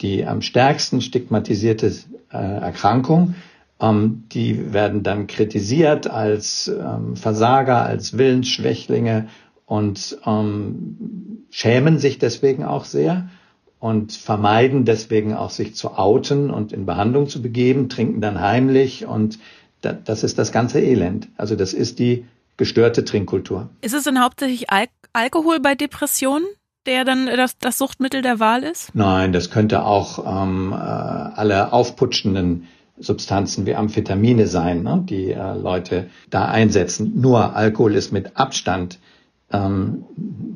die 0.00 0.26
am 0.26 0.42
stärksten 0.42 1.00
stigmatisierte 1.00 1.92
äh, 2.32 2.36
Erkrankung. 2.36 3.34
Ähm, 3.80 4.24
die 4.32 4.72
werden 4.72 5.02
dann 5.02 5.26
kritisiert 5.26 6.08
als 6.08 6.68
ähm, 6.68 7.16
Versager, 7.16 7.82
als 7.82 8.18
Willensschwächlinge 8.18 9.28
und 9.66 10.18
ähm, 10.26 11.46
schämen 11.50 11.98
sich 11.98 12.18
deswegen 12.18 12.64
auch 12.64 12.84
sehr 12.84 13.28
und 13.80 14.12
vermeiden 14.12 14.84
deswegen 14.84 15.34
auch 15.34 15.50
sich 15.50 15.74
zu 15.74 15.98
outen 15.98 16.50
und 16.50 16.72
in 16.72 16.86
Behandlung 16.86 17.28
zu 17.28 17.42
begeben, 17.42 17.88
trinken 17.88 18.20
dann 18.20 18.40
heimlich 18.40 19.06
und 19.06 19.38
das 19.92 20.24
ist 20.24 20.38
das 20.38 20.52
ganze 20.52 20.80
Elend. 20.80 21.28
Also 21.36 21.56
das 21.56 21.72
ist 21.72 21.98
die 21.98 22.24
gestörte 22.56 23.04
Trinkkultur. 23.04 23.68
Ist 23.80 23.94
es 23.94 24.04
denn 24.04 24.22
hauptsächlich 24.22 24.70
Al 24.70 24.86
Alkohol 25.12 25.60
bei 25.60 25.74
Depressionen? 25.74 26.46
der 26.86 27.04
dann 27.04 27.26
das, 27.26 27.58
das 27.58 27.78
Suchtmittel 27.78 28.22
der 28.22 28.40
Wahl 28.40 28.62
ist? 28.62 28.94
Nein, 28.94 29.32
das 29.32 29.50
könnte 29.50 29.84
auch 29.84 30.18
ähm, 30.26 30.72
äh, 30.72 30.76
alle 30.76 31.72
aufputschenden 31.72 32.66
Substanzen 32.98 33.66
wie 33.66 33.74
Amphetamine 33.74 34.46
sein, 34.46 34.82
ne, 34.82 35.02
die 35.08 35.32
äh, 35.32 35.56
Leute 35.56 36.08
da 36.30 36.44
einsetzen. 36.44 37.12
Nur 37.20 37.56
Alkohol 37.56 37.94
ist 37.94 38.12
mit 38.12 38.36
Abstand 38.36 38.98
ähm, 39.50 40.04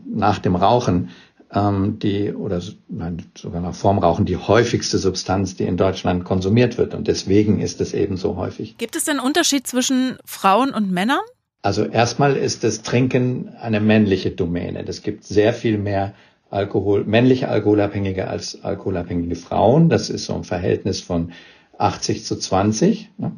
nach 0.07 0.39
dem 0.39 0.55
Rauchen 0.55 1.11
ähm, 1.55 1.99
die 1.99 2.33
oder 2.33 2.61
nein, 2.89 3.25
sogar 3.37 3.61
nach 3.61 3.75
vorm 3.75 3.99
Rauchen 3.99 4.27
die 4.27 4.37
häufigste 4.37 4.99
Substanz, 4.99 5.57
die 5.57 5.65
in 5.65 5.77
Deutschland 5.77 6.25
konsumiert 6.25 6.79
wird. 6.79 6.95
Und 6.95 7.09
deswegen 7.09 7.61
ist 7.61 7.81
es 7.81 7.95
eben 7.95 8.17
so 8.17 8.37
häufig. 8.37 8.77
Gibt 8.79 8.97
es 8.97 9.05
denn 9.05 9.19
Unterschied 9.19 9.67
zwischen 9.67 10.19
Frauen 10.25 10.71
und 10.71 10.91
Männern? 10.91 11.21
Also 11.63 11.85
erstmal 11.85 12.37
ist 12.37 12.65
das 12.65 12.83
Trinken 12.83 13.51
eine 13.61 13.81
männliche 13.81 14.31
Domäne. 14.31 14.85
Es 14.87 15.03
gibt 15.03 15.25
sehr 15.25 15.53
viel 15.53 15.79
mehr 15.79 16.15
Alkohol, 16.51 17.05
männliche 17.05 17.49
Alkoholabhängige 17.49 18.29
als 18.29 18.63
alkoholabhängige 18.63 19.37
Frauen. 19.37 19.89
Das 19.89 20.09
ist 20.09 20.27
so 20.27 20.35
ein 20.35 20.45
Verhältnis 20.45 21.01
von 21.01 21.33
80 21.77 22.25
zu 22.25 22.37
20. 22.37 23.11
Ne? 23.19 23.33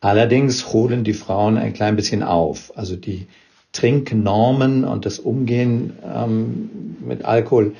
Allerdings 0.00 0.72
holen 0.72 1.04
die 1.04 1.12
Frauen 1.12 1.58
ein 1.58 1.72
klein 1.72 1.96
bisschen 1.96 2.22
auf. 2.22 2.72
Also 2.76 2.96
die 2.96 3.26
Trinknormen 3.76 4.84
und 4.84 5.04
das 5.04 5.18
Umgehen 5.18 5.92
ähm, 6.02 6.96
mit 7.06 7.24
Alkohol, 7.24 7.74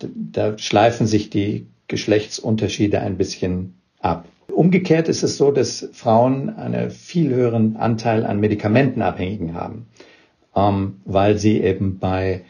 da 0.00 0.58
schleifen 0.58 1.06
sich 1.06 1.28
die 1.28 1.66
Geschlechtsunterschiede 1.88 3.00
ein 3.00 3.18
bisschen 3.18 3.74
ab. 4.00 4.24
Umgekehrt 4.50 5.08
ist 5.08 5.22
es 5.22 5.36
so, 5.36 5.50
dass 5.50 5.88
Frauen 5.92 6.50
einen 6.50 6.90
viel 6.90 7.34
höheren 7.34 7.76
Anteil 7.76 8.24
an 8.24 8.40
Medikamentenabhängigen 8.40 9.54
haben, 9.54 9.86
ähm, 10.56 11.00
weil 11.04 11.36
sie 11.36 11.60
eben 11.60 11.98
bei 11.98 12.42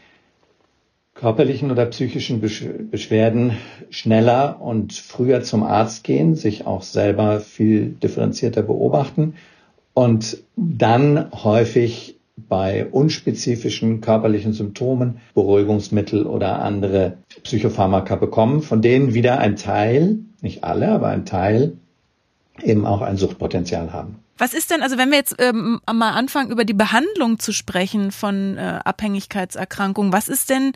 körperlichen 1.13 1.71
oder 1.71 1.85
psychischen 1.85 2.41
Beschwerden 2.41 3.57
schneller 3.89 4.61
und 4.61 4.93
früher 4.93 5.43
zum 5.43 5.63
Arzt 5.63 6.03
gehen, 6.03 6.35
sich 6.35 6.65
auch 6.65 6.81
selber 6.81 7.39
viel 7.41 7.89
differenzierter 7.89 8.63
beobachten 8.63 9.35
und 9.93 10.37
dann 10.55 11.31
häufig 11.31 12.12
bei 12.35 12.85
unspezifischen 12.85 14.01
körperlichen 14.01 14.53
Symptomen 14.53 15.19
Beruhigungsmittel 15.33 16.25
oder 16.25 16.61
andere 16.61 17.17
Psychopharmaka 17.43 18.15
bekommen, 18.15 18.61
von 18.61 18.81
denen 18.81 19.13
wieder 19.13 19.39
ein 19.39 19.55
Teil, 19.55 20.19
nicht 20.41 20.63
alle, 20.63 20.89
aber 20.89 21.09
ein 21.09 21.25
Teil 21.25 21.77
eben 22.61 22.85
auch 22.85 23.01
ein 23.01 23.17
Suchtpotenzial 23.17 23.93
haben. 23.93 24.19
Was 24.37 24.53
ist 24.53 24.71
denn, 24.71 24.81
also 24.81 24.97
wenn 24.97 25.11
wir 25.11 25.17
jetzt 25.17 25.35
ähm, 25.39 25.79
mal 25.91 26.11
anfangen, 26.11 26.51
über 26.51 26.65
die 26.65 26.73
Behandlung 26.73 27.39
zu 27.39 27.51
sprechen 27.51 28.11
von 28.11 28.57
äh, 28.57 28.79
Abhängigkeitserkrankungen, 28.83 30.11
was 30.11 30.27
ist 30.27 30.49
denn 30.49 30.73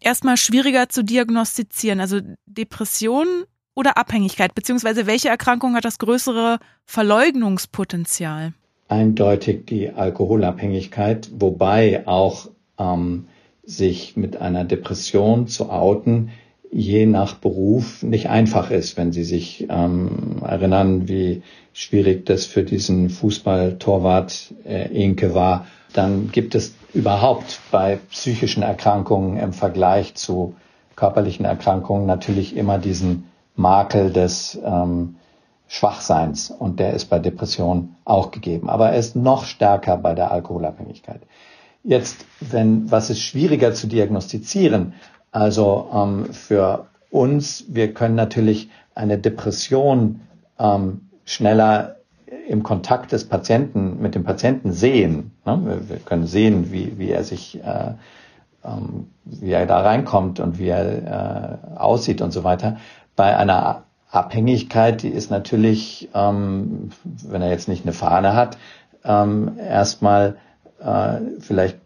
erstmal 0.00 0.36
schwieriger 0.36 0.88
zu 0.88 1.04
diagnostizieren? 1.04 2.00
Also 2.00 2.20
Depression 2.46 3.26
oder 3.74 3.98
Abhängigkeit? 3.98 4.54
Beziehungsweise 4.54 5.06
welche 5.06 5.28
Erkrankung 5.28 5.74
hat 5.74 5.84
das 5.84 5.98
größere 5.98 6.58
Verleugnungspotenzial? 6.86 8.54
Eindeutig 8.88 9.66
die 9.66 9.90
Alkoholabhängigkeit, 9.90 11.30
wobei 11.38 12.06
auch 12.06 12.48
ähm, 12.78 13.26
sich 13.64 14.16
mit 14.16 14.36
einer 14.36 14.64
Depression 14.64 15.46
zu 15.46 15.70
outen, 15.70 16.30
je 16.70 17.06
nach 17.06 17.34
Beruf 17.34 18.02
nicht 18.02 18.28
einfach 18.28 18.70
ist, 18.70 18.96
wenn 18.96 19.12
Sie 19.12 19.24
sich 19.24 19.66
ähm, 19.70 20.42
erinnern, 20.44 21.08
wie 21.08 21.42
schwierig 21.72 22.26
das 22.26 22.46
für 22.46 22.64
diesen 22.64 23.10
Fußballtorwart 23.10 24.54
äh, 24.66 24.88
Inke 24.92 25.34
war, 25.34 25.66
dann 25.92 26.30
gibt 26.32 26.54
es 26.54 26.74
überhaupt 26.92 27.60
bei 27.70 27.98
psychischen 28.10 28.62
Erkrankungen 28.62 29.38
im 29.38 29.52
Vergleich 29.52 30.14
zu 30.14 30.54
körperlichen 30.96 31.44
Erkrankungen 31.44 32.06
natürlich 32.06 32.56
immer 32.56 32.78
diesen 32.78 33.24
Makel 33.56 34.12
des 34.12 34.58
ähm, 34.64 35.16
Schwachseins 35.74 36.52
und 36.52 36.78
der 36.78 36.94
ist 36.94 37.06
bei 37.06 37.18
Depressionen 37.18 37.96
auch 38.04 38.30
gegeben. 38.30 38.70
Aber 38.70 38.90
er 38.90 38.96
ist 38.96 39.16
noch 39.16 39.44
stärker 39.44 39.96
bei 39.96 40.14
der 40.14 40.30
Alkoholabhängigkeit. 40.30 41.22
Jetzt, 41.82 42.26
wenn, 42.40 42.92
was 42.92 43.10
ist 43.10 43.20
schwieriger 43.20 43.74
zu 43.74 43.88
diagnostizieren? 43.88 44.94
Also 45.32 45.90
ähm, 45.92 46.32
für 46.32 46.86
uns, 47.10 47.64
wir 47.66 47.92
können 47.92 48.14
natürlich 48.14 48.70
eine 48.94 49.18
Depression 49.18 50.20
ähm, 50.60 51.08
schneller 51.24 51.96
im 52.46 52.62
Kontakt 52.62 53.10
des 53.10 53.28
Patienten 53.28 54.00
mit 54.00 54.14
dem 54.14 54.22
Patienten 54.22 54.72
sehen. 54.72 55.32
Ne? 55.44 55.80
Wir, 55.88 55.96
können 55.98 56.28
sehen, 56.28 56.70
wie, 56.70 56.98
wie 56.98 57.10
er 57.10 57.24
sich, 57.24 57.60
äh, 57.64 57.94
ähm, 58.64 59.08
wie 59.24 59.50
er 59.50 59.66
da 59.66 59.80
reinkommt 59.80 60.38
und 60.38 60.60
wie 60.60 60.68
er 60.68 61.66
äh, 61.74 61.78
aussieht 61.78 62.22
und 62.22 62.30
so 62.30 62.44
weiter. 62.44 62.76
Bei 63.16 63.36
einer 63.36 63.83
Abhängigkeit, 64.14 65.02
die 65.02 65.08
ist 65.08 65.30
natürlich, 65.30 66.08
ähm, 66.14 66.90
wenn 67.04 67.42
er 67.42 67.50
jetzt 67.50 67.68
nicht 67.68 67.84
eine 67.84 67.92
Fahne 67.92 68.34
hat, 68.34 68.58
ähm, 69.04 69.58
erstmal 69.58 70.36
äh, 70.80 71.20
vielleicht 71.40 71.78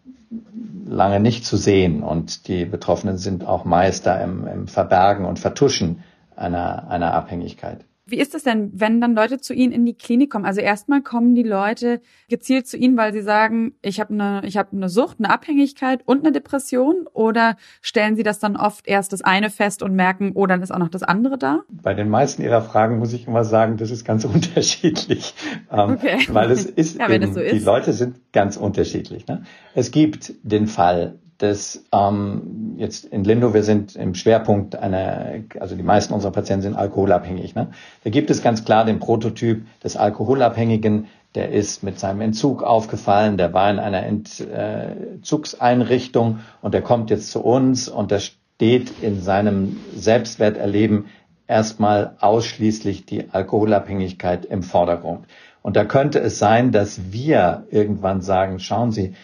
lange 0.86 1.20
nicht 1.20 1.44
zu 1.44 1.56
sehen. 1.56 2.02
Und 2.02 2.48
die 2.48 2.64
Betroffenen 2.64 3.18
sind 3.18 3.46
auch 3.46 3.64
Meister 3.64 4.20
im, 4.22 4.46
im 4.46 4.68
Verbergen 4.68 5.24
und 5.24 5.38
Vertuschen 5.38 6.04
einer, 6.36 6.88
einer 6.90 7.14
Abhängigkeit. 7.14 7.84
Wie 8.10 8.18
ist 8.18 8.34
es 8.34 8.42
denn, 8.42 8.70
wenn 8.74 9.00
dann 9.00 9.14
Leute 9.14 9.38
zu 9.38 9.52
Ihnen 9.52 9.72
in 9.72 9.84
die 9.84 9.92
Klinik 9.92 10.30
kommen? 10.30 10.46
Also 10.46 10.62
erstmal 10.62 11.02
kommen 11.02 11.34
die 11.34 11.42
Leute 11.42 12.00
gezielt 12.28 12.66
zu 12.66 12.78
Ihnen, 12.78 12.96
weil 12.96 13.12
sie 13.12 13.20
sagen, 13.20 13.74
ich 13.82 14.00
habe 14.00 14.14
eine, 14.14 14.40
ich 14.44 14.56
habe 14.56 14.70
eine 14.72 14.88
Sucht, 14.88 15.18
eine 15.18 15.30
Abhängigkeit 15.30 16.00
und 16.06 16.20
eine 16.20 16.32
Depression, 16.32 17.06
oder 17.12 17.56
stellen 17.82 18.16
Sie 18.16 18.22
das 18.22 18.38
dann 18.38 18.56
oft 18.56 18.88
erst 18.88 19.12
das 19.12 19.20
eine 19.20 19.50
fest 19.50 19.82
und 19.82 19.94
merken, 19.94 20.32
oh, 20.34 20.46
dann 20.46 20.62
ist 20.62 20.72
auch 20.72 20.78
noch 20.78 20.88
das 20.88 21.02
andere 21.02 21.36
da? 21.36 21.60
Bei 21.68 21.92
den 21.92 22.08
meisten 22.08 22.42
Ihrer 22.42 22.62
Fragen 22.62 22.98
muss 22.98 23.12
ich 23.12 23.26
immer 23.26 23.44
sagen, 23.44 23.76
das 23.76 23.90
ist 23.90 24.04
ganz 24.04 24.24
unterschiedlich, 24.24 25.34
ähm, 25.70 25.92
okay. 25.92 26.18
weil 26.28 26.50
es 26.50 26.64
ist, 26.64 26.98
ja, 26.98 27.10
eben, 27.10 27.34
so 27.34 27.40
ist, 27.40 27.52
die 27.52 27.58
Leute 27.58 27.92
sind 27.92 28.32
ganz 28.32 28.56
unterschiedlich. 28.56 29.26
Ne? 29.26 29.42
Es 29.74 29.90
gibt 29.90 30.32
den 30.42 30.66
Fall, 30.66 31.18
dass 31.38 31.84
ähm, 31.92 32.74
jetzt 32.76 33.04
in 33.04 33.24
Lindo, 33.24 33.54
wir 33.54 33.62
sind 33.62 33.96
im 33.96 34.14
Schwerpunkt 34.14 34.76
einer, 34.76 35.36
also 35.60 35.76
die 35.76 35.82
meisten 35.82 36.12
unserer 36.12 36.32
Patienten 36.32 36.60
sind 36.62 36.74
alkoholabhängig. 36.74 37.54
Ne? 37.54 37.68
Da 38.02 38.10
gibt 38.10 38.28
es 38.30 38.42
ganz 38.42 38.64
klar 38.64 38.84
den 38.84 38.98
Prototyp 38.98 39.64
des 39.82 39.96
Alkoholabhängigen, 39.96 41.06
der 41.34 41.52
ist 41.52 41.84
mit 41.84 41.98
seinem 41.98 42.22
Entzug 42.22 42.62
aufgefallen, 42.62 43.36
der 43.36 43.52
war 43.52 43.70
in 43.70 43.78
einer 43.78 44.02
Entzugseinrichtung 44.04 46.40
und 46.62 46.72
der 46.74 46.80
kommt 46.82 47.10
jetzt 47.10 47.30
zu 47.30 47.44
uns 47.44 47.88
und 47.88 48.10
da 48.10 48.18
steht 48.18 49.02
in 49.02 49.20
seinem 49.20 49.76
Selbstwerterleben 49.94 51.04
erstmal 51.46 52.16
ausschließlich 52.18 53.06
die 53.06 53.30
Alkoholabhängigkeit 53.30 54.46
im 54.46 54.64
Vordergrund. 54.64 55.26
Und 55.62 55.76
da 55.76 55.84
könnte 55.84 56.18
es 56.18 56.38
sein, 56.38 56.72
dass 56.72 57.12
wir 57.12 57.66
irgendwann 57.70 58.20
sagen, 58.20 58.58
schauen 58.58 58.90
Sie, 58.90 59.14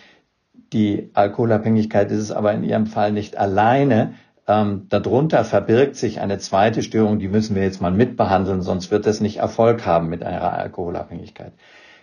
die 0.74 1.10
Alkoholabhängigkeit 1.14 2.10
ist 2.10 2.20
es 2.20 2.32
aber 2.32 2.52
in 2.52 2.64
Ihrem 2.64 2.86
Fall 2.86 3.12
nicht 3.12 3.38
alleine. 3.38 4.14
Ähm, 4.46 4.86
darunter 4.90 5.44
verbirgt 5.44 5.96
sich 5.96 6.20
eine 6.20 6.38
zweite 6.38 6.82
Störung, 6.82 7.18
die 7.18 7.28
müssen 7.28 7.56
wir 7.56 7.62
jetzt 7.62 7.80
mal 7.80 7.92
mitbehandeln, 7.92 8.60
sonst 8.60 8.90
wird 8.90 9.06
es 9.06 9.20
nicht 9.20 9.38
Erfolg 9.38 9.86
haben 9.86 10.08
mit 10.08 10.22
einer 10.22 10.52
Alkoholabhängigkeit. 10.52 11.52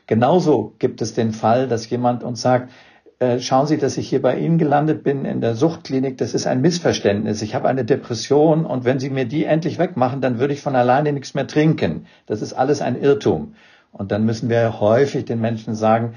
Genauso 0.07 0.73
gibt 0.79 1.01
es 1.01 1.13
den 1.13 1.33
Fall, 1.33 1.67
dass 1.67 1.87
jemand 1.89 2.23
uns 2.23 2.41
sagt, 2.41 2.71
äh, 3.19 3.39
schauen 3.39 3.67
Sie, 3.67 3.77
dass 3.77 3.97
ich 3.97 4.09
hier 4.09 4.21
bei 4.21 4.39
Ihnen 4.39 4.57
gelandet 4.57 5.03
bin 5.03 5.25
in 5.25 5.41
der 5.41 5.53
Suchtklinik, 5.53 6.17
das 6.17 6.33
ist 6.33 6.47
ein 6.47 6.61
Missverständnis. 6.61 7.43
Ich 7.43 7.53
habe 7.53 7.67
eine 7.67 7.85
Depression 7.85 8.65
und 8.65 8.85
wenn 8.85 8.99
Sie 8.99 9.11
mir 9.11 9.25
die 9.25 9.45
endlich 9.45 9.77
wegmachen, 9.77 10.21
dann 10.21 10.39
würde 10.39 10.55
ich 10.55 10.61
von 10.61 10.75
alleine 10.75 11.13
nichts 11.13 11.35
mehr 11.35 11.45
trinken. 11.45 12.07
Das 12.25 12.41
ist 12.41 12.53
alles 12.53 12.81
ein 12.81 12.99
Irrtum. 12.99 13.53
Und 13.91 14.11
dann 14.11 14.25
müssen 14.25 14.49
wir 14.49 14.79
häufig 14.79 15.25
den 15.25 15.41
Menschen 15.41 15.75
sagen, 15.75 16.15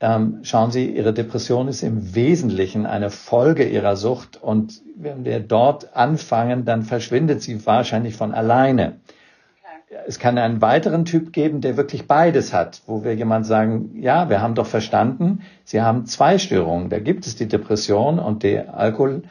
ähm, 0.00 0.40
schauen 0.42 0.70
Sie, 0.70 0.90
Ihre 0.90 1.12
Depression 1.12 1.68
ist 1.68 1.82
im 1.82 2.14
Wesentlichen 2.14 2.86
eine 2.86 3.10
Folge 3.10 3.68
Ihrer 3.68 3.96
Sucht 3.96 4.42
und 4.42 4.80
wenn 4.96 5.24
wir 5.24 5.40
dort 5.40 5.94
anfangen, 5.94 6.64
dann 6.64 6.82
verschwindet 6.82 7.42
sie 7.42 7.64
wahrscheinlich 7.66 8.16
von 8.16 8.32
alleine. 8.32 8.96
Es 10.06 10.18
kann 10.18 10.38
einen 10.38 10.62
weiteren 10.62 11.04
Typ 11.04 11.32
geben, 11.32 11.60
der 11.60 11.76
wirklich 11.76 12.06
beides 12.06 12.52
hat, 12.52 12.82
wo 12.86 13.02
wir 13.02 13.14
jemand 13.14 13.44
sagen, 13.44 13.90
ja, 14.00 14.30
wir 14.30 14.40
haben 14.40 14.54
doch 14.54 14.66
verstanden, 14.66 15.40
Sie 15.64 15.82
haben 15.82 16.06
zwei 16.06 16.38
Störungen. 16.38 16.90
Da 16.90 17.00
gibt 17.00 17.26
es 17.26 17.36
die 17.36 17.48
Depression 17.48 18.18
und 18.18 18.42
der 18.42 18.74
Alkohol 18.74 19.22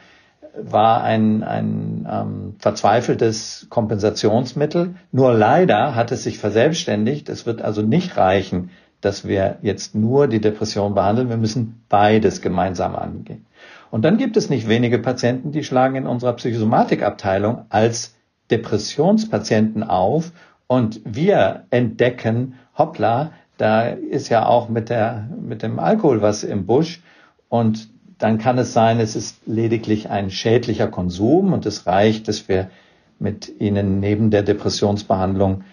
war 0.56 1.02
ein, 1.02 1.42
ein 1.42 2.06
ähm, 2.10 2.54
verzweifeltes 2.58 3.66
Kompensationsmittel. 3.70 4.96
Nur 5.12 5.32
leider 5.32 5.94
hat 5.94 6.12
es 6.12 6.24
sich 6.24 6.38
verselbstständigt. 6.38 7.28
Es 7.28 7.46
wird 7.46 7.62
also 7.62 7.82
nicht 7.82 8.16
reichen, 8.16 8.70
dass 9.00 9.26
wir 9.26 9.58
jetzt 9.62 9.94
nur 9.94 10.26
die 10.28 10.40
Depression 10.40 10.94
behandeln. 10.94 11.28
Wir 11.28 11.36
müssen 11.36 11.82
beides 11.88 12.42
gemeinsam 12.42 12.94
angehen. 12.96 13.46
Und 13.90 14.04
dann 14.04 14.18
gibt 14.18 14.36
es 14.36 14.50
nicht 14.50 14.68
wenige 14.68 14.98
Patienten, 14.98 15.52
die 15.52 15.64
schlagen 15.64 15.96
in 15.96 16.06
unserer 16.06 16.34
Psychosomatikabteilung 16.34 17.66
als 17.70 18.14
Depressionspatienten 18.50 19.82
auf 19.82 20.32
und 20.66 21.00
wir 21.04 21.64
entdecken, 21.70 22.54
hoppla, 22.76 23.32
da 23.56 23.88
ist 23.88 24.28
ja 24.28 24.46
auch 24.46 24.68
mit 24.68 24.88
der, 24.88 25.28
mit 25.40 25.62
dem 25.62 25.78
Alkohol 25.78 26.22
was 26.22 26.44
im 26.44 26.66
Busch 26.66 27.02
und 27.48 27.88
dann 28.18 28.38
kann 28.38 28.58
es 28.58 28.72
sein, 28.72 29.00
es 29.00 29.16
ist 29.16 29.40
lediglich 29.46 30.10
ein 30.10 30.30
schädlicher 30.30 30.88
Konsum 30.88 31.52
und 31.52 31.66
es 31.66 31.86
reicht, 31.86 32.28
dass 32.28 32.48
wir 32.48 32.70
mit 33.18 33.60
ihnen 33.60 33.98
neben 33.98 34.30
der 34.30 34.42
Depressionsbehandlung 34.42 35.64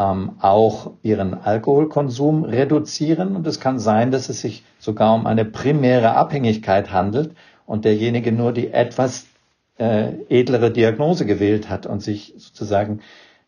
ähm, 0.00 0.32
auch 0.40 0.92
ihren 1.02 1.34
Alkoholkonsum 1.34 2.44
reduzieren. 2.44 3.36
Und 3.36 3.46
es 3.46 3.60
kann 3.60 3.78
sein, 3.78 4.10
dass 4.10 4.30
es 4.30 4.40
sich 4.40 4.64
sogar 4.78 5.14
um 5.14 5.26
eine 5.26 5.44
primäre 5.44 6.16
Abhängigkeit 6.16 6.90
handelt 6.90 7.34
und 7.66 7.84
derjenige 7.84 8.32
nur 8.32 8.52
die 8.52 8.72
etwas 8.72 9.26
äh, 9.78 10.12
edlere 10.30 10.70
Diagnose 10.70 11.26
gewählt 11.26 11.68
hat 11.68 11.84
und 11.84 12.02
sich 12.02 12.34
sozusagen 12.38 13.00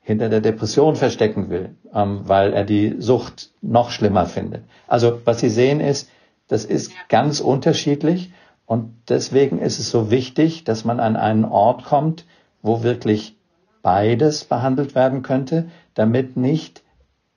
hinter 0.03 0.29
der 0.29 0.41
Depression 0.41 0.97
verstecken 0.97 1.49
will, 1.49 1.77
ähm, 1.95 2.21
weil 2.25 2.53
er 2.53 2.65
die 2.65 2.97
Sucht 2.99 3.51
noch 3.63 3.91
schlimmer 3.91 4.27
findet. 4.27 4.65
Also 4.87 5.21
was 5.25 5.41
Sie 5.41 5.49
sehen 5.49 5.81
ist, 5.81 6.11
das 6.49 6.67
ist 6.67 6.93
ganz 7.09 7.41
unterschiedlich 7.41 8.31
und 8.67 8.95
deswegen 9.09 9.59
ist 9.59 9.79
es 9.79 9.91
so 9.91 10.11
wichtig, 10.11 10.65
dass 10.65 10.85
man 10.85 11.01
an 11.01 11.17
einen 11.17 11.47
Ort 11.47 11.85
kommt, 11.85 12.27
wo 12.63 12.83
wirklich 12.83 13.37
beides 13.83 14.45
behandelt 14.45 14.95
werden 14.95 15.23
könnte, 15.23 15.69
damit 15.95 16.37
nicht 16.37 16.83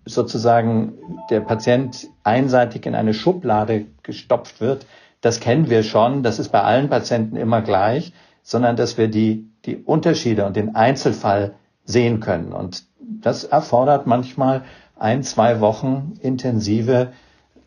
sozusagen 0.05 0.93
der 1.29 1.41
Patient 1.41 2.07
einseitig 2.23 2.85
in 2.85 2.95
eine 2.95 3.13
Schublade 3.13 3.85
gestopft 4.03 4.61
wird. 4.61 4.85
Das 5.21 5.39
kennen 5.39 5.69
wir 5.69 5.83
schon, 5.83 6.21
das 6.21 6.37
ist 6.37 6.49
bei 6.49 6.61
allen 6.61 6.89
Patienten 6.89 7.35
immer 7.35 7.61
gleich, 7.61 8.13
sondern 8.43 8.75
dass 8.75 8.97
wir 8.97 9.07
die, 9.07 9.49
die 9.65 9.77
Unterschiede 9.77 10.45
und 10.45 10.55
den 10.55 10.75
Einzelfall 10.75 11.55
sehen 11.83 12.19
können. 12.19 12.53
Und 12.53 12.83
das 12.99 13.43
erfordert 13.43 14.05
manchmal 14.05 14.63
ein, 14.97 15.23
zwei 15.23 15.59
Wochen 15.59 16.13
intensive 16.21 17.11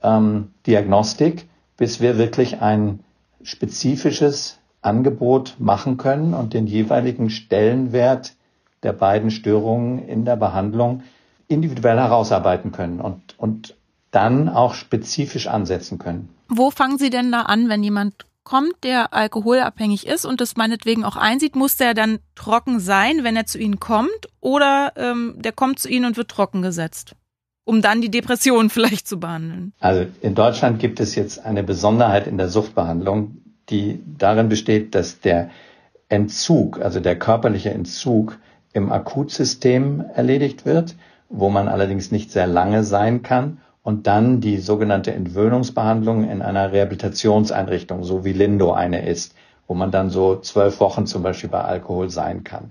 ähm, 0.02 0.52
Diagnostik, 0.66 1.48
bis 1.76 2.00
wir 2.00 2.16
wirklich 2.16 2.60
ein 2.62 3.00
spezifisches 3.42 4.58
Angebot 4.80 5.56
machen 5.58 5.96
können 5.96 6.34
und 6.34 6.54
den 6.54 6.66
jeweiligen 6.66 7.30
Stellenwert 7.30 8.34
der 8.82 8.92
beiden 8.92 9.30
Störungen 9.30 9.98
in 10.06 10.24
der 10.24 10.36
Behandlung 10.36 11.02
individuell 11.48 11.98
herausarbeiten 11.98 12.72
können 12.72 13.00
und, 13.00 13.38
und 13.38 13.74
dann 14.10 14.48
auch 14.48 14.74
spezifisch 14.74 15.46
ansetzen 15.46 15.98
können. 15.98 16.28
Wo 16.48 16.70
fangen 16.70 16.98
Sie 16.98 17.10
denn 17.10 17.32
da 17.32 17.42
an, 17.42 17.68
wenn 17.68 17.82
jemand 17.82 18.26
kommt, 18.44 18.82
der 18.82 19.12
alkoholabhängig 19.12 20.06
ist 20.06 20.24
und 20.24 20.40
das 20.40 20.56
meinetwegen 20.56 21.04
auch 21.04 21.16
einsieht, 21.16 21.54
muss 21.54 21.76
der 21.76 21.92
dann 21.92 22.18
trocken 22.34 22.80
sein, 22.80 23.22
wenn 23.22 23.36
er 23.36 23.44
zu 23.44 23.58
Ihnen 23.58 23.78
kommt, 23.78 24.28
oder 24.40 24.92
ähm, 24.96 25.34
der 25.38 25.52
kommt 25.52 25.78
zu 25.78 25.88
Ihnen 25.88 26.06
und 26.06 26.16
wird 26.16 26.30
trocken 26.30 26.62
gesetzt, 26.62 27.14
um 27.64 27.82
dann 27.82 28.00
die 28.00 28.10
Depression 28.10 28.70
vielleicht 28.70 29.06
zu 29.06 29.20
behandeln? 29.20 29.74
Also 29.80 30.06
in 30.22 30.34
Deutschland 30.34 30.78
gibt 30.78 30.98
es 30.98 31.14
jetzt 31.14 31.44
eine 31.44 31.62
Besonderheit 31.62 32.26
in 32.26 32.38
der 32.38 32.48
Suchtbehandlung, 32.48 33.42
die 33.68 34.00
darin 34.18 34.48
besteht, 34.48 34.94
dass 34.94 35.20
der 35.20 35.50
Entzug, 36.08 36.80
also 36.80 37.00
der 37.00 37.18
körperliche 37.18 37.70
Entzug 37.70 38.38
im 38.72 38.92
Akutsystem 38.92 40.04
erledigt 40.14 40.66
wird, 40.66 40.96
wo 41.28 41.48
man 41.50 41.68
allerdings 41.68 42.11
nicht 42.11 42.31
sehr 42.31 42.46
lange 42.46 42.85
sein 42.85 43.22
kann 43.22 43.59
und 43.83 44.07
dann 44.07 44.40
die 44.40 44.59
sogenannte 44.59 45.12
Entwöhnungsbehandlung 45.12 46.28
in 46.28 46.42
einer 46.42 46.72
Rehabilitationseinrichtung, 46.72 48.04
so 48.04 48.24
wie 48.24 48.33
Lindo 48.33 48.72
eine 48.72 49.07
ist, 49.07 49.35
wo 49.66 49.74
man 49.74 49.90
dann 49.90 50.11
so 50.11 50.37
zwölf 50.37 50.81
Wochen 50.81 51.07
zum 51.07 51.22
Beispiel 51.22 51.50
bei 51.50 51.62
Alkohol 51.62 52.11
sein 52.11 52.44
kann. 52.44 52.70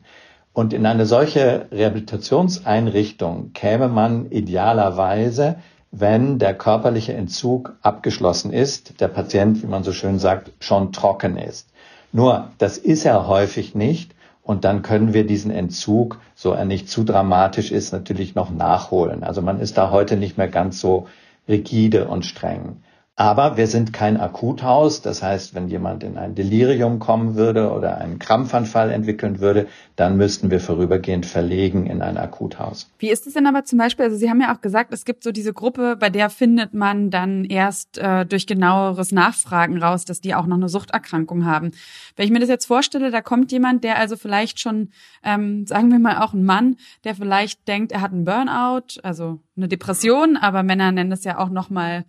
Und 0.53 0.73
in 0.73 0.85
eine 0.87 1.05
solche 1.05 1.67
Rehabilitationseinrichtung 1.71 3.53
käme 3.53 3.87
man 3.87 4.31
idealerweise, 4.31 5.57
wenn 5.91 6.39
der 6.39 6.55
körperliche 6.55 7.13
Entzug 7.13 7.75
abgeschlossen 7.81 8.51
ist, 8.51 8.99
der 8.99 9.07
Patient, 9.07 9.61
wie 9.61 9.67
man 9.67 9.83
so 9.83 9.93
schön 9.93 10.19
sagt, 10.19 10.51
schon 10.59 10.91
trocken 10.91 11.37
ist. 11.37 11.69
Nur, 12.11 12.49
das 12.57 12.77
ist 12.77 13.05
er 13.05 13.27
häufig 13.27 13.75
nicht 13.75 14.15
und 14.47 14.63
dann 14.63 14.81
können 14.81 15.13
wir 15.13 15.27
diesen 15.27 15.51
Entzug, 15.51 16.21
so 16.33 16.53
er 16.53 16.63
nicht 16.63 16.89
zu 16.89 17.03
dramatisch 17.03 17.69
ist, 17.69 17.91
natürlich 17.91 18.33
noch 18.33 18.49
nachholen. 18.49 19.23
Also 19.23 19.41
man 19.41 19.59
ist 19.59 19.77
da 19.77 19.91
heute 19.91 20.15
nicht 20.15 20.37
mehr 20.37 20.47
ganz 20.47 20.79
so 20.79 21.07
rigide 21.49 22.07
und 22.07 22.25
streng. 22.25 22.77
Aber 23.19 23.57
wir 23.57 23.65
sind 23.65 23.93
kein 23.93 24.15
Akuthaus. 24.17 25.01
Das 25.01 25.23
heißt, 25.23 25.55
wenn 25.55 25.69
jemand 25.69 26.03
in 26.03 26.19
ein 26.19 26.35
Delirium 26.35 26.99
kommen 26.99 27.33
würde 27.33 27.71
oder 27.71 27.97
einen 27.97 28.19
Krampfanfall 28.19 28.91
entwickeln 28.91 29.39
würde, 29.39 29.65
dann 29.95 30.17
müssten 30.17 30.51
wir 30.51 30.59
vorübergehend 30.59 31.25
verlegen 31.25 31.87
in 31.87 32.03
ein 32.03 32.15
Akuthaus. 32.17 32.91
Wie 32.99 33.09
ist 33.09 33.25
es 33.25 33.33
denn 33.33 33.47
aber 33.47 33.65
zum 33.65 33.79
Beispiel, 33.79 34.05
also 34.05 34.17
Sie 34.17 34.29
haben 34.29 34.39
ja 34.39 34.55
auch 34.55 34.61
gesagt, 34.61 34.93
es 34.93 35.03
gibt 35.03 35.23
so 35.23 35.31
diese 35.31 35.51
Gruppe, 35.51 35.95
bei 35.99 36.11
der 36.11 36.29
findet 36.29 36.75
man 36.75 37.09
dann 37.09 37.43
erst 37.43 37.97
äh, 37.97 38.23
durch 38.23 38.45
genaueres 38.45 39.11
Nachfragen 39.11 39.81
raus, 39.81 40.05
dass 40.05 40.21
die 40.21 40.35
auch 40.35 40.45
noch 40.45 40.57
eine 40.57 40.69
Suchterkrankung 40.69 41.43
haben. 41.43 41.71
Wenn 42.15 42.25
ich 42.25 42.31
mir 42.31 42.39
das 42.39 42.49
jetzt 42.49 42.67
vorstelle, 42.67 43.09
da 43.09 43.21
kommt 43.21 43.51
jemand, 43.51 43.83
der 43.83 43.97
also 43.97 44.15
vielleicht 44.15 44.59
schon, 44.59 44.91
ähm, 45.23 45.65
sagen 45.65 45.91
wir 45.91 45.97
mal 45.97 46.19
auch 46.19 46.33
ein 46.33 46.45
Mann, 46.45 46.75
der 47.03 47.15
vielleicht 47.15 47.67
denkt, 47.67 47.91
er 47.91 48.01
hat 48.01 48.11
einen 48.11 48.25
Burnout, 48.25 49.01
also 49.01 49.39
eine 49.55 49.67
Depression, 49.67 50.37
aber 50.37 50.61
Männer 50.61 50.91
nennen 50.91 51.09
das 51.09 51.23
ja 51.23 51.39
auch 51.39 51.49
nochmal 51.49 52.05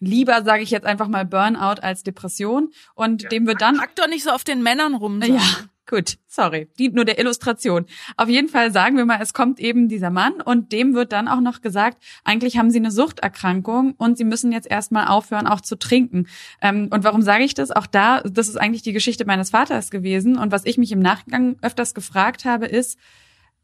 lieber, 0.00 0.42
sage 0.42 0.62
ich 0.62 0.70
jetzt 0.70 0.86
einfach 0.86 1.08
mal, 1.08 1.24
Burnout 1.24 1.80
als 1.82 2.02
Depression. 2.02 2.70
Und 2.94 3.22
ja. 3.22 3.28
dem 3.28 3.46
wird 3.46 3.60
dann. 3.60 3.76
Pack 3.78 3.96
doch 3.96 4.08
nicht 4.08 4.24
so 4.24 4.30
auf 4.30 4.44
den 4.44 4.62
Männern 4.62 4.94
rum. 4.94 5.20
Ja, 5.22 5.40
gut, 5.88 6.18
sorry. 6.26 6.68
Dient 6.78 6.94
nur 6.94 7.04
der 7.04 7.18
Illustration. 7.18 7.86
Auf 8.16 8.28
jeden 8.28 8.48
Fall 8.48 8.72
sagen 8.72 8.96
wir 8.96 9.04
mal, 9.04 9.18
es 9.20 9.32
kommt 9.32 9.58
eben 9.58 9.88
dieser 9.88 10.10
Mann 10.10 10.40
und 10.40 10.72
dem 10.72 10.94
wird 10.94 11.12
dann 11.12 11.28
auch 11.28 11.40
noch 11.40 11.60
gesagt, 11.62 12.02
eigentlich 12.24 12.58
haben 12.58 12.70
sie 12.70 12.78
eine 12.78 12.90
Suchterkrankung 12.90 13.92
und 13.96 14.18
sie 14.18 14.24
müssen 14.24 14.52
jetzt 14.52 14.70
erstmal 14.70 15.08
aufhören, 15.08 15.46
auch 15.46 15.60
zu 15.60 15.76
trinken. 15.76 16.26
Ähm, 16.60 16.88
und 16.90 17.04
warum 17.04 17.22
sage 17.22 17.44
ich 17.44 17.54
das? 17.54 17.70
Auch 17.70 17.86
da, 17.86 18.20
das 18.20 18.48
ist 18.48 18.56
eigentlich 18.56 18.82
die 18.82 18.92
Geschichte 18.92 19.24
meines 19.24 19.50
Vaters 19.50 19.90
gewesen. 19.90 20.36
Und 20.36 20.52
was 20.52 20.66
ich 20.66 20.78
mich 20.78 20.92
im 20.92 21.00
Nachgang 21.00 21.56
öfters 21.62 21.94
gefragt 21.94 22.44
habe, 22.44 22.66
ist, 22.66 22.98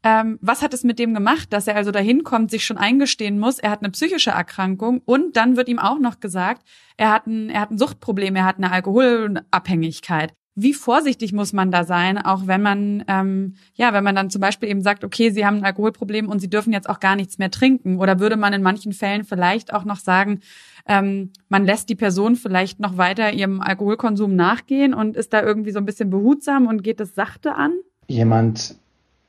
ähm, 0.03 0.37
was 0.41 0.61
hat 0.61 0.73
es 0.73 0.83
mit 0.83 0.99
dem 0.99 1.13
gemacht, 1.13 1.53
dass 1.53 1.67
er 1.67 1.75
also 1.75 1.91
dahin 1.91 2.23
kommt, 2.23 2.51
sich 2.51 2.65
schon 2.65 2.77
eingestehen 2.77 3.39
muss, 3.39 3.59
er 3.59 3.71
hat 3.71 3.81
eine 3.81 3.91
psychische 3.91 4.31
Erkrankung 4.31 5.01
und 5.05 5.37
dann 5.37 5.55
wird 5.55 5.69
ihm 5.69 5.79
auch 5.79 5.99
noch 5.99 6.19
gesagt, 6.19 6.67
er 6.97 7.11
hat 7.11 7.25
ein, 7.25 7.49
er 7.49 7.61
hat 7.61 7.71
ein 7.71 7.77
Suchtproblem, 7.77 8.35
er 8.35 8.45
hat 8.45 8.57
eine 8.57 8.71
Alkoholabhängigkeit. 8.71 10.33
Wie 10.55 10.73
vorsichtig 10.73 11.33
muss 11.33 11.51
man 11.51 11.71
da 11.71 11.83
sein, 11.83 12.19
auch 12.19 12.45
wenn 12.45 12.61
man, 12.61 13.03
ähm, 13.07 13.55
ja, 13.73 13.91
wenn 13.91 14.03
man 14.03 14.13
dann 14.13 14.29
zum 14.29 14.39
Beispiel 14.39 14.69
eben 14.69 14.83
sagt, 14.83 15.03
okay, 15.03 15.31
Sie 15.31 15.47
haben 15.47 15.57
ein 15.57 15.65
Alkoholproblem 15.65 16.29
und 16.29 16.39
Sie 16.39 16.49
dürfen 16.49 16.73
jetzt 16.73 16.87
auch 16.87 16.99
gar 16.99 17.15
nichts 17.15 17.39
mehr 17.39 17.49
trinken? 17.49 17.97
Oder 17.97 18.19
würde 18.19 18.37
man 18.37 18.53
in 18.53 18.61
manchen 18.61 18.93
Fällen 18.93 19.23
vielleicht 19.23 19.73
auch 19.73 19.83
noch 19.83 19.97
sagen, 19.97 20.41
ähm, 20.87 21.31
man 21.49 21.65
lässt 21.65 21.89
die 21.89 21.95
Person 21.95 22.35
vielleicht 22.35 22.79
noch 22.79 22.97
weiter 22.97 23.33
ihrem 23.33 23.61
Alkoholkonsum 23.61 24.35
nachgehen 24.35 24.93
und 24.93 25.15
ist 25.15 25.33
da 25.33 25.41
irgendwie 25.41 25.71
so 25.71 25.79
ein 25.79 25.85
bisschen 25.85 26.11
behutsam 26.11 26.67
und 26.67 26.83
geht 26.83 26.99
es 26.99 27.15
sachte 27.15 27.55
an? 27.55 27.71
Jemand 28.07 28.75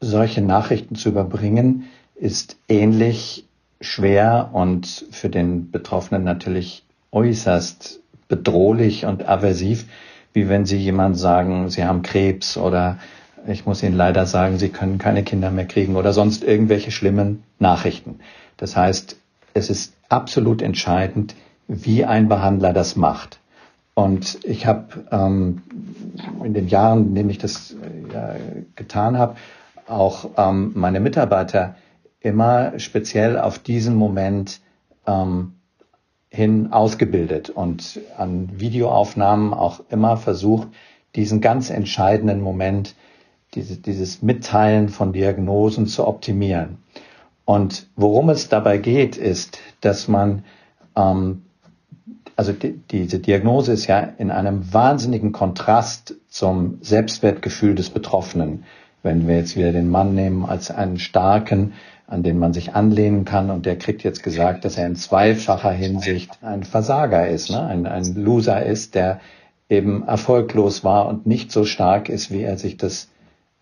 solche 0.01 0.43
Nachrichten 0.43 0.95
zu 0.95 1.09
überbringen, 1.09 1.85
ist 2.15 2.57
ähnlich 2.69 3.47
schwer 3.81 4.51
und 4.53 5.07
für 5.11 5.29
den 5.29 5.71
Betroffenen 5.71 6.25
natürlich 6.25 6.85
äußerst 7.13 8.01
bedrohlich 8.29 9.05
und 9.07 9.29
aversiv, 9.29 9.87
wie 10.33 10.49
wenn 10.49 10.67
Sie 10.67 10.79
jemand 10.79 11.19
sagen, 11.19 11.71
Sie 11.71 11.85
haben 11.85 12.03
Krebs 12.03 12.57
oder 12.57 12.99
ich 13.47 13.67
muss 13.67 13.83
Ihnen 13.83 13.97
leider 13.97 14.27
sagen, 14.27 14.59
Sie 14.59 14.71
können 14.71 14.99
keine 14.99 15.23
Kinder 15.23 15.51
mehr 15.51 15.67
kriegen 15.67 15.97
oder 15.97 16.13
sonst 16.13 16.43
irgendwelche 16.43 16.91
schlimmen 16.91 17.43
Nachrichten. 17.59 18.21
Das 18.57 18.77
heißt, 18.77 19.17
es 19.53 19.71
ist 19.71 19.95
absolut 20.09 20.63
entscheidend, 20.63 21.35
wie 21.69 22.05
ein 22.05 22.29
Behandler 22.29 22.73
das 22.73 22.97
macht. 22.97 23.39
Und 23.95 24.39
ich 24.45 24.67
habe 24.67 24.87
ähm, 25.13 25.63
in 26.43 26.53
den 26.53 26.69
Jahren, 26.69 27.09
in 27.09 27.15
denen 27.15 27.31
ich 27.31 27.39
das 27.39 27.73
äh, 27.73 28.63
getan 28.75 29.19
habe, 29.19 29.37
auch 29.89 30.31
ähm, 30.37 30.73
meine 30.75 31.01
Mitarbeiter 31.01 31.77
immer 32.21 32.79
speziell 32.79 33.39
auf 33.39 33.59
diesen 33.59 33.97
Moment 33.97 34.61
ähm, 35.07 35.55
hin 36.31 36.73
ausgebildet 36.73 37.51
und 37.51 38.01
an 38.19 38.49
Videoaufnahmen 38.59 39.55
auch 39.55 39.81
immer 39.91 40.17
versucht, 40.17 40.69
diesen 41.15 41.41
ganz 41.41 41.71
entscheidenden 41.71 42.41
Moment, 42.41 42.95
diese, 43.55 43.77
dieses 43.77 44.21
Mitteilen 44.23 44.89
von 44.89 45.13
Diagnosen 45.13 45.87
zu 45.87 46.07
optimieren. 46.07 46.79
Und 47.45 47.87
worum 47.95 48.31
es 48.31 48.49
dabei 48.49 48.79
geht, 48.79 49.17
ist, 49.17 49.59
dass 49.81 50.09
man, 50.09 50.45
ähm, 50.97 51.43
also 52.37 52.53
die, 52.53 52.81
diese 52.91 53.19
Diagnose 53.21 53.73
ist 53.73 53.87
ja 53.87 54.01
in 54.01 54.31
einem 54.31 54.73
wahnsinnigen 54.73 55.31
Kontrast 55.33 56.15
zum 56.29 56.79
Selbstwertgefühl 56.81 57.75
des 57.75 57.91
Betroffenen. 57.91 58.65
Wenn 59.05 59.29
wir 59.29 59.37
jetzt 59.37 59.55
wieder 59.55 59.71
den 59.71 59.91
Mann 59.91 60.15
nehmen 60.15 60.47
als 60.47 60.71
einen 60.71 60.99
starken, 60.99 61.75
an 62.07 62.23
den 62.23 62.39
man 62.39 62.55
sich 62.55 62.75
anlehnen 62.75 63.25
kann 63.25 63.51
und 63.51 63.67
der 63.67 63.77
kriegt 63.77 64.03
jetzt 64.03 64.23
gesagt, 64.23 64.65
dass 64.65 64.79
er 64.79 64.87
in 64.87 64.97
zweifacher 64.97 65.73
Hinsicht 65.73 66.31
ein 66.43 66.65
Versager 66.65 67.29
ist, 67.29 67.51
ne? 67.51 67.67
ein, 67.67 67.87
ein 67.87 68.15
Loser 68.15 68.65
ist, 68.65 68.95
der 68.95 69.21
eben 69.69 70.07
erfolglos 70.07 70.85
war 70.85 71.07
und 71.07 71.27
nicht 71.27 71.53
so 71.53 71.65
stark 71.65 72.09
ist, 72.09 72.31
wie 72.31 72.43
er 72.43 72.57
sich 72.57 72.79
das 72.79 73.11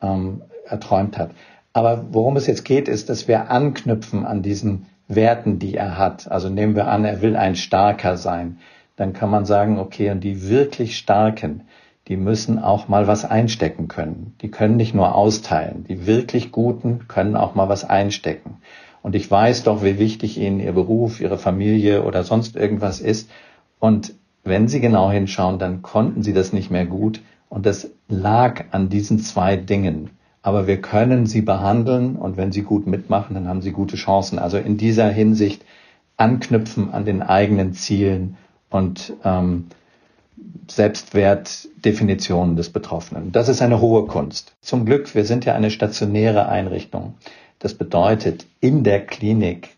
ähm, 0.00 0.42
erträumt 0.64 1.18
hat. 1.18 1.32
Aber 1.72 2.06
worum 2.12 2.36
es 2.36 2.46
jetzt 2.46 2.64
geht, 2.64 2.86
ist, 2.86 3.08
dass 3.08 3.26
wir 3.26 3.50
anknüpfen 3.50 4.24
an 4.24 4.42
diesen 4.42 4.86
Werten, 5.08 5.58
die 5.58 5.74
er 5.74 5.98
hat. 5.98 6.30
Also 6.30 6.50
nehmen 6.50 6.76
wir 6.76 6.86
an, 6.86 7.04
er 7.04 7.20
will 7.20 7.36
ein 7.36 7.56
Starker 7.56 8.16
sein. 8.16 8.58
Dann 8.94 9.12
kann 9.12 9.30
man 9.30 9.44
sagen, 9.44 9.80
okay, 9.80 10.10
und 10.10 10.20
die 10.20 10.48
wirklich 10.48 10.96
Starken, 10.96 11.62
die 12.08 12.16
müssen 12.16 12.58
auch 12.58 12.88
mal 12.88 13.06
was 13.06 13.24
einstecken 13.24 13.88
können. 13.88 14.34
Die 14.42 14.50
können 14.50 14.76
nicht 14.76 14.94
nur 14.94 15.14
austeilen. 15.14 15.84
Die 15.88 16.06
wirklich 16.06 16.50
Guten 16.50 17.06
können 17.08 17.36
auch 17.36 17.54
mal 17.54 17.68
was 17.68 17.84
einstecken. 17.84 18.58
Und 19.02 19.14
ich 19.14 19.30
weiß 19.30 19.64
doch, 19.64 19.82
wie 19.82 19.98
wichtig 19.98 20.38
Ihnen 20.38 20.60
Ihr 20.60 20.72
Beruf, 20.72 21.20
Ihre 21.20 21.38
Familie 21.38 22.04
oder 22.04 22.24
sonst 22.24 22.56
irgendwas 22.56 23.00
ist. 23.00 23.30
Und 23.78 24.14
wenn 24.44 24.68
Sie 24.68 24.80
genau 24.80 25.10
hinschauen, 25.10 25.58
dann 25.58 25.82
konnten 25.82 26.22
Sie 26.22 26.32
das 26.32 26.52
nicht 26.52 26.70
mehr 26.70 26.86
gut. 26.86 27.20
Und 27.48 27.66
das 27.66 27.90
lag 28.08 28.64
an 28.70 28.88
diesen 28.88 29.18
zwei 29.18 29.56
Dingen. 29.56 30.10
Aber 30.42 30.66
wir 30.66 30.80
können 30.80 31.26
sie 31.26 31.40
behandeln 31.40 32.16
und 32.16 32.36
wenn 32.36 32.50
sie 32.50 32.62
gut 32.62 32.86
mitmachen, 32.86 33.34
dann 33.34 33.46
haben 33.46 33.62
sie 33.62 33.70
gute 33.70 33.96
Chancen. 33.96 34.40
Also 34.40 34.58
in 34.58 34.76
dieser 34.76 35.08
Hinsicht 35.08 35.64
anknüpfen 36.16 36.92
an 36.92 37.04
den 37.04 37.22
eigenen 37.22 37.74
Zielen 37.74 38.36
und 38.70 39.12
ähm, 39.24 39.66
Selbstwertdefinitionen 40.68 42.56
des 42.56 42.70
Betroffenen. 42.70 43.32
Das 43.32 43.48
ist 43.48 43.62
eine 43.62 43.80
hohe 43.80 44.06
Kunst. 44.06 44.54
Zum 44.60 44.86
Glück, 44.86 45.14
wir 45.14 45.24
sind 45.24 45.44
ja 45.44 45.54
eine 45.54 45.70
stationäre 45.70 46.48
Einrichtung. 46.48 47.14
Das 47.58 47.74
bedeutet, 47.74 48.46
in 48.60 48.84
der 48.84 49.04
Klinik, 49.04 49.76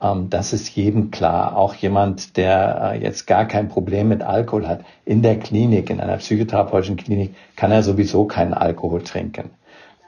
ähm, 0.00 0.28
das 0.30 0.52
ist 0.52 0.68
jedem 0.70 1.10
klar, 1.10 1.56
auch 1.56 1.74
jemand, 1.74 2.36
der 2.36 2.92
äh, 2.94 3.02
jetzt 3.02 3.26
gar 3.26 3.46
kein 3.46 3.68
Problem 3.68 4.08
mit 4.08 4.22
Alkohol 4.22 4.66
hat, 4.66 4.84
in 5.04 5.22
der 5.22 5.38
Klinik, 5.38 5.90
in 5.90 6.00
einer 6.00 6.16
psychotherapeutischen 6.16 6.96
Klinik, 6.96 7.34
kann 7.56 7.72
er 7.72 7.82
sowieso 7.82 8.24
keinen 8.24 8.54
Alkohol 8.54 9.02
trinken. 9.02 9.50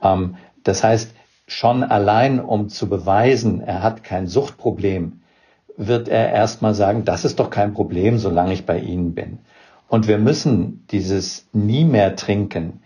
Ähm, 0.03 0.37
das 0.65 0.83
heißt, 0.83 1.15
schon 1.47 1.83
allein, 1.83 2.41
um 2.41 2.69
zu 2.69 2.89
beweisen, 2.89 3.61
er 3.61 3.83
hat 3.83 4.03
kein 4.03 4.27
Suchtproblem, 4.27 5.21
wird 5.77 6.09
er 6.09 6.31
erstmal 6.31 6.75
sagen, 6.75 7.05
das 7.05 7.25
ist 7.25 7.39
doch 7.41 7.51
kein 7.51 7.75
Problem, 7.75 8.19
solange 8.19 8.53
ich 8.53 8.67
bei 8.67 8.79
Ihnen 8.79 9.15
bin. 9.15 9.39
Und 9.95 10.09
wir 10.09 10.19
müssen 10.19 10.85
dieses 10.91 11.47
nie 11.53 11.85
mehr 11.85 12.17
trinken 12.17 12.81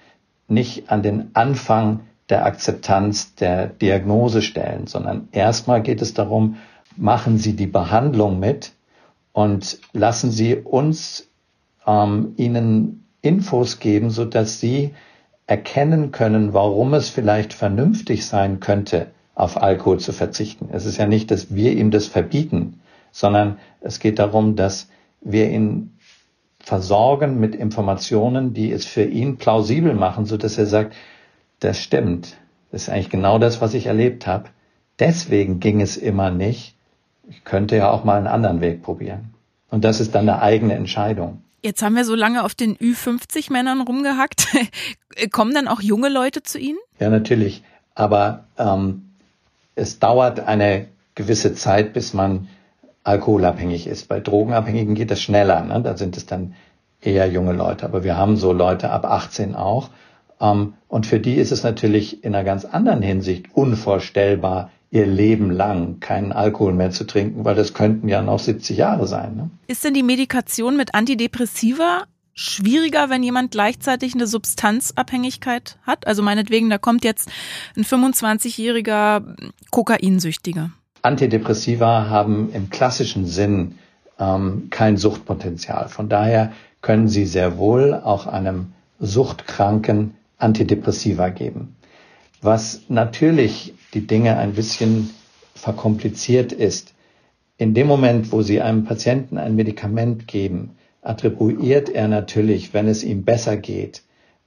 nicht 0.46 0.90
an 0.90 1.02
den 1.02 1.30
Anfang 1.32 2.00
der 2.28 2.44
Akzeptanz 2.44 3.34
der 3.34 3.68
Diagnose 3.68 4.42
stellen, 4.42 4.86
sondern 4.86 5.28
erstmal 5.32 5.80
geht 5.80 6.02
es 6.02 6.12
darum, 6.12 6.56
machen 6.98 7.38
Sie 7.38 7.56
die 7.56 7.66
Behandlung 7.66 8.38
mit 8.38 8.72
und 9.32 9.78
lassen 9.94 10.30
Sie 10.30 10.56
uns 10.56 11.30
ähm, 11.86 12.34
Ihnen 12.36 13.06
Infos 13.22 13.78
geben, 13.80 14.10
so 14.10 14.26
dass 14.26 14.60
Sie 14.60 14.90
erkennen 15.46 16.12
können, 16.12 16.52
warum 16.52 16.92
es 16.92 17.08
vielleicht 17.08 17.54
vernünftig 17.54 18.26
sein 18.26 18.60
könnte, 18.60 19.06
auf 19.34 19.62
Alkohol 19.62 19.98
zu 19.98 20.12
verzichten. 20.12 20.68
Es 20.72 20.84
ist 20.84 20.98
ja 20.98 21.06
nicht, 21.06 21.30
dass 21.30 21.54
wir 21.54 21.72
ihm 21.72 21.90
das 21.90 22.06
verbieten, 22.06 22.80
sondern 23.12 23.56
es 23.80 23.98
geht 23.98 24.18
darum, 24.18 24.56
dass 24.56 24.90
wir 25.22 25.50
ihn 25.50 25.94
versorgen 26.68 27.40
mit 27.40 27.54
Informationen, 27.54 28.52
die 28.52 28.70
es 28.70 28.84
für 28.84 29.04
ihn 29.04 29.38
plausibel 29.38 29.94
machen, 29.94 30.26
so 30.26 30.36
dass 30.36 30.58
er 30.58 30.66
sagt, 30.66 30.94
das 31.60 31.80
stimmt. 31.80 32.36
Das 32.70 32.82
ist 32.82 32.88
eigentlich 32.90 33.08
genau 33.08 33.38
das, 33.38 33.62
was 33.62 33.72
ich 33.72 33.86
erlebt 33.86 34.26
habe. 34.26 34.50
Deswegen 34.98 35.60
ging 35.60 35.80
es 35.80 35.96
immer 35.96 36.30
nicht. 36.30 36.76
Ich 37.26 37.42
könnte 37.44 37.74
ja 37.74 37.90
auch 37.90 38.04
mal 38.04 38.18
einen 38.18 38.26
anderen 38.26 38.60
Weg 38.60 38.82
probieren. 38.82 39.32
Und 39.70 39.82
das 39.82 39.98
ist 39.98 40.14
dann 40.14 40.28
eine 40.28 40.42
eigene 40.42 40.74
Entscheidung. 40.74 41.42
Jetzt 41.62 41.80
haben 41.80 41.96
wir 41.96 42.04
so 42.04 42.14
lange 42.14 42.44
auf 42.44 42.54
den 42.54 42.76
Ü50-Männern 42.76 43.80
rumgehackt. 43.80 44.48
Kommen 45.32 45.54
dann 45.54 45.68
auch 45.68 45.80
junge 45.80 46.10
Leute 46.10 46.42
zu 46.42 46.58
Ihnen? 46.58 46.78
Ja, 47.00 47.08
natürlich. 47.08 47.62
Aber 47.94 48.44
ähm, 48.58 49.14
es 49.74 50.00
dauert 50.00 50.40
eine 50.40 50.88
gewisse 51.14 51.54
Zeit, 51.54 51.94
bis 51.94 52.12
man 52.12 52.46
alkoholabhängig 53.08 53.86
ist. 53.86 54.08
Bei 54.08 54.20
Drogenabhängigen 54.20 54.94
geht 54.94 55.10
das 55.10 55.20
schneller. 55.20 55.64
Ne? 55.64 55.80
Da 55.82 55.96
sind 55.96 56.16
es 56.16 56.26
dann 56.26 56.54
eher 57.00 57.26
junge 57.28 57.52
Leute. 57.52 57.86
Aber 57.86 58.04
wir 58.04 58.16
haben 58.16 58.36
so 58.36 58.52
Leute 58.52 58.90
ab 58.90 59.04
18 59.04 59.54
auch. 59.54 59.90
Ähm, 60.40 60.74
und 60.88 61.06
für 61.06 61.18
die 61.18 61.34
ist 61.34 61.50
es 61.50 61.62
natürlich 61.62 62.22
in 62.22 62.34
einer 62.34 62.44
ganz 62.44 62.64
anderen 62.64 63.02
Hinsicht 63.02 63.46
unvorstellbar, 63.54 64.70
ihr 64.90 65.06
Leben 65.06 65.50
lang 65.50 66.00
keinen 66.00 66.32
Alkohol 66.32 66.72
mehr 66.72 66.90
zu 66.90 67.04
trinken, 67.04 67.44
weil 67.44 67.54
das 67.54 67.74
könnten 67.74 68.08
ja 68.08 68.22
noch 68.22 68.38
70 68.38 68.76
Jahre 68.76 69.06
sein. 69.06 69.36
Ne? 69.36 69.50
Ist 69.66 69.84
denn 69.84 69.94
die 69.94 70.02
Medikation 70.02 70.76
mit 70.76 70.94
Antidepressiva 70.94 72.04
schwieriger, 72.34 73.10
wenn 73.10 73.22
jemand 73.22 73.50
gleichzeitig 73.50 74.14
eine 74.14 74.26
Substanzabhängigkeit 74.26 75.78
hat? 75.82 76.06
Also 76.06 76.22
meinetwegen, 76.22 76.70
da 76.70 76.78
kommt 76.78 77.04
jetzt 77.04 77.30
ein 77.76 77.84
25-jähriger 77.84 79.22
Kokainsüchtiger. 79.70 80.70
Antidepressiva 81.08 82.10
haben 82.10 82.50
im 82.52 82.68
klassischen 82.68 83.24
Sinn 83.24 83.76
ähm, 84.18 84.66
kein 84.68 84.98
Suchtpotenzial. 84.98 85.88
Von 85.88 86.10
daher 86.10 86.52
können 86.82 87.08
sie 87.08 87.24
sehr 87.24 87.56
wohl 87.56 87.94
auch 87.94 88.26
einem 88.26 88.74
Suchtkranken 89.00 90.16
Antidepressiva 90.36 91.30
geben. 91.30 91.76
Was 92.42 92.82
natürlich 92.88 93.72
die 93.94 94.06
Dinge 94.06 94.36
ein 94.36 94.52
bisschen 94.52 95.08
verkompliziert 95.54 96.52
ist. 96.52 96.92
In 97.56 97.72
dem 97.72 97.86
Moment, 97.86 98.30
wo 98.30 98.42
Sie 98.42 98.60
einem 98.60 98.84
Patienten 98.84 99.38
ein 99.38 99.56
Medikament 99.56 100.28
geben, 100.28 100.76
attribuiert 101.00 101.88
er 101.88 102.08
natürlich, 102.08 102.74
wenn 102.74 102.86
es 102.86 103.02
ihm 103.02 103.24
besser 103.24 103.56
geht, 103.56 104.02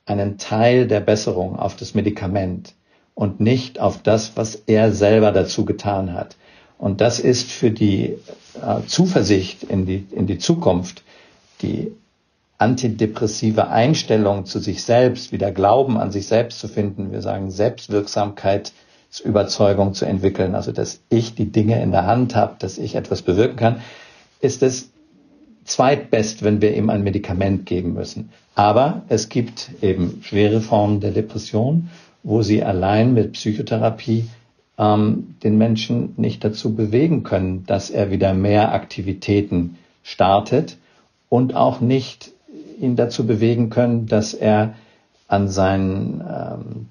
einen 0.06 0.38
Teil 0.38 0.86
der 0.86 1.00
Besserung 1.00 1.58
auf 1.58 1.76
das 1.76 1.96
Medikament 1.96 2.76
und 3.16 3.40
nicht 3.40 3.80
auf 3.80 4.04
das, 4.04 4.38
was 4.38 4.56
er 4.68 4.92
selber 4.92 5.32
dazu 5.32 5.66
getan 5.66 6.14
hat. 6.14 6.38
Und 6.82 7.00
das 7.00 7.20
ist 7.20 7.52
für 7.52 7.70
die 7.70 8.18
äh, 8.56 8.82
Zuversicht 8.88 9.62
in 9.62 9.86
die, 9.86 10.08
in 10.10 10.26
die 10.26 10.40
Zukunft, 10.40 11.04
die 11.62 11.92
antidepressive 12.58 13.68
Einstellung 13.68 14.48
zu 14.48 14.58
sich 14.58 14.82
selbst, 14.82 15.32
wieder 15.32 15.52
Glauben 15.52 16.00
an 16.00 16.12
sich 16.12 16.26
selbst 16.26 16.60
zu 16.60 16.68
finden. 16.68 17.12
Wir 17.12 17.22
sagen 17.22 17.52
Selbstwirksamkeit 17.52 18.74
Überzeugung 19.24 19.94
zu 19.94 20.06
entwickeln, 20.06 20.56
also 20.56 20.72
dass 20.72 21.02
ich 21.10 21.36
die 21.36 21.52
Dinge 21.52 21.80
in 21.84 21.92
der 21.92 22.08
Hand 22.08 22.36
habe, 22.36 22.56
dass 22.58 22.80
ich 22.80 22.96
etwas 22.96 23.22
bewirken 23.22 23.58
kann, 23.58 23.82
ist 24.40 24.64
es 24.64 24.90
zweitbest, 25.66 26.44
wenn 26.44 26.62
wir 26.62 26.76
ihm 26.76 26.90
ein 26.90 27.04
Medikament 27.04 27.68
geben 27.68 27.94
müssen. 27.94 28.32
Aber 28.56 29.04
es 29.08 29.30
gibt 29.30 29.70
eben 29.84 30.22
schwere 30.24 30.62
Formen 30.62 31.00
der 31.00 31.12
Depression, 31.12 31.90
wo 32.24 32.42
sie 32.42 32.64
allein 32.64 33.14
mit 33.14 33.34
Psychotherapie 33.34 34.26
ähm, 34.82 35.36
den 35.44 35.58
Menschen 35.58 36.14
nicht 36.18 36.44
dazu 36.44 36.76
bewegen 36.76 37.22
können, 37.24 37.66
dass 37.68 37.92
er 37.92 38.10
wieder 38.10 38.34
mehr 38.34 38.74
Aktivitäten 38.74 39.78
startet 40.02 40.78
und 41.30 41.56
auch 41.56 41.80
nicht 41.80 42.32
ihn 42.80 42.96
dazu 42.96 43.28
bewegen 43.28 43.70
können, 43.70 44.08
dass 44.08 44.34
er 44.34 44.74
an 45.28 45.48
seinen 45.48 46.22
ähm, 46.28 46.88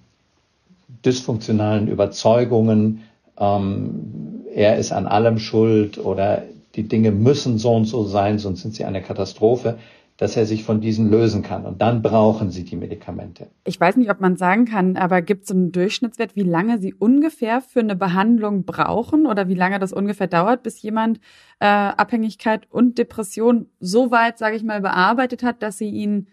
dysfunktionalen 1.04 1.88
Überzeugungen, 1.88 3.02
ähm, 3.36 4.44
er 4.54 4.76
ist 4.76 4.92
an 4.92 5.06
allem 5.06 5.40
schuld 5.40 5.98
oder 5.98 6.44
die 6.76 6.84
Dinge 6.84 7.10
müssen 7.10 7.58
so 7.58 7.74
und 7.74 7.86
so 7.86 8.04
sein, 8.04 8.38
sonst 8.38 8.62
sind 8.62 8.74
sie 8.74 8.84
eine 8.84 9.02
Katastrophe, 9.02 9.78
dass 10.20 10.36
er 10.36 10.44
sich 10.44 10.64
von 10.64 10.82
diesen 10.82 11.10
lösen 11.10 11.42
kann. 11.42 11.64
Und 11.64 11.80
dann 11.80 12.02
brauchen 12.02 12.50
sie 12.50 12.62
die 12.62 12.76
Medikamente. 12.76 13.46
Ich 13.64 13.80
weiß 13.80 13.96
nicht, 13.96 14.10
ob 14.10 14.20
man 14.20 14.36
sagen 14.36 14.66
kann, 14.66 14.98
aber 14.98 15.22
gibt 15.22 15.44
es 15.44 15.50
einen 15.50 15.72
Durchschnittswert, 15.72 16.36
wie 16.36 16.42
lange 16.42 16.78
sie 16.78 16.92
ungefähr 16.92 17.62
für 17.62 17.80
eine 17.80 17.96
Behandlung 17.96 18.66
brauchen 18.66 19.26
oder 19.26 19.48
wie 19.48 19.54
lange 19.54 19.78
das 19.78 19.94
ungefähr 19.94 20.26
dauert, 20.26 20.62
bis 20.62 20.82
jemand 20.82 21.20
äh, 21.58 21.64
Abhängigkeit 21.64 22.70
und 22.70 22.98
Depression 22.98 23.68
so 23.80 24.10
weit, 24.10 24.36
sage 24.36 24.56
ich 24.56 24.62
mal, 24.62 24.82
bearbeitet 24.82 25.42
hat, 25.42 25.62
dass 25.62 25.78
sie 25.78 25.88
ihn 25.88 26.26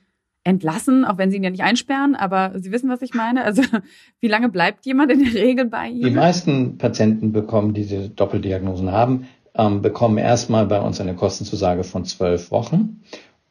entlassen, 0.43 1.06
auch 1.06 1.17
wenn 1.17 1.32
sie 1.32 1.38
ihn 1.38 1.43
ja 1.43 1.50
nicht 1.50 1.63
einsperren, 1.63 2.15
aber 2.15 2.54
Sie 2.60 2.71
wissen, 2.73 2.89
was 2.89 3.02
ich 3.02 3.13
meine. 3.13 3.45
Also 3.45 3.62
wie 4.19 4.28
lange 4.28 4.50
bleibt 4.50 4.86
jemand 4.86 5.13
in 5.13 5.23
der 5.23 5.34
Regel 5.34 5.65
bei 5.65 5.88
Ihnen? 5.88 6.04
Die 6.04 6.12
meisten 6.12 6.78
Patienten 6.78 7.32
bekommen, 7.32 7.73
die 7.73 7.84
diese 7.84 8.10
Doppeldiagnosen 8.10 8.91
haben, 8.91 9.28
ähm, 9.56 9.82
bekommen 9.82 10.17
erstmal 10.17 10.65
bei 10.65 10.80
uns 10.80 11.02
eine 11.02 11.15
Kostenzusage 11.15 11.84
von 11.84 12.06
zwölf 12.06 12.52
Wochen. 12.52 13.02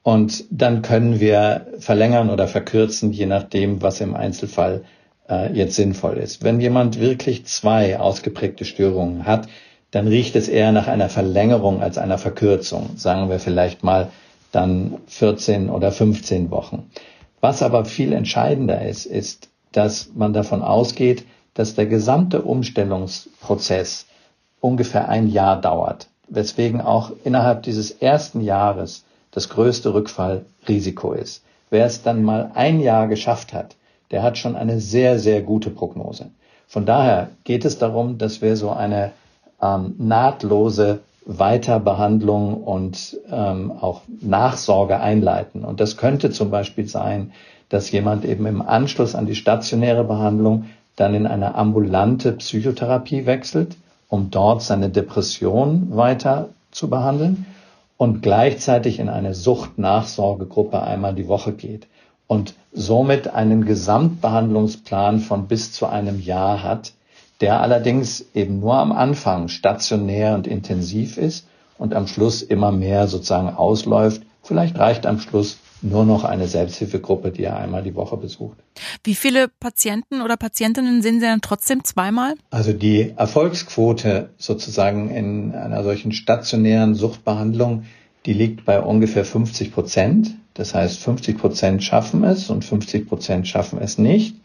Und 0.06 0.44
dann 0.50 0.82
können 0.82 1.18
wir 1.18 1.66
verlängern 1.80 2.30
oder 2.30 2.46
verkürzen, 2.46 3.10
je 3.10 3.26
nachdem, 3.26 3.82
was 3.82 4.00
im 4.00 4.14
Einzelfall 4.14 4.84
äh, 5.28 5.52
jetzt 5.52 5.74
sinnvoll 5.74 6.18
ist. 6.18 6.44
Wenn 6.44 6.60
jemand 6.60 7.00
wirklich 7.00 7.44
zwei 7.46 7.98
ausgeprägte 7.98 8.64
Störungen 8.64 9.26
hat, 9.26 9.48
dann 9.90 10.06
riecht 10.06 10.36
es 10.36 10.46
eher 10.46 10.70
nach 10.70 10.86
einer 10.86 11.08
Verlängerung 11.08 11.82
als 11.82 11.98
einer 11.98 12.18
Verkürzung. 12.18 12.90
Sagen 12.94 13.28
wir 13.30 13.40
vielleicht 13.40 13.82
mal 13.82 14.12
dann 14.52 14.98
14 15.08 15.70
oder 15.70 15.90
15 15.90 16.52
Wochen. 16.52 16.88
Was 17.40 17.60
aber 17.60 17.84
viel 17.84 18.12
entscheidender 18.12 18.86
ist, 18.86 19.06
ist, 19.06 19.48
dass 19.72 20.10
man 20.14 20.32
davon 20.32 20.62
ausgeht, 20.62 21.24
dass 21.54 21.74
der 21.74 21.86
gesamte 21.86 22.42
Umstellungsprozess 22.42 24.06
ungefähr 24.60 25.08
ein 25.08 25.26
Jahr 25.26 25.60
dauert, 25.60 26.06
weswegen 26.28 26.80
auch 26.80 27.10
innerhalb 27.24 27.64
dieses 27.64 27.90
ersten 27.90 28.40
Jahres 28.40 29.02
das 29.36 29.50
größte 29.50 29.92
Rückfallrisiko 29.92 31.12
ist. 31.12 31.44
Wer 31.68 31.84
es 31.84 32.02
dann 32.02 32.22
mal 32.22 32.50
ein 32.54 32.80
Jahr 32.80 33.06
geschafft 33.06 33.52
hat, 33.52 33.76
der 34.10 34.22
hat 34.22 34.38
schon 34.38 34.56
eine 34.56 34.80
sehr, 34.80 35.18
sehr 35.18 35.42
gute 35.42 35.70
Prognose. 35.70 36.30
Von 36.66 36.86
daher 36.86 37.28
geht 37.44 37.64
es 37.64 37.78
darum, 37.78 38.18
dass 38.18 38.40
wir 38.40 38.56
so 38.56 38.70
eine 38.70 39.12
ähm, 39.62 39.94
nahtlose 39.98 41.00
Weiterbehandlung 41.26 42.64
und 42.64 43.18
ähm, 43.30 43.72
auch 43.78 44.00
Nachsorge 44.22 45.00
einleiten. 45.00 45.64
Und 45.64 45.80
das 45.80 45.98
könnte 45.98 46.30
zum 46.30 46.50
Beispiel 46.50 46.88
sein, 46.88 47.32
dass 47.68 47.90
jemand 47.90 48.24
eben 48.24 48.46
im 48.46 48.62
Anschluss 48.62 49.14
an 49.14 49.26
die 49.26 49.34
stationäre 49.34 50.04
Behandlung 50.04 50.64
dann 50.96 51.14
in 51.14 51.26
eine 51.26 51.56
ambulante 51.56 52.32
Psychotherapie 52.32 53.26
wechselt 53.26 53.76
um 54.08 54.30
dort 54.30 54.62
seine 54.62 54.88
Depression 54.88 55.96
weiter 55.96 56.50
zu 56.70 56.88
behandeln 56.88 57.46
und 57.96 58.22
gleichzeitig 58.22 58.98
in 58.98 59.08
eine 59.08 59.34
Suchtnachsorgegruppe 59.34 60.82
einmal 60.82 61.14
die 61.14 61.28
Woche 61.28 61.52
geht 61.52 61.86
und 62.26 62.54
somit 62.72 63.28
einen 63.28 63.64
Gesamtbehandlungsplan 63.64 65.20
von 65.20 65.46
bis 65.46 65.72
zu 65.72 65.86
einem 65.86 66.20
Jahr 66.20 66.62
hat, 66.62 66.92
der 67.40 67.60
allerdings 67.60 68.26
eben 68.34 68.60
nur 68.60 68.74
am 68.74 68.92
Anfang 68.92 69.48
stationär 69.48 70.34
und 70.34 70.46
intensiv 70.46 71.16
ist 71.16 71.46
und 71.78 71.94
am 71.94 72.06
Schluss 72.06 72.42
immer 72.42 72.72
mehr 72.72 73.06
sozusagen 73.06 73.50
ausläuft. 73.50 74.22
Vielleicht 74.42 74.78
reicht 74.78 75.06
am 75.06 75.18
Schluss 75.18 75.58
nur 75.82 76.04
noch 76.04 76.24
eine 76.24 76.48
Selbsthilfegruppe, 76.48 77.30
die 77.30 77.44
er 77.44 77.56
einmal 77.56 77.82
die 77.82 77.94
Woche 77.94 78.16
besucht. 78.16 78.58
Wie 79.04 79.14
viele 79.14 79.48
Patienten 79.48 80.22
oder 80.22 80.36
Patientinnen 80.36 81.02
sehen 81.02 81.20
Sie 81.20 81.26
dann 81.26 81.40
trotzdem 81.40 81.84
zweimal? 81.84 82.34
Also 82.50 82.72
die 82.72 83.14
Erfolgsquote 83.16 84.30
sozusagen 84.38 85.10
in 85.10 85.54
einer 85.54 85.84
solchen 85.84 86.12
stationären 86.12 86.94
Suchtbehandlung, 86.94 87.84
die 88.24 88.32
liegt 88.32 88.64
bei 88.64 88.80
ungefähr 88.80 89.24
50 89.24 89.72
Prozent. 89.72 90.34
Das 90.54 90.74
heißt, 90.74 90.98
50 91.00 91.38
Prozent 91.38 91.84
schaffen 91.84 92.24
es 92.24 92.50
und 92.50 92.64
50 92.64 93.08
Prozent 93.08 93.46
schaffen 93.46 93.78
es 93.80 93.98
nicht. 93.98 94.36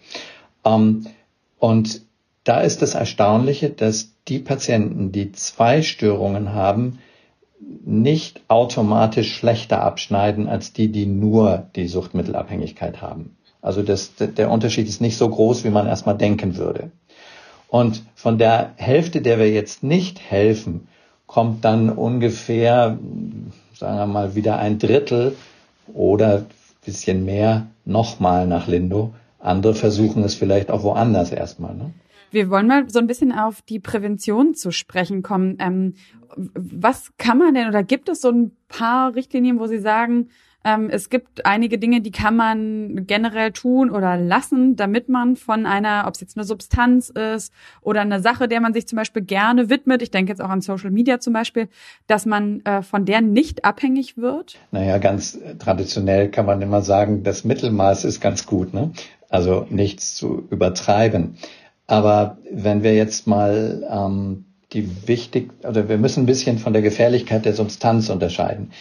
Ähm, 0.65 1.05
und 1.57 2.01
da 2.43 2.61
ist 2.61 2.81
das 2.81 2.95
Erstaunliche, 2.95 3.69
dass 3.69 4.13
die 4.27 4.39
Patienten, 4.39 5.11
die 5.11 5.31
zwei 5.31 5.81
Störungen 5.81 6.53
haben, 6.53 6.99
nicht 7.83 8.41
automatisch 8.47 9.33
schlechter 9.33 9.81
abschneiden 9.81 10.47
als 10.47 10.73
die, 10.73 10.91
die 10.91 11.05
nur 11.05 11.67
die 11.75 11.87
Suchtmittelabhängigkeit 11.87 13.01
haben. 13.01 13.37
Also 13.61 13.83
das, 13.83 14.13
der 14.15 14.49
Unterschied 14.49 14.87
ist 14.87 15.01
nicht 15.01 15.17
so 15.17 15.29
groß, 15.29 15.63
wie 15.63 15.69
man 15.69 15.87
erstmal 15.87 16.17
denken 16.17 16.57
würde. 16.57 16.91
Und 17.67 18.03
von 18.15 18.37
der 18.37 18.73
Hälfte, 18.75 19.21
der 19.21 19.39
wir 19.39 19.49
jetzt 19.49 19.83
nicht 19.83 20.19
helfen, 20.19 20.87
kommt 21.27 21.63
dann 21.63 21.89
ungefähr, 21.89 22.97
sagen 23.73 23.97
wir 23.97 24.07
mal, 24.07 24.35
wieder 24.35 24.57
ein 24.57 24.79
Drittel 24.79 25.35
oder 25.93 26.45
bisschen 26.83 27.23
mehr 27.23 27.67
nochmal 27.85 28.47
nach 28.47 28.67
Lindo. 28.67 29.13
Andere 29.39 29.73
versuchen 29.73 30.23
es 30.23 30.35
vielleicht 30.35 30.71
auch 30.71 30.83
woanders 30.83 31.31
erstmal. 31.31 31.75
Ne? 31.75 31.93
Wir 32.31 32.49
wollen 32.49 32.67
mal 32.67 32.89
so 32.89 32.99
ein 32.99 33.07
bisschen 33.07 33.31
auf 33.31 33.61
die 33.61 33.79
Prävention 33.79 34.55
zu 34.55 34.71
sprechen 34.71 35.21
kommen. 35.21 35.57
Ähm, 35.59 35.93
was 36.35 37.11
kann 37.17 37.37
man 37.37 37.53
denn 37.53 37.67
oder 37.67 37.83
gibt 37.83 38.09
es 38.09 38.21
so 38.21 38.29
ein 38.29 38.51
paar 38.67 39.15
Richtlinien, 39.15 39.59
wo 39.59 39.67
Sie 39.67 39.79
sagen, 39.79 40.29
ähm, 40.63 40.89
es 40.91 41.09
gibt 41.09 41.45
einige 41.45 41.79
Dinge, 41.79 42.01
die 42.01 42.11
kann 42.11 42.35
man 42.35 43.07
generell 43.07 43.51
tun 43.51 43.89
oder 43.89 44.15
lassen, 44.17 44.75
damit 44.75 45.09
man 45.09 45.35
von 45.35 45.65
einer, 45.65 46.05
ob 46.07 46.13
es 46.13 46.21
jetzt 46.21 46.37
eine 46.37 46.43
Substanz 46.43 47.09
ist 47.09 47.51
oder 47.81 48.01
eine 48.01 48.19
Sache, 48.19 48.47
der 48.47 48.61
man 48.61 48.73
sich 48.73 48.87
zum 48.87 48.97
Beispiel 48.97 49.23
gerne 49.23 49.69
widmet, 49.69 50.01
ich 50.01 50.11
denke 50.11 50.31
jetzt 50.31 50.41
auch 50.41 50.49
an 50.49 50.61
Social 50.61 50.91
Media 50.91 51.19
zum 51.19 51.33
Beispiel, 51.33 51.67
dass 52.07 52.25
man 52.25 52.61
äh, 52.65 52.83
von 52.83 53.05
der 53.05 53.21
nicht 53.21 53.65
abhängig 53.65 54.17
wird? 54.17 54.57
Naja, 54.71 54.99
ganz 54.99 55.39
traditionell 55.57 56.29
kann 56.29 56.45
man 56.45 56.61
immer 56.61 56.81
sagen, 56.81 57.23
das 57.23 57.43
Mittelmaß 57.43 58.05
ist 58.05 58.21
ganz 58.21 58.45
gut, 58.45 58.73
ne? 58.73 58.91
Also 59.29 59.65
nichts 59.69 60.15
zu 60.15 60.45
übertreiben. 60.51 61.37
Aber 61.87 62.37
wenn 62.49 62.83
wir 62.83 62.95
jetzt 62.95 63.27
mal 63.27 63.85
ähm, 63.89 64.45
die 64.73 65.07
wichtig, 65.07 65.51
oder 65.63 65.89
wir 65.89 65.97
müssen 65.97 66.23
ein 66.23 66.27
bisschen 66.27 66.57
von 66.57 66.73
der 66.73 66.81
Gefährlichkeit 66.81 67.45
der 67.45 67.53
Substanz 67.53 68.09
unterscheiden. 68.09 68.71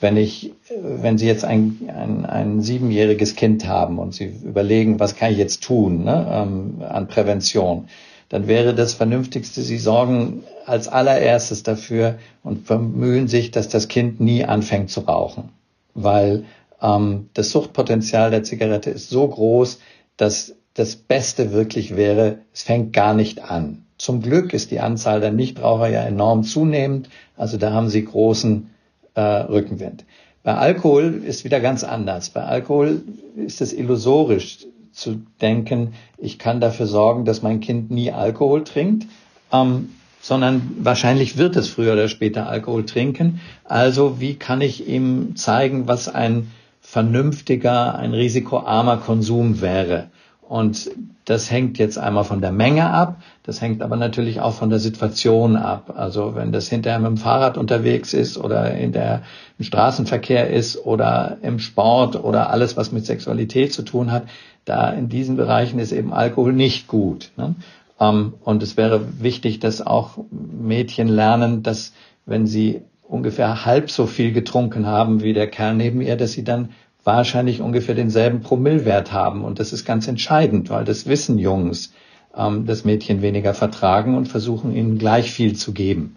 Wenn 0.00 0.16
ich, 0.16 0.52
wenn 0.80 1.18
Sie 1.18 1.26
jetzt 1.26 1.44
ein, 1.44 1.88
ein, 1.88 2.24
ein 2.24 2.60
siebenjähriges 2.62 3.34
Kind 3.34 3.66
haben 3.66 3.98
und 3.98 4.14
Sie 4.14 4.26
überlegen, 4.44 5.00
was 5.00 5.16
kann 5.16 5.32
ich 5.32 5.38
jetzt 5.38 5.62
tun 5.62 6.04
ne, 6.04 6.26
ähm, 6.30 6.82
an 6.86 7.08
Prävention, 7.08 7.88
dann 8.28 8.46
wäre 8.46 8.74
das 8.74 8.94
Vernünftigste, 8.94 9.62
Sie 9.62 9.78
sorgen 9.78 10.44
als 10.66 10.86
allererstes 10.86 11.62
dafür 11.62 12.18
und 12.44 12.66
bemühen 12.66 13.26
sich, 13.26 13.50
dass 13.50 13.68
das 13.68 13.88
Kind 13.88 14.20
nie 14.20 14.44
anfängt 14.44 14.90
zu 14.90 15.00
rauchen. 15.00 15.48
Weil 15.94 16.44
ähm, 16.80 17.30
das 17.34 17.50
Suchtpotenzial 17.50 18.30
der 18.30 18.44
Zigarette 18.44 18.90
ist 18.90 19.08
so 19.08 19.26
groß, 19.26 19.80
dass 20.16 20.54
das 20.78 20.94
Beste 20.94 21.52
wirklich 21.52 21.96
wäre, 21.96 22.38
es 22.54 22.62
fängt 22.62 22.92
gar 22.92 23.12
nicht 23.12 23.42
an. 23.42 23.84
Zum 23.98 24.22
Glück 24.22 24.52
ist 24.52 24.70
die 24.70 24.78
Anzahl 24.78 25.20
der 25.20 25.32
Nichtraucher 25.32 25.88
ja 25.88 26.02
enorm 26.02 26.44
zunehmend, 26.44 27.08
also 27.36 27.56
da 27.56 27.72
haben 27.72 27.88
sie 27.88 28.04
großen 28.04 28.70
äh, 29.14 29.20
Rückenwind. 29.20 30.04
Bei 30.44 30.54
Alkohol 30.54 31.22
ist 31.26 31.42
wieder 31.42 31.58
ganz 31.58 31.82
anders. 31.82 32.30
Bei 32.30 32.44
Alkohol 32.44 33.02
ist 33.34 33.60
es 33.60 33.72
illusorisch 33.72 34.66
zu 34.92 35.20
denken, 35.40 35.94
ich 36.16 36.38
kann 36.38 36.60
dafür 36.60 36.86
sorgen, 36.86 37.24
dass 37.24 37.42
mein 37.42 37.58
Kind 37.58 37.90
nie 37.90 38.12
Alkohol 38.12 38.62
trinkt, 38.62 39.08
ähm, 39.52 39.90
sondern 40.20 40.76
wahrscheinlich 40.78 41.36
wird 41.38 41.56
es 41.56 41.68
früher 41.68 41.94
oder 41.94 42.08
später 42.08 42.48
Alkohol 42.48 42.86
trinken. 42.86 43.40
Also 43.64 44.20
wie 44.20 44.34
kann 44.34 44.60
ich 44.60 44.86
ihm 44.88 45.34
zeigen, 45.34 45.88
was 45.88 46.08
ein 46.08 46.52
vernünftiger, 46.80 47.96
ein 47.96 48.14
risikoarmer 48.14 48.98
Konsum 48.98 49.60
wäre? 49.60 50.10
Und 50.48 50.90
das 51.26 51.50
hängt 51.50 51.76
jetzt 51.76 51.98
einmal 51.98 52.24
von 52.24 52.40
der 52.40 52.52
Menge 52.52 52.88
ab, 52.88 53.20
das 53.42 53.60
hängt 53.60 53.82
aber 53.82 53.96
natürlich 53.96 54.40
auch 54.40 54.54
von 54.54 54.70
der 54.70 54.78
Situation 54.78 55.56
ab. 55.56 55.92
Also 55.94 56.34
wenn 56.34 56.52
das 56.52 56.68
hinterher 56.68 56.98
mit 56.98 57.08
dem 57.08 57.16
Fahrrad 57.18 57.58
unterwegs 57.58 58.14
ist 58.14 58.38
oder 58.38 58.74
in 58.74 58.92
der, 58.92 59.22
im 59.58 59.64
Straßenverkehr 59.66 60.48
ist 60.48 60.86
oder 60.86 61.36
im 61.42 61.58
Sport 61.58 62.16
oder 62.16 62.48
alles, 62.48 62.78
was 62.78 62.92
mit 62.92 63.04
Sexualität 63.04 63.74
zu 63.74 63.82
tun 63.82 64.10
hat, 64.10 64.22
da 64.64 64.90
in 64.90 65.10
diesen 65.10 65.36
Bereichen 65.36 65.78
ist 65.78 65.92
eben 65.92 66.14
Alkohol 66.14 66.54
nicht 66.54 66.88
gut. 66.88 67.30
Ne? 67.36 67.54
Ähm, 68.00 68.32
und 68.42 68.62
es 68.62 68.78
wäre 68.78 69.22
wichtig, 69.22 69.60
dass 69.60 69.86
auch 69.86 70.18
Mädchen 70.30 71.08
lernen, 71.08 71.62
dass 71.62 71.92
wenn 72.24 72.46
sie 72.46 72.80
ungefähr 73.02 73.66
halb 73.66 73.90
so 73.90 74.06
viel 74.06 74.32
getrunken 74.32 74.86
haben 74.86 75.22
wie 75.22 75.34
der 75.34 75.46
Kerl 75.46 75.74
neben 75.74 76.00
ihr, 76.00 76.16
dass 76.16 76.32
sie 76.32 76.44
dann 76.44 76.70
wahrscheinlich 77.16 77.62
ungefähr 77.62 77.94
denselben 77.94 78.40
Promillwert 78.40 79.12
haben. 79.12 79.42
Und 79.42 79.60
das 79.60 79.72
ist 79.72 79.86
ganz 79.86 80.06
entscheidend, 80.08 80.68
weil 80.68 80.84
das 80.84 81.06
wissen 81.06 81.38
Jungs, 81.38 81.92
ähm, 82.36 82.66
dass 82.66 82.84
Mädchen 82.84 83.22
weniger 83.22 83.54
vertragen 83.54 84.14
und 84.14 84.28
versuchen 84.28 84.76
ihnen 84.76 84.98
gleich 84.98 85.32
viel 85.32 85.56
zu 85.56 85.72
geben. 85.72 86.16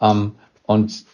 Ähm, 0.00 0.32
und 0.64 1.04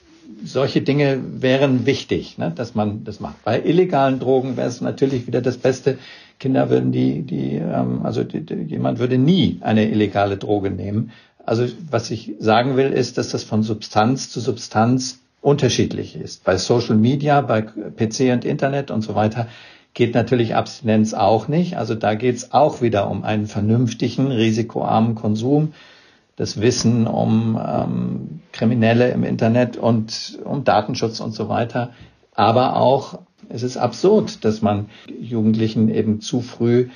solche 0.42 0.80
Dinge 0.80 1.20
wären 1.42 1.84
wichtig, 1.84 2.38
ne, 2.38 2.50
dass 2.50 2.74
man 2.74 3.04
das 3.04 3.20
macht. 3.20 3.44
Bei 3.44 3.62
illegalen 3.62 4.20
Drogen 4.20 4.56
wäre 4.56 4.68
es 4.68 4.80
natürlich 4.80 5.26
wieder 5.26 5.42
das 5.42 5.58
Beste. 5.58 5.98
Kinder 6.38 6.70
würden 6.70 6.90
die, 6.90 7.20
die, 7.20 7.56
ähm, 7.56 8.00
also 8.02 8.24
die, 8.24 8.40
die, 8.40 8.54
jemand 8.54 9.00
würde 9.00 9.18
nie 9.18 9.58
eine 9.60 9.90
illegale 9.90 10.38
Droge 10.38 10.70
nehmen. 10.70 11.10
Also 11.44 11.66
was 11.90 12.10
ich 12.10 12.36
sagen 12.38 12.78
will, 12.78 12.90
ist, 12.90 13.18
dass 13.18 13.28
das 13.28 13.44
von 13.44 13.62
Substanz 13.62 14.30
zu 14.30 14.40
Substanz 14.40 15.19
unterschiedlich 15.41 16.16
ist. 16.16 16.45
Bei 16.45 16.57
Social 16.57 16.97
Media, 16.97 17.41
bei 17.41 17.62
PC 17.62 18.32
und 18.32 18.45
Internet 18.45 18.91
und 18.91 19.03
so 19.03 19.14
weiter 19.14 19.49
geht 19.95 20.14
natürlich 20.14 20.55
Abstinenz 20.55 21.14
auch 21.14 21.49
nicht. 21.49 21.76
Also 21.76 21.95
da 21.95 22.14
geht 22.14 22.36
es 22.36 22.53
auch 22.53 22.80
wieder 22.80 23.11
um 23.11 23.24
einen 23.24 23.47
vernünftigen, 23.47 24.30
risikoarmen 24.30 25.14
Konsum, 25.14 25.72
das 26.36 26.61
Wissen 26.61 27.07
um 27.07 27.61
ähm, 27.62 28.41
Kriminelle 28.53 29.11
im 29.11 29.24
Internet 29.24 29.76
und 29.76 30.38
um 30.45 30.64
Datenschutz 30.64 31.20
und 31.20 31.32
so 31.32 31.49
weiter. 31.49 31.91
Aber 32.34 32.76
auch, 32.76 33.18
es 33.49 33.62
ist 33.62 33.76
absurd, 33.76 34.45
dass 34.45 34.62
man 34.62 34.88
Jugendlichen 35.20 35.88
eben 35.88 36.20
zu 36.20 36.41
früh 36.41 36.88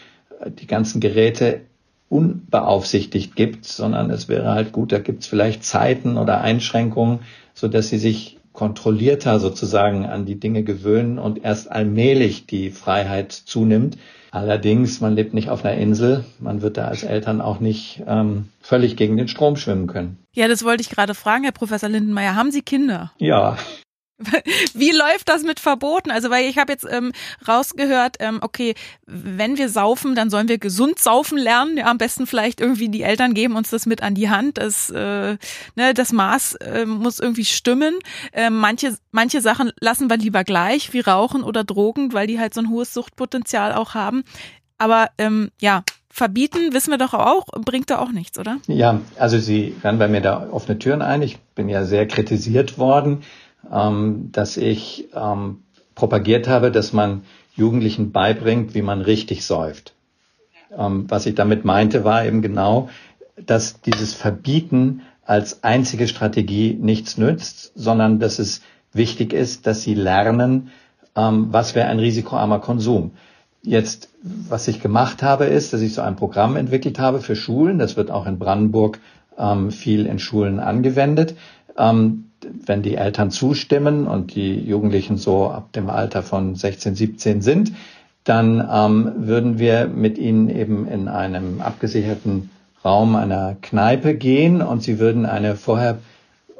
die 0.47 0.67
ganzen 0.67 1.01
Geräte 1.01 1.63
unbeaufsichtigt 2.09 3.35
gibt, 3.35 3.65
sondern 3.65 4.11
es 4.11 4.29
wäre 4.29 4.51
halt 4.51 4.73
gut, 4.73 4.93
da 4.93 4.99
gibt 4.99 5.23
es 5.23 5.27
vielleicht 5.27 5.65
Zeiten 5.65 6.17
oder 6.17 6.41
Einschränkungen, 6.43 7.21
so 7.55 7.69
dass 7.69 7.89
sie 7.89 7.99
sich 7.99 8.39
kontrollierter 8.53 9.41
sozusagen 9.41 10.07
an 10.07 10.27
die 10.27 10.39
Dinge 10.39 10.63
gewöhnen 10.63 11.19
und 11.19 11.45
erst 11.45 11.71
allmählich 11.71 12.47
die 12.47 12.71
Freiheit 12.71 13.33
zunimmt. 13.33 13.99
Allerdings, 14.31 15.01
man 15.01 15.15
lebt 15.15 15.35
nicht 15.35 15.49
auf 15.49 15.65
einer 15.65 15.77
Insel. 15.77 16.25
Man 16.41 16.63
wird 16.63 16.77
da 16.77 16.87
als 16.87 17.03
Eltern 17.03 17.41
auch 17.41 17.61
nicht 17.61 18.03
ähm, 18.07 18.49
völlig 18.61 18.97
gegen 18.97 19.17
den 19.17 19.29
Strom 19.29 19.57
schwimmen 19.57 19.87
können. 19.87 20.19
Ja, 20.33 20.49
das 20.49 20.65
wollte 20.65 20.83
ich 20.83 20.91
gerade 20.91 21.15
fragen, 21.15 21.45
Herr 21.45 21.53
Professor 21.53 21.89
Lindenmeier. 21.89 22.35
Haben 22.35 22.51
Sie 22.51 22.63
Kinder? 22.63 23.13
Ja. 23.19 23.57
Wie 24.75 24.93
läuft 24.93 25.29
das 25.29 25.43
mit 25.43 25.59
Verboten? 25.59 26.11
Also, 26.11 26.31
weil 26.31 26.49
ich 26.49 26.59
habe 26.59 26.73
jetzt 26.73 26.87
ähm, 26.89 27.13
rausgehört, 27.47 28.17
ähm, 28.21 28.39
okay, 28.43 28.75
wenn 29.07 29.59
wir 29.59 29.69
saufen, 29.69 30.15
dann 30.15 30.31
sollen 30.31 30.49
wir 30.49 30.59
gesund 30.59 30.99
saufen 30.99 31.37
lernen. 31.37 31.77
Ja, 31.77 31.87
am 31.87 31.99
besten 31.99 32.27
vielleicht 32.27 32.61
irgendwie 32.61 32.89
die 32.89 33.03
Eltern 33.03 33.35
geben 33.35 33.57
uns 33.57 33.71
das 33.71 33.87
mit 33.87 34.03
an 34.03 34.15
die 34.15 34.31
Hand. 34.31 34.59
Das, 34.59 34.91
äh, 34.91 35.37
ne, 35.75 35.95
das 35.95 36.13
Maß 36.13 36.55
äh, 36.57 36.87
muss 36.87 37.19
irgendwie 37.19 37.45
stimmen. 37.45 37.99
Äh, 38.33 38.51
manche, 38.51 38.97
manche 39.11 39.41
Sachen 39.41 39.73
lassen 39.81 40.09
wir 40.09 40.17
lieber 40.17 40.45
gleich, 40.45 40.93
wie 40.93 41.01
Rauchen 41.01 41.43
oder 41.43 41.65
Drogen, 41.65 42.13
weil 42.13 42.27
die 42.27 42.39
halt 42.39 42.55
so 42.55 42.61
ein 42.61 42.71
hohes 42.71 42.95
Suchtpotenzial 42.95 43.73
auch 43.73 43.95
haben. 43.95 44.23
Aber 44.79 45.09
ähm, 45.19 45.51
ja, 45.61 45.83
verbieten, 46.09 46.73
wissen 46.73 46.91
wir 46.91 46.99
doch 46.99 47.15
auch, 47.15 47.47
bringt 47.65 47.91
da 47.91 47.99
auch 47.99 48.13
nichts, 48.13 48.39
oder? 48.39 48.59
Ja, 48.69 49.01
also 49.19 49.39
Sie 49.39 49.75
rennen 49.83 49.99
bei 49.99 50.07
mir 50.07 50.21
da 50.21 50.49
offene 50.51 50.79
Türen 50.79 51.03
ein. 51.03 51.23
Ich 51.23 51.39
bin 51.57 51.69
ja 51.69 51.85
sehr 51.85 52.07
kritisiert 52.07 52.79
worden 52.79 53.23
ähm, 53.73 54.31
dass 54.33 54.57
ich 54.57 55.09
ähm, 55.15 55.63
propagiert 55.95 56.49
habe, 56.49 56.71
dass 56.71 56.93
man 56.93 57.23
Jugendlichen 57.55 58.13
beibringt, 58.13 58.75
wie 58.75 58.83
man 58.83 59.01
richtig 59.01 59.45
säuft. 59.45 59.95
Ähm, 60.77 61.07
was 61.09 61.27
ich 61.27 61.35
damit 61.35 61.65
meinte, 61.65 62.05
war 62.05 62.25
eben 62.25 62.43
genau, 62.43 62.89
dass 63.37 63.81
dieses 63.81 64.15
Verbieten 64.15 65.03
als 65.25 65.65
einzige 65.65 66.09
Strategie 66.09 66.77
nichts 66.81 67.17
nützt, 67.17 67.73
sondern 67.75 68.19
dass 68.19 68.39
es 68.39 68.61
wichtig 68.93 69.33
ist, 69.33 69.67
dass 69.67 69.83
sie 69.83 69.95
lernen, 69.95 70.71
ähm, 71.17 71.49
was 71.51 71.75
wäre 71.75 71.89
ein 71.89 71.99
risikoarmer 71.99 72.59
Konsum. 72.59 73.13
Jetzt, 73.63 74.11
was 74.23 74.69
ich 74.69 74.83
gemacht 74.83 75.23
habe, 75.23 75.47
ist, 75.47 75.73
dass 75.73 75.81
ich 75.81 75.95
so 75.95 76.03
ein 76.03 76.17
Programm 76.17 76.57
entwickelt 76.57 76.99
habe 76.99 77.21
für 77.21 77.35
Schulen. 77.35 77.79
Das 77.79 77.97
wird 77.97 78.11
auch 78.11 78.27
in 78.27 78.39
Brandenburg 78.39 79.01
ähm, 79.39 79.71
viel 79.71 80.07
in 80.07 80.19
Schulen 80.19 80.61
angewendet. 80.61 81.35
Ähm, 81.79 82.31
wenn 82.67 82.83
die 82.83 82.97
Eltern 82.97 83.31
zustimmen 83.31 84.07
und 84.07 84.35
die 84.35 84.55
Jugendlichen 84.59 85.17
so 85.17 85.49
ab 85.49 85.73
dem 85.73 85.91
Alter 85.91 86.23
von 86.23 86.55
16, 86.55 86.95
17 86.95 87.43
sind, 87.43 87.73
dann 88.25 88.67
ähm, 88.73 89.13
würden 89.27 89.59
wir 89.59 89.87
mit 89.87 90.19
ihnen 90.19 90.49
eben 90.49 90.89
in 90.89 91.09
einem 91.09 91.61
abgesicherten 91.61 92.51
Raum 92.85 93.17
einer 93.17 93.57
Kneipe 93.61 94.15
gehen 94.15 94.63
und 94.63 94.83
sie 94.83 94.99
würden 94.99 95.27
eine 95.27 95.57
vorher 95.57 95.99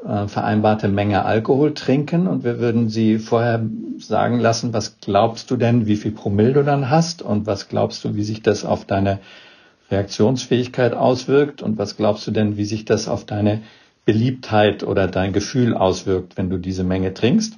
äh, 0.05 0.27
vereinbarte 0.27 0.87
Menge 0.87 1.25
Alkohol 1.25 1.73
trinken 1.73 2.27
und 2.27 2.43
wir 2.43 2.59
würden 2.59 2.89
sie 2.89 3.17
vorher 3.17 3.65
sagen 3.97 4.39
lassen, 4.39 4.73
was 4.73 4.99
glaubst 4.99 5.49
du 5.49 5.55
denn, 5.55 5.87
wie 5.87 5.95
viel 5.95 6.11
Promille 6.11 6.53
du 6.53 6.63
dann 6.63 6.89
hast 6.89 7.21
und 7.21 7.47
was 7.47 7.69
glaubst 7.69 8.03
du, 8.03 8.15
wie 8.15 8.23
sich 8.23 8.41
das 8.41 8.65
auf 8.65 8.85
deine 8.85 9.19
Reaktionsfähigkeit 9.91 10.93
auswirkt 10.93 11.61
und 11.61 11.77
was 11.77 11.97
glaubst 11.97 12.25
du 12.27 12.31
denn, 12.31 12.57
wie 12.57 12.65
sich 12.65 12.85
das 12.85 13.07
auf 13.07 13.25
deine 13.25 13.61
Beliebtheit 14.05 14.83
oder 14.83 15.07
dein 15.07 15.33
Gefühl 15.33 15.73
auswirkt, 15.75 16.37
wenn 16.37 16.49
du 16.49 16.57
diese 16.57 16.83
Menge 16.83 17.13
trinkst. 17.13 17.57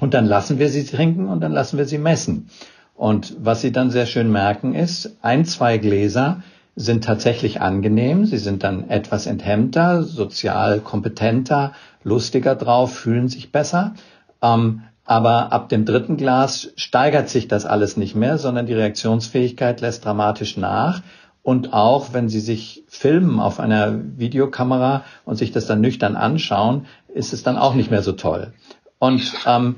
Und 0.00 0.14
dann 0.14 0.26
lassen 0.26 0.58
wir 0.58 0.68
sie 0.68 0.84
trinken 0.84 1.28
und 1.28 1.40
dann 1.40 1.52
lassen 1.52 1.78
wir 1.78 1.84
sie 1.84 1.98
messen. 1.98 2.48
Und 2.94 3.36
was 3.38 3.60
sie 3.60 3.72
dann 3.72 3.90
sehr 3.90 4.06
schön 4.06 4.30
merken 4.30 4.74
ist, 4.74 5.16
ein, 5.22 5.44
zwei 5.44 5.78
Gläser 5.78 6.42
sind 6.76 7.04
tatsächlich 7.04 7.60
angenehm. 7.60 8.24
Sie 8.24 8.38
sind 8.38 8.62
dann 8.62 8.88
etwas 8.88 9.26
enthemmter, 9.26 10.02
sozial 10.02 10.80
kompetenter, 10.80 11.72
lustiger 12.02 12.54
drauf, 12.54 12.94
fühlen 12.94 13.28
sich 13.28 13.52
besser. 13.52 13.94
Ähm, 14.42 14.82
aber 15.04 15.52
ab 15.52 15.68
dem 15.68 15.84
dritten 15.84 16.16
Glas 16.16 16.72
steigert 16.76 17.28
sich 17.28 17.48
das 17.48 17.66
alles 17.66 17.96
nicht 17.96 18.14
mehr, 18.14 18.38
sondern 18.38 18.66
die 18.66 18.74
Reaktionsfähigkeit 18.74 19.80
lässt 19.80 20.04
dramatisch 20.04 20.56
nach. 20.56 21.02
Und 21.50 21.72
auch 21.72 22.12
wenn 22.12 22.28
Sie 22.28 22.38
sich 22.38 22.84
filmen 22.86 23.40
auf 23.40 23.58
einer 23.58 23.98
Videokamera 24.16 25.02
und 25.24 25.34
sich 25.34 25.50
das 25.50 25.66
dann 25.66 25.80
nüchtern 25.80 26.14
anschauen, 26.14 26.86
ist 27.12 27.32
es 27.32 27.42
dann 27.42 27.58
auch 27.58 27.74
nicht 27.74 27.90
mehr 27.90 28.04
so 28.04 28.12
toll. 28.12 28.52
Und 29.00 29.32
ähm, 29.46 29.74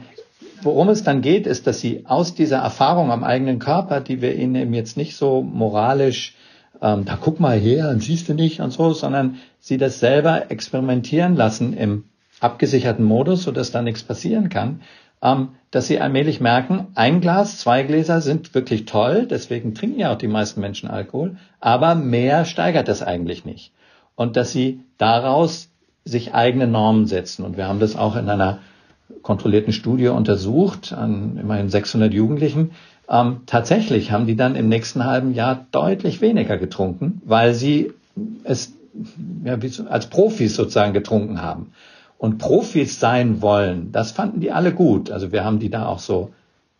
worum 0.60 0.90
es 0.90 1.02
dann 1.02 1.22
geht, 1.22 1.46
ist, 1.46 1.66
dass 1.66 1.80
Sie 1.80 2.04
aus 2.04 2.34
dieser 2.34 2.58
Erfahrung 2.58 3.10
am 3.10 3.24
eigenen 3.24 3.58
Körper, 3.58 4.02
die 4.02 4.20
wir 4.20 4.36
Ihnen 4.36 4.74
jetzt 4.74 4.98
nicht 4.98 5.16
so 5.16 5.40
moralisch, 5.40 6.34
ähm, 6.82 7.06
da 7.06 7.16
guck 7.18 7.40
mal 7.40 7.58
her, 7.58 7.86
dann 7.86 8.00
siehst 8.00 8.28
du 8.28 8.34
nicht 8.34 8.60
und 8.60 8.72
so, 8.72 8.92
sondern 8.92 9.38
Sie 9.58 9.78
das 9.78 9.98
selber 9.98 10.50
experimentieren 10.50 11.36
lassen 11.36 11.72
im 11.72 12.04
abgesicherten 12.40 13.02
Modus, 13.06 13.44
sodass 13.44 13.70
da 13.70 13.80
nichts 13.80 14.02
passieren 14.02 14.50
kann, 14.50 14.82
dass 15.70 15.86
sie 15.86 16.00
allmählich 16.00 16.40
merken, 16.40 16.88
ein 16.94 17.20
Glas, 17.20 17.58
zwei 17.58 17.84
Gläser 17.84 18.20
sind 18.20 18.54
wirklich 18.54 18.86
toll, 18.86 19.26
deswegen 19.30 19.74
trinken 19.74 20.00
ja 20.00 20.12
auch 20.12 20.18
die 20.18 20.28
meisten 20.28 20.60
Menschen 20.60 20.90
Alkohol, 20.90 21.36
aber 21.60 21.94
mehr 21.94 22.44
steigert 22.44 22.88
das 22.88 23.02
eigentlich 23.02 23.44
nicht. 23.44 23.72
Und 24.16 24.36
dass 24.36 24.50
sie 24.50 24.80
daraus 24.98 25.70
sich 26.04 26.34
eigene 26.34 26.66
Normen 26.66 27.06
setzen. 27.06 27.44
Und 27.44 27.56
wir 27.56 27.68
haben 27.68 27.78
das 27.78 27.94
auch 27.94 28.16
in 28.16 28.28
einer 28.28 28.58
kontrollierten 29.22 29.72
Studie 29.72 30.08
untersucht, 30.08 30.92
an 30.92 31.38
immerhin 31.40 31.70
600 31.70 32.12
Jugendlichen. 32.12 32.72
Ähm, 33.08 33.42
tatsächlich 33.46 34.10
haben 34.10 34.26
die 34.26 34.36
dann 34.36 34.56
im 34.56 34.68
nächsten 34.68 35.04
halben 35.04 35.32
Jahr 35.32 35.66
deutlich 35.70 36.20
weniger 36.20 36.58
getrunken, 36.58 37.22
weil 37.24 37.54
sie 37.54 37.92
es 38.42 38.72
ja, 39.44 39.56
als 39.88 40.08
Profis 40.08 40.56
sozusagen 40.56 40.92
getrunken 40.92 41.40
haben 41.40 41.72
und 42.22 42.38
Profis 42.38 43.00
sein 43.00 43.42
wollen, 43.42 43.90
das 43.90 44.12
fanden 44.12 44.38
die 44.38 44.52
alle 44.52 44.72
gut. 44.72 45.10
Also 45.10 45.32
wir 45.32 45.44
haben 45.44 45.58
die 45.58 45.70
da 45.70 45.86
auch 45.86 45.98
so 45.98 46.30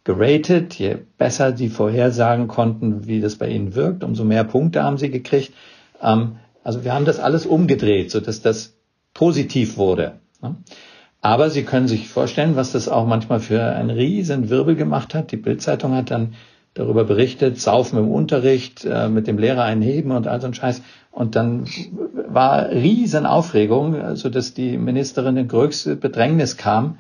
geratet. 0.05 0.75
Je 0.75 0.99
besser 1.19 1.51
die 1.51 1.69
vorhersagen 1.69 2.47
konnten, 2.47 3.09
wie 3.09 3.21
das 3.21 3.35
bei 3.35 3.49
ihnen 3.49 3.75
wirkt, 3.75 4.05
umso 4.05 4.23
mehr 4.23 4.45
Punkte 4.45 4.85
haben 4.85 4.99
sie 4.99 5.11
gekriegt. 5.11 5.53
Ähm, 6.01 6.37
also 6.63 6.85
wir 6.85 6.95
haben 6.95 7.07
das 7.07 7.19
alles 7.19 7.45
umgedreht, 7.45 8.13
so 8.13 8.21
dass 8.21 8.41
das 8.41 8.77
positiv 9.15 9.79
wurde. 9.79 10.13
Aber 11.21 11.51
Sie 11.51 11.65
können 11.65 11.89
sich 11.89 12.09
vorstellen, 12.09 12.55
was 12.55 12.71
das 12.71 12.89
auch 12.89 13.05
manchmal 13.05 13.41
für 13.41 13.65
einen 13.65 13.91
riesen 13.91 14.49
Wirbel 14.49 14.77
gemacht 14.77 15.13
hat. 15.13 15.33
Die 15.33 15.37
Bildzeitung 15.37 15.97
hat 15.97 16.13
dann 16.13 16.35
darüber 16.75 17.03
berichtet, 17.03 17.61
Saufen 17.61 17.99
im 17.99 18.09
Unterricht, 18.09 18.85
äh, 18.85 19.09
mit 19.09 19.27
dem 19.27 19.39
Lehrer 19.39 19.65
einheben 19.65 20.13
und 20.13 20.29
all 20.29 20.41
so 20.41 20.47
ein 20.47 20.55
Scheiß. 20.55 20.83
Und 21.13 21.37
dann 21.37 21.67
war 22.29 22.71
riesen 22.71 23.27
Aufregung, 23.27 24.17
so 24.17 24.31
dass 24.31 24.55
die 24.55 24.79
Ministerin 24.79 25.37
in 25.37 25.47
größte 25.47 25.95
Bedrängnis 25.95 26.57
kam. 26.57 26.99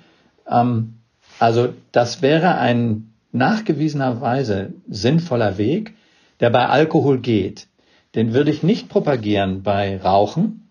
Ähm, 0.49 0.95
also 1.39 1.71
das 1.91 2.21
wäre 2.23 2.59
ein 2.59 3.13
nachgewiesenerweise 3.33 4.75
sinnvoller 4.89 5.57
Weg, 5.57 5.95
der 6.41 6.51
bei 6.51 6.69
Alkohol 6.69 7.19
geht. 7.19 7.67
Den 8.15 8.35
würde 8.35 8.51
ich 8.51 8.63
nicht 8.63 8.91
propagieren 8.91 9.63
bei 9.63 9.99
Rauchen, 9.99 10.69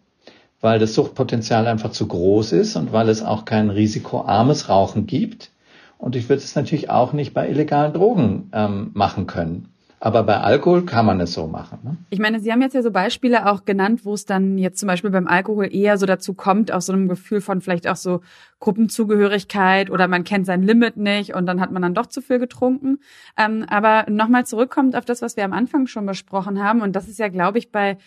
weil 0.62 0.78
das 0.78 0.94
Suchtpotenzial 0.94 1.68
einfach 1.68 1.92
zu 1.92 2.08
groß 2.08 2.52
ist 2.52 2.76
und 2.76 2.94
weil 2.94 3.10
es 3.10 3.24
auch 3.24 3.46
kein 3.46 3.72
risikoarmes 3.72 4.70
Rauchen 4.70 5.08
gibt. 5.08 5.50
Und 5.98 6.16
ich 6.16 6.30
würde 6.30 6.44
es 6.44 6.56
natürlich 6.56 6.92
auch 6.92 7.14
nicht 7.14 7.34
bei 7.34 7.50
illegalen 7.50 7.94
Drogen 7.94 8.50
ähm, 8.54 8.92
machen 8.94 9.26
können. 9.26 9.71
Aber 10.04 10.24
bei 10.24 10.40
Alkohol 10.40 10.84
kann 10.84 11.06
man 11.06 11.20
es 11.20 11.34
so 11.34 11.46
machen. 11.46 11.78
Ne? 11.84 11.98
Ich 12.10 12.18
meine, 12.18 12.40
Sie 12.40 12.52
haben 12.52 12.64
jetzt 12.64 12.74
ja 12.74 12.82
so 12.82 12.90
Beispiele 12.90 13.46
auch 13.46 13.66
genannt, 13.66 14.04
wo 14.04 14.16
es 14.16 14.26
dann 14.26 14.58
jetzt 14.58 14.80
zum 14.80 14.88
Beispiel 14.88 15.12
beim 15.12 15.28
Alkohol 15.28 15.72
eher 15.72 16.00
so 16.00 16.08
dazu 16.08 16.34
kommt, 16.34 16.72
aus 16.72 16.88
so 16.88 16.94
einem 16.94 17.08
Gefühl 17.08 17.40
von 17.40 17.62
vielleicht 17.62 17.88
auch 17.88 17.96
so 17.96 18.22
Gruppenzugehörigkeit 18.60 19.92
oder 19.92 20.08
man 20.08 20.24
kennt 20.24 20.48
sein 20.48 20.64
Limit 20.64 20.98
nicht 20.98 21.36
und 21.36 21.46
dann 21.46 21.62
hat 21.62 21.72
man 21.72 21.84
dann 21.84 21.94
doch 21.94 22.08
zu 22.08 22.24
viel 22.24 22.40
getrunken. 22.40 22.98
Ähm, 23.38 23.64
aber 23.70 24.10
nochmal 24.10 24.44
zurückkommt 24.44 24.96
auf 24.96 25.06
das, 25.06 25.22
was 25.22 25.38
wir 25.38 25.46
am 25.46 25.54
Anfang 25.54 25.86
schon 25.86 26.08
besprochen 26.08 26.64
haben. 26.64 26.82
Und 26.82 26.96
das 26.96 27.08
ist 27.08 27.20
ja, 27.20 27.28
glaube 27.28 27.60
ich, 27.60 27.72
bei 27.72 28.00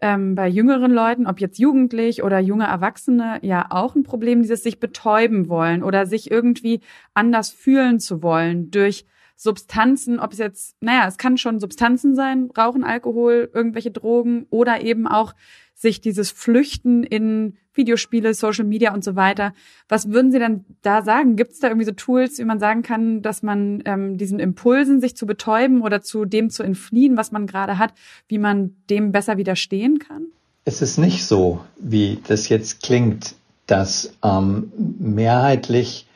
ähm, 0.00 0.36
bei 0.36 0.46
jüngeren 0.46 0.92
Leuten, 0.92 1.26
ob 1.26 1.40
jetzt 1.40 1.58
jugendlich 1.58 2.22
oder 2.22 2.38
junge 2.38 2.64
Erwachsene, 2.64 3.40
ja 3.42 3.66
auch 3.70 3.96
ein 3.96 4.04
Problem, 4.04 4.40
dieses 4.40 4.62
sich 4.62 4.78
betäuben 4.78 5.48
wollen 5.48 5.82
oder 5.82 6.06
sich 6.06 6.30
irgendwie 6.30 6.80
anders 7.12 7.50
fühlen 7.50 7.98
zu 7.98 8.22
wollen 8.22 8.70
durch 8.70 9.04
Substanzen, 9.42 10.20
ob 10.20 10.34
es 10.34 10.38
jetzt, 10.38 10.76
naja, 10.82 11.06
es 11.08 11.16
kann 11.16 11.38
schon 11.38 11.60
Substanzen 11.60 12.14
sein, 12.14 12.50
Rauchen, 12.58 12.84
Alkohol, 12.84 13.50
irgendwelche 13.54 13.90
Drogen 13.90 14.44
oder 14.50 14.82
eben 14.82 15.08
auch 15.08 15.32
sich 15.74 16.02
dieses 16.02 16.30
Flüchten 16.30 17.04
in 17.04 17.56
Videospiele, 17.72 18.34
Social 18.34 18.66
Media 18.66 18.92
und 18.92 19.02
so 19.02 19.16
weiter. 19.16 19.54
Was 19.88 20.10
würden 20.10 20.30
Sie 20.30 20.38
denn 20.38 20.66
da 20.82 21.00
sagen? 21.00 21.36
Gibt 21.36 21.52
es 21.52 21.58
da 21.58 21.68
irgendwie 21.68 21.86
so 21.86 21.92
Tools, 21.92 22.38
wie 22.38 22.44
man 22.44 22.58
sagen 22.58 22.82
kann, 22.82 23.22
dass 23.22 23.42
man 23.42 23.82
ähm, 23.86 24.18
diesen 24.18 24.40
Impulsen, 24.40 25.00
sich 25.00 25.16
zu 25.16 25.24
betäuben 25.24 25.80
oder 25.80 26.02
zu 26.02 26.26
dem 26.26 26.50
zu 26.50 26.62
entfliehen, 26.62 27.16
was 27.16 27.32
man 27.32 27.46
gerade 27.46 27.78
hat, 27.78 27.94
wie 28.28 28.36
man 28.36 28.76
dem 28.90 29.10
besser 29.10 29.38
widerstehen 29.38 30.00
kann? 30.00 30.26
Es 30.66 30.82
ist 30.82 30.98
nicht 30.98 31.24
so, 31.24 31.64
wie 31.78 32.18
das 32.28 32.50
jetzt 32.50 32.82
klingt, 32.82 33.36
dass 33.66 34.12
ähm, 34.22 34.70
mehrheitlich 34.98 36.06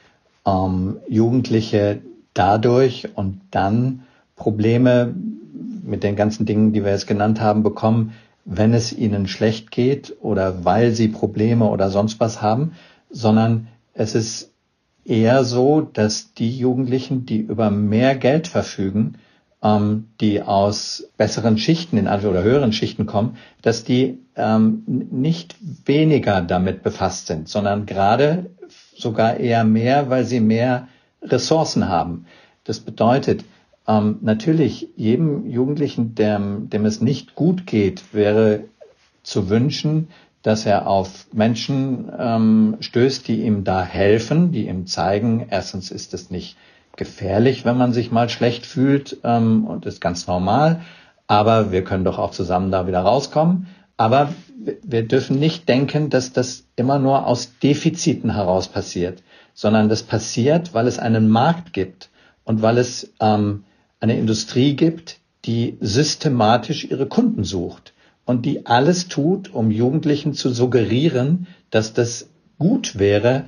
ähm, 0.44 0.98
Jugendliche 1.08 2.02
dadurch 2.34 3.08
und 3.14 3.40
dann 3.50 4.02
Probleme 4.36 5.14
mit 5.82 6.02
den 6.02 6.16
ganzen 6.16 6.46
Dingen, 6.46 6.72
die 6.72 6.84
wir 6.84 6.90
jetzt 6.90 7.06
genannt 7.06 7.40
haben, 7.40 7.62
bekommen, 7.62 8.12
wenn 8.44 8.74
es 8.74 8.92
ihnen 8.92 9.26
schlecht 9.26 9.70
geht 9.70 10.16
oder 10.20 10.64
weil 10.64 10.92
sie 10.92 11.08
Probleme 11.08 11.66
oder 11.66 11.90
sonst 11.90 12.20
was 12.20 12.42
haben, 12.42 12.72
sondern 13.10 13.68
es 13.94 14.14
ist 14.14 14.50
eher 15.04 15.44
so, 15.44 15.80
dass 15.80 16.34
die 16.34 16.50
Jugendlichen, 16.50 17.26
die 17.26 17.38
über 17.38 17.70
mehr 17.70 18.16
Geld 18.16 18.48
verfügen, 18.48 19.16
ähm, 19.62 20.08
die 20.20 20.42
aus 20.42 21.08
besseren 21.16 21.58
Schichten 21.58 21.96
in 21.96 22.06
oder 22.06 22.42
höheren 22.42 22.72
Schichten 22.72 23.06
kommen, 23.06 23.36
dass 23.62 23.84
die 23.84 24.18
ähm, 24.36 24.82
nicht 24.86 25.56
weniger 25.86 26.42
damit 26.42 26.82
befasst 26.82 27.26
sind, 27.26 27.48
sondern 27.48 27.86
gerade 27.86 28.50
sogar 28.96 29.38
eher 29.38 29.64
mehr, 29.64 30.10
weil 30.10 30.24
sie 30.24 30.40
mehr 30.40 30.88
Ressourcen 31.24 31.88
haben. 31.88 32.26
Das 32.64 32.80
bedeutet, 32.80 33.44
ähm, 33.86 34.18
natürlich 34.22 34.88
jedem 34.96 35.48
Jugendlichen, 35.50 36.14
dem, 36.14 36.70
dem 36.70 36.86
es 36.86 37.00
nicht 37.00 37.34
gut 37.34 37.66
geht, 37.66 38.14
wäre 38.14 38.64
zu 39.22 39.48
wünschen, 39.50 40.08
dass 40.42 40.66
er 40.66 40.86
auf 40.86 41.26
Menschen 41.32 42.10
ähm, 42.18 42.76
stößt, 42.80 43.26
die 43.28 43.42
ihm 43.42 43.64
da 43.64 43.82
helfen, 43.82 44.52
die 44.52 44.68
ihm 44.68 44.86
zeigen, 44.86 45.46
erstens 45.50 45.90
ist 45.90 46.12
es 46.12 46.30
nicht 46.30 46.56
gefährlich, 46.96 47.64
wenn 47.64 47.78
man 47.78 47.92
sich 47.92 48.12
mal 48.12 48.28
schlecht 48.28 48.66
fühlt 48.66 49.18
ähm, 49.24 49.64
und 49.64 49.86
ist 49.86 50.00
ganz 50.00 50.26
normal, 50.26 50.82
aber 51.26 51.72
wir 51.72 51.82
können 51.82 52.04
doch 52.04 52.18
auch 52.18 52.30
zusammen 52.30 52.70
da 52.70 52.86
wieder 52.86 53.00
rauskommen. 53.00 53.66
Aber 53.96 54.34
wir 54.82 55.06
dürfen 55.06 55.38
nicht 55.38 55.68
denken, 55.68 56.10
dass 56.10 56.32
das 56.32 56.64
immer 56.76 56.98
nur 56.98 57.26
aus 57.26 57.58
Defiziten 57.62 58.34
heraus 58.34 58.68
passiert 58.68 59.22
sondern 59.54 59.88
das 59.88 60.02
passiert, 60.02 60.74
weil 60.74 60.86
es 60.86 60.98
einen 60.98 61.28
Markt 61.28 61.72
gibt 61.72 62.10
und 62.44 62.60
weil 62.60 62.78
es 62.78 63.12
ähm, 63.20 63.64
eine 64.00 64.18
Industrie 64.18 64.74
gibt, 64.74 65.20
die 65.46 65.78
systematisch 65.80 66.84
ihre 66.84 67.06
Kunden 67.06 67.44
sucht. 67.44 67.94
und 68.24 68.46
die 68.46 68.66
alles 68.66 69.08
tut, 69.08 69.52
um 69.52 69.70
Jugendlichen 69.70 70.32
zu 70.32 70.50
suggerieren, 70.50 71.46
dass 71.70 71.92
das 71.92 72.28
gut 72.58 72.98
wäre, 72.98 73.44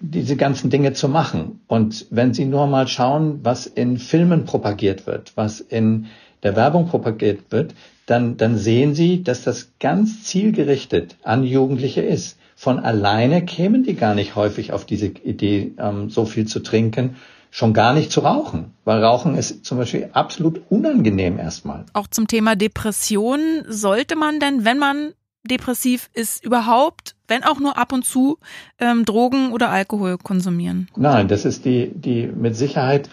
diese 0.00 0.36
ganzen 0.36 0.68
Dinge 0.68 0.92
zu 0.92 1.08
machen. 1.08 1.60
Und 1.66 2.06
wenn 2.10 2.34
Sie 2.34 2.44
nur 2.44 2.66
mal 2.66 2.88
schauen, 2.88 3.40
was 3.42 3.66
in 3.66 3.96
Filmen 3.96 4.44
propagiert 4.44 5.06
wird, 5.06 5.32
was 5.36 5.60
in 5.60 6.06
der 6.42 6.56
Werbung 6.56 6.88
propagiert 6.88 7.50
wird, 7.50 7.74
dann, 8.06 8.36
dann 8.36 8.58
sehen 8.58 8.94
Sie, 8.94 9.22
dass 9.22 9.42
das 9.44 9.72
ganz 9.80 10.24
zielgerichtet 10.24 11.16
an 11.22 11.42
Jugendliche 11.42 12.02
ist. 12.02 12.38
Von 12.60 12.80
alleine 12.80 13.44
kämen 13.44 13.84
die 13.84 13.94
gar 13.94 14.16
nicht 14.16 14.34
häufig 14.34 14.72
auf 14.72 14.84
diese 14.84 15.06
Idee, 15.06 15.74
ähm, 15.78 16.10
so 16.10 16.24
viel 16.24 16.48
zu 16.48 16.58
trinken 16.58 17.14
schon 17.52 17.72
gar 17.72 17.94
nicht 17.94 18.10
zu 18.10 18.20
rauchen, 18.20 18.74
weil 18.84 19.02
Rauchen 19.02 19.36
ist 19.36 19.64
zum 19.64 19.78
Beispiel 19.78 20.10
absolut 20.12 20.60
unangenehm 20.68 21.38
erstmal. 21.38 21.86
Auch 21.92 22.08
zum 22.08 22.26
Thema 22.26 22.56
Depression 22.56 23.62
sollte 23.68 24.16
man 24.16 24.40
denn, 24.40 24.64
wenn 24.64 24.78
man 24.78 25.12
depressiv 25.48 26.10
ist, 26.14 26.44
überhaupt, 26.44 27.14
wenn 27.28 27.44
auch 27.44 27.60
nur 27.60 27.78
ab 27.78 27.92
und 27.92 28.04
zu, 28.04 28.38
ähm, 28.80 29.04
Drogen 29.04 29.52
oder 29.52 29.70
Alkohol 29.70 30.18
konsumieren? 30.18 30.88
Nein, 30.96 31.28
das 31.28 31.44
ist 31.44 31.64
die, 31.64 31.92
die 31.94 32.26
mit 32.26 32.56
Sicherheit 32.56 33.08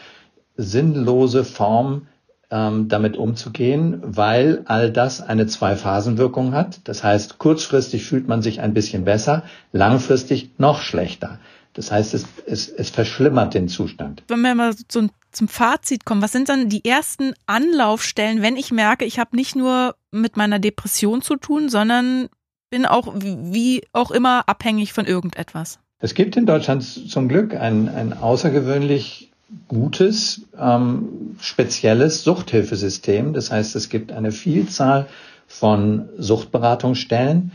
sinnlose 0.58 1.43
Form, 1.43 2.08
ähm, 2.56 2.88
damit 2.88 3.18
umzugehen, 3.18 3.99
weil 4.01 4.62
all 4.66 4.89
das 4.89 5.20
eine 5.20 5.45
Zwei-Phasen-Wirkung 5.45 6.53
hat. 6.53 6.80
Das 6.86 7.03
heißt, 7.03 7.38
kurzfristig 7.38 8.06
fühlt 8.06 8.30
man 8.30 8.41
sich 8.41 8.62
ein 8.62 8.74
bisschen 8.74 9.03
besser, 9.03 9.43
langfristig 9.74 10.51
noch 10.58 10.80
schlechter. 10.82 11.39
Das 11.74 11.91
heißt, 11.91 12.14
es, 12.14 12.26
es, 12.45 12.70
es 12.70 12.89
verschlimmert 12.89 13.53
den 13.53 13.68
Zustand. 13.68 14.24
Wenn 14.30 14.39
wir 14.39 14.56
mal 14.56 14.74
so 14.89 15.10
zum 15.32 15.47
Fazit 15.49 16.06
kommen, 16.06 16.22
was 16.22 16.32
sind 16.32 16.47
dann 16.47 16.70
die 16.70 16.86
ersten 16.86 17.34
Anlaufstellen, 17.45 18.41
wenn 18.41 18.56
ich 18.56 18.72
merke, 18.72 19.03
ich 19.03 19.20
habe 19.20 19.36
nicht 19.36 19.58
nur 19.58 19.95
mit 20.12 20.38
meiner 20.38 20.60
Depression 20.60 21.22
zu 21.22 21.36
tun, 21.36 21.68
sondern 21.68 22.30
bin 22.70 22.86
auch 22.86 23.14
wie 23.18 23.84
auch 23.91 24.12
immer 24.12 24.47
abhängig 24.47 24.93
von 24.93 25.06
irgendetwas? 25.06 25.80
Es 25.99 26.14
gibt 26.14 26.38
in 26.38 26.45
Deutschland 26.45 26.84
zum 26.84 27.28
Glück 27.28 27.53
ein, 27.53 27.89
ein 27.89 28.14
außergewöhnlich 28.14 29.34
gutes, 29.68 30.41
ähm, 30.60 31.36
spezielles 31.39 32.24
Suchthilfesystem. 32.24 33.34
Das 33.34 33.52
heißt, 33.52 33.76
es 33.76 33.89
gibt 33.89 34.12
eine 34.12 34.32
Vielzahl 34.32 35.08
von 35.48 36.10
Suchtberatungsstellen 36.18 37.52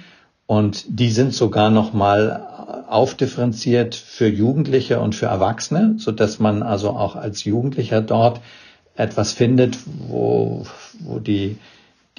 und 0.47 0.85
die 0.89 1.11
sind 1.11 1.35
sogar 1.35 1.71
noch 1.71 1.93
mal 1.93 2.85
aufdifferenziert 2.89 3.95
für 3.95 4.29
Jugendliche 4.29 5.01
und 5.01 5.15
für 5.15 5.27
Erwachsene, 5.27 5.95
so 5.99 6.13
dass 6.13 6.39
man 6.39 6.63
also 6.63 6.91
auch 6.91 7.17
als 7.17 7.45
Jugendlicher 7.45 8.01
dort 8.01 8.41
etwas 8.97 9.33
findet, 9.33 9.79
wo, 10.09 10.67
wo 11.01 11.19
die, 11.19 11.57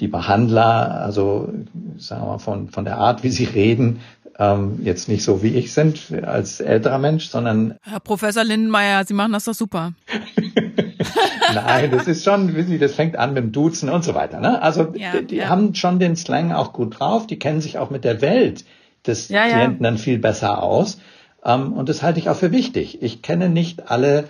die 0.00 0.08
Behandler, 0.08 1.02
also 1.02 1.52
sagen 1.98 2.22
wir 2.22 2.26
mal 2.26 2.38
von, 2.38 2.68
von 2.68 2.84
der 2.84 2.98
Art, 2.98 3.22
wie 3.22 3.30
sie 3.30 3.44
reden, 3.44 4.00
ähm, 4.38 4.80
jetzt 4.82 5.08
nicht 5.08 5.24
so 5.24 5.42
wie 5.42 5.54
ich 5.54 5.72
sind 5.72 6.12
als 6.22 6.60
älterer 6.60 6.98
Mensch, 6.98 7.28
sondern 7.28 7.76
Herr 7.82 8.00
Professor 8.00 8.44
Lindenmeier, 8.44 9.04
Sie 9.04 9.14
machen 9.14 9.32
das 9.32 9.44
doch 9.44 9.54
super. 9.54 9.92
Nein, 11.54 11.90
das 11.90 12.06
ist 12.06 12.24
schon, 12.24 12.54
wissen 12.54 12.70
Sie, 12.70 12.78
das 12.78 12.94
fängt 12.94 13.16
an 13.16 13.34
mit 13.34 13.44
dem 13.44 13.52
Duzen 13.52 13.88
und 13.88 14.04
so 14.04 14.14
weiter. 14.14 14.40
Ne? 14.40 14.60
Also 14.62 14.92
ja, 14.94 15.12
die, 15.12 15.26
die 15.26 15.36
ja. 15.36 15.48
haben 15.48 15.74
schon 15.74 15.98
den 15.98 16.16
Slang 16.16 16.52
auch 16.52 16.72
gut 16.72 16.98
drauf, 16.98 17.26
die 17.26 17.38
kennen 17.38 17.60
sich 17.60 17.78
auch 17.78 17.90
mit 17.90 18.04
der 18.04 18.20
Welt 18.20 18.64
des 19.06 19.28
ja, 19.28 19.48
Klienten 19.48 19.82
dann 19.82 19.98
viel 19.98 20.18
besser 20.18 20.62
aus. 20.62 20.98
Ähm, 21.44 21.72
und 21.72 21.88
das 21.88 22.02
halte 22.02 22.18
ich 22.18 22.28
auch 22.28 22.36
für 22.36 22.52
wichtig. 22.52 23.02
Ich 23.02 23.22
kenne 23.22 23.48
nicht 23.48 23.90
alle 23.90 24.24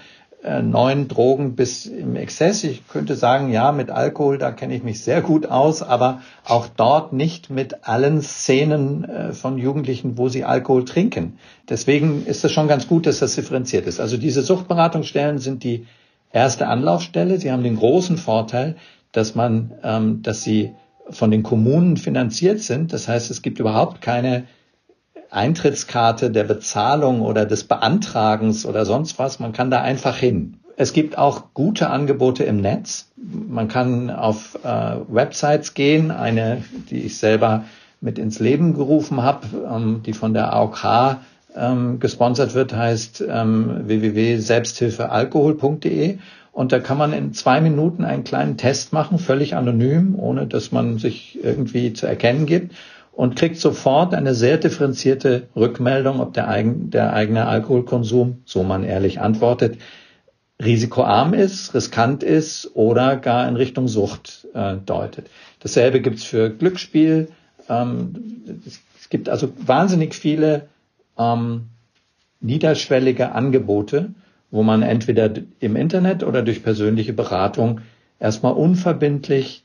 äh, 0.45 0.61
neuen 0.61 1.07
Drogen 1.07 1.55
bis 1.55 1.87
im 1.87 2.17
Exzess. 2.17 2.65
Ich 2.65 2.89
könnte 2.89 3.15
sagen, 3.15 3.53
ja, 3.53 3.71
mit 3.71 3.91
Alkohol, 3.91 4.39
da 4.39 4.51
kenne 4.51 4.75
ich 4.75 4.83
mich 4.83 5.03
sehr 5.03 5.23
gut 5.23 5.47
aus, 5.47 5.83
aber 5.83 6.21
auch 6.45 6.67
dort 6.67 7.13
nicht 7.13 7.49
mit 7.49 7.87
allen 7.87 8.23
Szenen 8.23 9.05
äh, 9.05 9.33
von 9.33 9.57
Jugendlichen, 9.57 10.19
wo 10.19 10.29
sie 10.29 10.45
Alkohol 10.45 10.85
trinken. 10.85 11.39
Deswegen 11.69 12.27
ist 12.27 12.45
es 12.45 12.51
schon 12.51 12.67
ganz 12.67 12.89
gut, 12.89 13.07
dass 13.07 13.21
das 13.21 13.37
differenziert 13.37 13.87
ist. 13.87 14.01
Also 14.01 14.17
diese 14.17 14.43
Suchtberatungsstellen 14.43 15.39
sind 15.39 15.63
die 15.63 15.87
erste 16.33 16.67
Anlaufstelle. 16.67 17.39
Sie 17.39 17.53
haben 17.53 17.63
den 17.63 17.77
großen 17.77 18.17
Vorteil, 18.17 18.77
dass 19.13 19.35
man, 19.35 19.73
ähm, 19.85 20.23
dass 20.23 20.43
sie 20.43 20.73
von 21.09 21.31
den 21.31 21.43
Kommunen 21.45 21.97
finanziert 21.97 22.61
sind. 22.61 22.93
Das 22.93 23.07
heißt, 23.07 23.31
es 23.31 23.43
gibt 23.43 23.61
überhaupt 23.61 24.01
keine 24.01 24.45
Eintrittskarte 25.33 26.31
der 26.31 26.45
Bezahlung 26.45 27.23
oder 27.23 27.47
des 27.47 27.65
Beantragens 27.65 28.67
oder 28.67 28.85
sonst 28.85 29.19
was. 29.19 29.41
Man 29.41 29.53
kann 29.53 29.71
da 29.71 29.81
einfach 29.81 30.17
hin. 30.17 30.59
Es 30.77 30.93
gibt 30.93 31.17
auch 31.17 31.55
gute 31.55 31.89
Angebote 31.91 32.45
im 32.45 32.61
Netz. 32.61 33.09
Man 33.17 33.69
kann 33.69 34.11
auf 34.11 34.59
äh, 34.65 34.97
Websites 35.09 35.73
gehen, 35.75 36.11
eine, 36.11 36.65
die 36.91 37.03
ich 37.03 37.19
selber 37.19 37.65
mit 38.01 38.19
ins 38.19 38.41
Leben 38.41 38.75
gerufen 38.75 39.23
habe, 39.23 39.47
ähm, 39.71 40.03
die 40.05 40.13
von 40.13 40.35
der 40.35 40.53
AOK 40.53 41.17
ähm, 41.55 42.01
gesponsert 42.01 42.55
wird, 42.55 42.75
heißt 42.75 43.23
ähm, 43.29 43.83
www.selbsthilfealkohol.de. 43.87 46.19
Und 46.53 46.73
da 46.73 46.81
kann 46.81 46.99
man 46.99 47.13
in 47.15 47.33
zwei 47.33 47.63
Minuten 47.63 48.05
einen 48.05 48.25
kleinen 48.25 48.59
Test 48.59 48.93
machen, 48.93 49.19
völlig 49.19 49.57
anonym, 49.57 50.15
ohne 50.19 50.47
dass 50.47 50.73
man 50.73 50.99
sich 50.99 51.39
irgendwie 51.43 51.95
zu 51.95 52.07
erkennen 52.07 52.45
gibt 52.45 52.75
und 53.13 53.37
kriegt 53.37 53.59
sofort 53.59 54.15
eine 54.15 54.35
sehr 54.35 54.57
differenzierte 54.57 55.49
Rückmeldung, 55.55 56.21
ob 56.21 56.33
der, 56.33 56.49
eigen, 56.49 56.91
der 56.91 57.13
eigene 57.13 57.47
Alkoholkonsum, 57.47 58.43
so 58.45 58.63
man 58.63 58.85
ehrlich 58.85 59.21
antwortet, 59.21 59.79
risikoarm 60.63 61.35
ist, 61.35 61.75
riskant 61.75 62.23
ist 62.23 62.71
oder 62.75 63.17
gar 63.17 63.47
in 63.49 63.57
Richtung 63.57 63.89
Sucht 63.89 64.47
äh, 64.55 64.77
deutet. 64.77 65.29
Dasselbe 65.61 66.01
gibt's 66.01 66.25
für 66.25 66.51
Glücksspiel. 66.51 67.29
Ähm, 67.69 68.63
es 68.99 69.09
gibt 69.11 69.29
also 69.29 69.53
wahnsinnig 69.59 70.15
viele 70.15 70.69
ähm, 71.19 71.69
niederschwellige 72.41 73.33
Angebote, 73.33 74.15
wo 74.51 74.63
man 74.63 74.83
entweder 74.83 75.31
im 75.61 75.77
Internet 75.77 76.23
oder 76.23 76.43
durch 76.43 76.63
persönliche 76.63 77.13
Beratung 77.13 77.81
erstmal 78.19 78.53
unverbindlich 78.53 79.65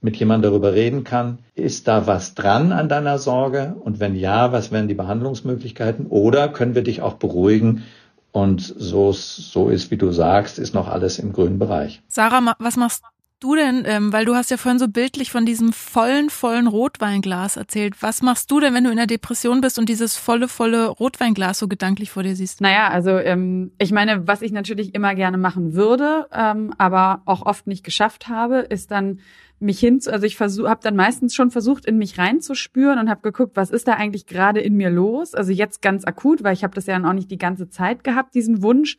mit 0.00 0.16
jemandem 0.16 0.50
darüber 0.50 0.74
reden 0.74 1.04
kann, 1.04 1.38
ist 1.54 1.88
da 1.88 2.06
was 2.06 2.34
dran 2.34 2.72
an 2.72 2.88
deiner 2.88 3.18
Sorge? 3.18 3.76
Und 3.80 4.00
wenn 4.00 4.14
ja, 4.14 4.52
was 4.52 4.70
wären 4.70 4.88
die 4.88 4.94
Behandlungsmöglichkeiten? 4.94 6.06
Oder 6.06 6.48
können 6.48 6.74
wir 6.74 6.82
dich 6.82 7.02
auch 7.02 7.14
beruhigen? 7.14 7.84
Und 8.30 8.60
so, 8.62 9.12
so 9.12 9.68
ist, 9.68 9.90
wie 9.90 9.96
du 9.96 10.12
sagst, 10.12 10.58
ist 10.58 10.74
noch 10.74 10.88
alles 10.88 11.18
im 11.18 11.32
grünen 11.32 11.58
Bereich. 11.58 12.02
Sarah, 12.08 12.54
was 12.58 12.76
machst 12.76 13.02
du 13.40 13.54
denn, 13.54 13.84
ähm, 13.86 14.12
weil 14.12 14.24
du 14.24 14.34
hast 14.34 14.50
ja 14.50 14.56
vorhin 14.56 14.78
so 14.78 14.88
bildlich 14.88 15.30
von 15.30 15.46
diesem 15.46 15.72
vollen, 15.72 16.30
vollen 16.30 16.66
Rotweinglas 16.66 17.56
erzählt. 17.56 17.94
Was 18.00 18.22
machst 18.22 18.50
du 18.50 18.60
denn, 18.60 18.74
wenn 18.74 18.84
du 18.84 18.90
in 18.90 18.96
der 18.96 19.06
Depression 19.06 19.60
bist 19.60 19.78
und 19.78 19.88
dieses 19.88 20.16
volle, 20.16 20.48
volle 20.48 20.88
Rotweinglas 20.88 21.58
so 21.58 21.68
gedanklich 21.68 22.10
vor 22.10 22.22
dir 22.22 22.36
siehst? 22.36 22.60
Naja, 22.60 22.88
also 22.88 23.10
ähm, 23.18 23.72
ich 23.78 23.92
meine, 23.92 24.26
was 24.26 24.42
ich 24.42 24.52
natürlich 24.52 24.94
immer 24.94 25.14
gerne 25.14 25.38
machen 25.38 25.74
würde, 25.74 26.26
ähm, 26.32 26.72
aber 26.78 27.22
auch 27.24 27.46
oft 27.46 27.66
nicht 27.66 27.84
geschafft 27.84 28.28
habe, 28.28 28.58
ist 28.58 28.90
dann 28.90 29.20
mich 29.60 29.80
hin, 29.80 30.00
also 30.06 30.24
ich 30.24 30.38
habe 30.40 30.80
dann 30.82 30.96
meistens 30.96 31.34
schon 31.34 31.50
versucht, 31.50 31.84
in 31.84 31.98
mich 31.98 32.18
reinzuspüren 32.18 32.98
und 32.98 33.10
habe 33.10 33.22
geguckt, 33.22 33.56
was 33.56 33.70
ist 33.70 33.88
da 33.88 33.94
eigentlich 33.94 34.26
gerade 34.26 34.60
in 34.60 34.74
mir 34.74 34.90
los? 34.90 35.34
Also 35.34 35.52
jetzt 35.52 35.82
ganz 35.82 36.04
akut, 36.04 36.44
weil 36.44 36.54
ich 36.54 36.62
habe 36.62 36.74
das 36.74 36.86
ja 36.86 36.94
dann 36.94 37.06
auch 37.06 37.12
nicht 37.12 37.30
die 37.30 37.38
ganze 37.38 37.68
Zeit 37.68 38.04
gehabt, 38.04 38.34
diesen 38.34 38.62
Wunsch 38.62 38.98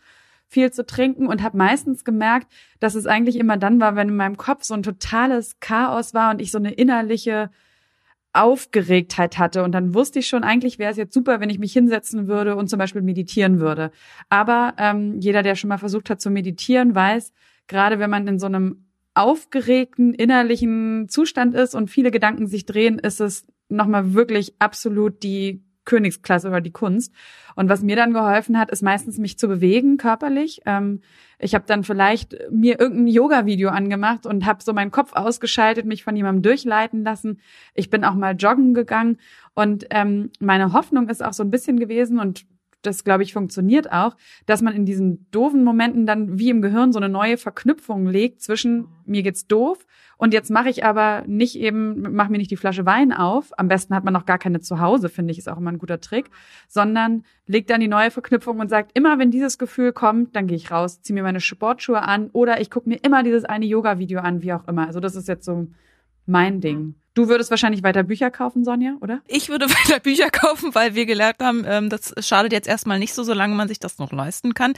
viel 0.50 0.72
zu 0.72 0.86
trinken 0.86 1.28
und 1.28 1.44
habe 1.44 1.58
meistens 1.58 2.04
gemerkt, 2.04 2.52
dass 2.80 2.96
es 2.96 3.06
eigentlich 3.06 3.38
immer 3.38 3.56
dann 3.56 3.80
war, 3.80 3.96
wenn 3.96 4.10
in 4.10 4.16
meinem 4.16 4.38
Kopf 4.38 4.64
so 4.64 4.74
ein 4.74 4.84
totales 4.84 5.60
Chaos 5.60 6.14
war 6.14 6.32
und 6.32 6.42
ich 6.42 6.52
so 6.52 6.58
eine 6.58 6.72
innerliche 6.72 7.52
Aufgeregtheit 8.34 9.38
hatte. 9.38 9.64
Und 9.64 9.72
dann 9.74 9.94
wusste 9.94 10.20
ich 10.20 10.28
schon, 10.28 10.44
eigentlich 10.44 10.80
wäre 10.80 10.92
es 10.92 10.98
jetzt 10.98 11.14
super, 11.14 11.40
wenn 11.40 11.52
ich 11.52 11.60
mich 11.60 11.72
hinsetzen 11.74 12.28
würde 12.28 12.56
und 12.56 12.68
zum 12.68 12.80
Beispiel 12.80 13.04
meditieren 13.04 13.60
würde. 13.60 13.92
Aber 14.30 14.74
ähm, 14.78 15.20
jeder, 15.20 15.44
der 15.44 15.56
schon 15.56 15.68
mal 15.68 15.78
versucht 15.78 16.10
hat 16.10 16.20
zu 16.20 16.32
meditieren, 16.32 16.96
weiß, 16.96 17.32
gerade 17.68 18.00
wenn 18.00 18.10
man 18.10 18.28
in 18.28 18.40
so 18.40 18.48
einem 18.48 18.86
aufgeregten 19.14 20.14
innerlichen 20.14 21.10
Zustand 21.10 21.54
ist 21.54 21.76
und 21.76 21.90
viele 21.90 22.10
Gedanken 22.10 22.48
sich 22.48 22.66
drehen, 22.66 22.98
ist 22.98 23.20
es 23.20 23.46
nochmal 23.68 24.14
wirklich 24.14 24.56
absolut 24.60 25.22
die 25.22 25.64
Königsklasse 25.90 26.48
oder 26.48 26.62
die 26.62 26.72
Kunst. 26.72 27.14
Und 27.56 27.68
was 27.68 27.82
mir 27.82 27.96
dann 27.96 28.14
geholfen 28.14 28.60
hat, 28.60 28.70
ist 28.70 28.84
meistens 28.84 29.18
mich 29.18 29.40
zu 29.40 29.48
bewegen 29.48 29.98
körperlich. 29.98 30.62
Ähm, 30.66 31.02
ich 31.40 31.56
habe 31.56 31.66
dann 31.68 31.84
vielleicht 31.84 32.38
mir 32.52 32.80
irgendein 32.80 33.08
Yoga-Video 33.08 33.70
angemacht 33.70 34.26
und 34.26 34.46
habe 34.46 34.64
so 34.64 34.72
meinen 34.74 34.92
Kopf 34.92 35.14
ausgeschaltet, 35.14 35.86
mich 35.86 36.04
von 36.04 36.16
jemandem 36.16 36.44
durchleiten 36.44 37.04
lassen. 37.04 37.40
Ich 37.74 37.90
bin 37.90 38.04
auch 38.04 38.14
mal 38.14 38.36
joggen 38.36 38.74
gegangen 38.74 39.18
und 39.56 39.88
ähm, 39.90 40.30
meine 40.40 40.74
Hoffnung 40.74 41.10
ist 41.10 41.24
auch 41.24 41.34
so 41.34 41.44
ein 41.44 41.52
bisschen 41.52 41.80
gewesen 41.80 42.20
und 42.20 42.46
das, 42.82 43.04
glaube 43.04 43.24
ich, 43.24 43.34
funktioniert 43.34 43.92
auch, 43.92 44.16
dass 44.46 44.62
man 44.62 44.74
in 44.74 44.86
diesen 44.86 45.30
doofen 45.32 45.64
Momenten 45.64 46.06
dann 46.06 46.40
wie 46.40 46.50
im 46.50 46.62
Gehirn 46.62 46.94
so 46.94 47.00
eine 47.00 47.10
neue 47.10 47.38
Verknüpfung 47.38 48.06
legt 48.08 48.42
zwischen 48.42 48.88
mir 49.06 49.24
geht's 49.24 49.48
doof 49.48 49.86
und 50.20 50.34
jetzt 50.34 50.52
mache 50.52 50.70
ich 50.70 50.84
aber 50.84 51.24
nicht 51.28 51.56
eben, 51.58 52.14
mach 52.14 52.28
mir 52.28 52.40
nicht 52.40 52.52
die 52.52 52.58
Flasche 52.58 52.86
Wein 52.86 53.14
auf. 53.14 53.58
Am 53.58 53.70
besten 53.70 53.96
hat 53.96 54.04
man 54.04 54.14
noch 54.14 54.26
gar 54.26 54.38
keine 54.38 54.60
zu 54.60 54.82
Hause, 54.82 55.08
finde 55.08 55.32
ich, 55.32 55.38
ist 55.38 55.48
auch 55.48 55.58
immer 55.58 55.72
ein 55.72 55.78
guter 55.78 56.02
Trick, 56.02 56.30
sondern 56.68 57.24
legt 57.48 57.70
dann 57.70 57.80
die 57.80 57.88
neue 57.88 58.12
Verknüpfung 58.12 58.60
und 58.60 58.68
sagt, 58.70 58.92
immer 58.96 59.18
wenn 59.18 59.32
dieses 59.32 59.58
Gefühl 59.58 59.94
kommt, 59.94 60.36
dann 60.36 60.48
gehe 60.48 60.58
ich 60.58 60.72
raus, 60.72 61.02
ziehe 61.02 61.14
mir 61.16 61.24
meine 61.24 61.40
Sportschuhe 61.40 62.02
an 62.02 62.30
oder 62.34 62.60
ich 62.60 62.70
gucke 62.70 62.90
mir 62.90 62.98
immer 63.02 63.24
dieses 63.24 63.46
eine 63.46 63.66
Yoga-Video 63.66 64.20
an, 64.20 64.42
wie 64.42 64.52
auch 64.52 64.68
immer. 64.68 64.88
Also 64.88 65.00
das 65.00 65.16
ist 65.16 65.30
jetzt 65.30 65.46
so 65.46 65.68
mein 66.30 66.62
Ding. 66.62 66.96
Du 67.16 67.28
würdest 67.28 67.50
wahrscheinlich 67.50 67.84
weiter 67.84 68.04
Bücher 68.04 68.32
kaufen, 68.32 68.64
Sonja, 68.64 68.96
oder? 69.02 69.20
Ich 69.28 69.50
würde 69.50 69.66
weiter 69.70 70.00
Bücher 70.00 70.30
kaufen, 70.30 70.74
weil 70.74 70.96
wir 70.96 71.06
gelernt 71.06 71.40
haben, 71.42 71.66
ähm, 71.68 71.90
das 71.90 72.14
schadet 72.20 72.54
jetzt 72.54 72.68
erstmal 72.68 73.00
nicht 73.00 73.14
so, 73.14 73.24
solange 73.24 73.56
man 73.56 73.68
sich 73.68 73.80
das 73.80 73.98
noch 73.98 74.14
leisten 74.14 74.54
kann. 74.54 74.74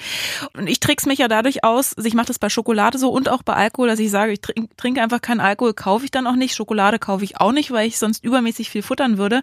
Und 0.58 0.68
ich 0.68 0.80
trick's 0.80 1.06
mich 1.06 1.20
ja 1.20 1.28
dadurch 1.28 1.64
aus, 1.64 1.94
ich 2.04 2.14
mache 2.14 2.28
das 2.28 2.40
bei 2.40 2.50
Schokolade 2.50 2.98
so 2.98 3.12
und 3.12 3.30
auch 3.30 3.44
bei 3.44 3.54
Alkohol, 3.54 3.90
dass 3.90 4.00
ich 4.00 4.10
sage, 4.10 4.32
ich 4.32 4.42
trinke 4.42 4.76
trink 4.76 4.98
einfach 4.98 5.22
keinen 5.22 5.42
Alkohol, 5.42 5.74
kaufe 5.74 6.06
ich 6.06 6.12
dann 6.12 6.26
auch 6.26 6.36
nicht. 6.36 6.56
Schokolade 6.56 6.98
kaufe 6.98 7.24
ich 7.24 7.40
auch 7.40 7.52
nicht, 7.52 7.72
weil 7.72 7.88
ich 7.88 8.00
sonst 8.00 8.24
übermäßig 8.24 8.70
viel 8.70 8.82
futtern 8.82 9.18
würde. 9.18 9.42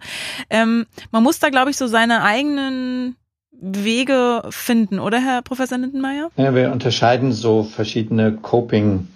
Ähm, 0.51 0.87
man 1.13 1.23
muss 1.23 1.39
da, 1.39 1.51
glaube 1.51 1.71
ich, 1.71 1.77
so 1.77 1.87
seine 1.87 2.23
eigenen 2.23 3.17
Wege 3.53 4.43
finden, 4.51 4.99
oder 4.99 5.21
Herr 5.21 5.43
Professor 5.43 5.79
Lindenmeier? 5.79 6.31
Ja, 6.37 6.55
wir 6.55 6.73
unterscheiden 6.73 7.33
so 7.33 7.65
verschiedene 7.65 8.33
Coping 8.33 9.09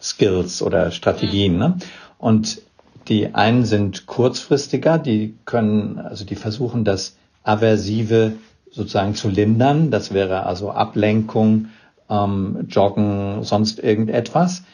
Skills 0.00 0.62
oder 0.62 0.90
Strategien. 0.90 1.58
Ne? 1.58 1.78
Und 2.18 2.62
die 3.08 3.34
einen 3.34 3.64
sind 3.64 4.06
kurzfristiger, 4.06 4.98
die 4.98 5.34
können, 5.44 5.98
also 5.98 6.24
die 6.24 6.34
versuchen 6.34 6.84
das 6.84 7.16
Aversive 7.44 8.32
sozusagen 8.70 9.14
zu 9.14 9.28
lindern. 9.28 9.90
Das 9.90 10.12
wäre 10.12 10.44
also 10.44 10.70
Ablenkung, 10.70 11.68
ähm, 12.08 12.66
Joggen, 12.68 13.42
sonst 13.42 13.78
irgendetwas. 13.78 14.64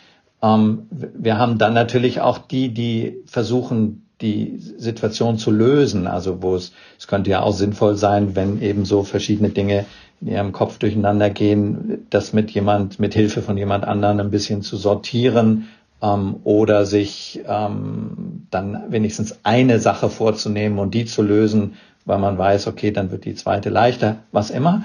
Ähm, 0.42 0.86
wir 0.90 1.38
haben 1.38 1.58
dann 1.58 1.74
natürlich 1.74 2.20
auch 2.20 2.38
die, 2.38 2.72
die 2.72 3.18
versuchen, 3.26 4.06
die 4.20 4.58
Situation 4.58 5.36
zu 5.36 5.50
lösen. 5.50 6.06
Also 6.06 6.42
wo 6.42 6.54
es, 6.54 6.72
es 6.98 7.06
könnte 7.06 7.30
ja 7.30 7.42
auch 7.42 7.52
sinnvoll 7.52 7.96
sein, 7.96 8.34
wenn 8.34 8.62
eben 8.62 8.84
so 8.84 9.02
verschiedene 9.02 9.50
Dinge 9.50 9.84
in 10.20 10.28
ihrem 10.28 10.52
Kopf 10.52 10.78
durcheinander 10.78 11.28
gehen, 11.30 12.06
das 12.08 12.32
mit 12.32 12.50
jemand, 12.52 12.98
mit 12.98 13.14
Hilfe 13.14 13.42
von 13.42 13.58
jemand 13.58 13.84
anderen 13.84 14.20
ein 14.20 14.30
bisschen 14.30 14.62
zu 14.62 14.76
sortieren 14.76 15.68
ähm, 16.02 16.36
oder 16.44 16.84
sich 16.84 17.40
ähm, 17.46 18.46
dann 18.50 18.90
wenigstens 18.90 19.38
eine 19.44 19.78
Sache 19.78 20.10
vorzunehmen 20.10 20.78
und 20.78 20.92
die 20.92 21.06
zu 21.06 21.22
lösen, 21.22 21.74
weil 22.04 22.18
man 22.18 22.36
weiß, 22.36 22.66
okay, 22.66 22.90
dann 22.90 23.10
wird 23.10 23.24
die 23.24 23.34
zweite 23.34 23.70
leichter, 23.70 24.16
was 24.32 24.50
immer. 24.50 24.82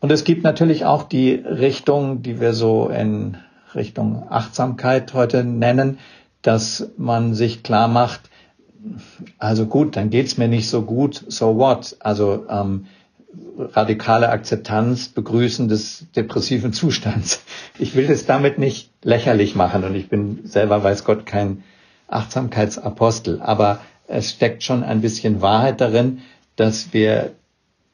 Und 0.00 0.12
es 0.12 0.24
gibt 0.24 0.44
natürlich 0.44 0.84
auch 0.84 1.02
die 1.02 1.34
Richtung, 1.34 2.22
die 2.22 2.40
wir 2.40 2.52
so 2.52 2.88
in 2.88 3.36
Richtung 3.74 4.26
Achtsamkeit 4.28 5.14
heute 5.14 5.44
nennen, 5.44 5.98
dass 6.42 6.90
man 6.96 7.34
sich 7.34 7.62
klar 7.62 7.88
macht, 7.88 8.20
also 9.38 9.66
gut, 9.66 9.96
dann 9.96 10.08
geht's 10.08 10.38
mir 10.38 10.48
nicht 10.48 10.68
so 10.70 10.82
gut, 10.82 11.22
so 11.28 11.56
what? 11.58 11.96
Also 12.00 12.46
ähm, 12.48 12.86
radikale 13.58 14.30
Akzeptanz, 14.30 15.08
Begrüßen 15.08 15.68
des 15.68 16.06
depressiven 16.16 16.72
Zustands. 16.72 17.42
Ich 17.78 17.94
will 17.94 18.10
es 18.10 18.26
damit 18.26 18.58
nicht 18.58 18.89
lächerlich 19.02 19.54
machen 19.54 19.84
und 19.84 19.94
ich 19.94 20.08
bin 20.08 20.40
selber, 20.44 20.82
weiß 20.82 21.04
Gott, 21.04 21.26
kein 21.26 21.62
Achtsamkeitsapostel, 22.08 23.40
aber 23.40 23.80
es 24.06 24.30
steckt 24.30 24.62
schon 24.62 24.82
ein 24.82 25.00
bisschen 25.00 25.40
Wahrheit 25.40 25.80
darin, 25.80 26.20
dass 26.56 26.92
wir 26.92 27.32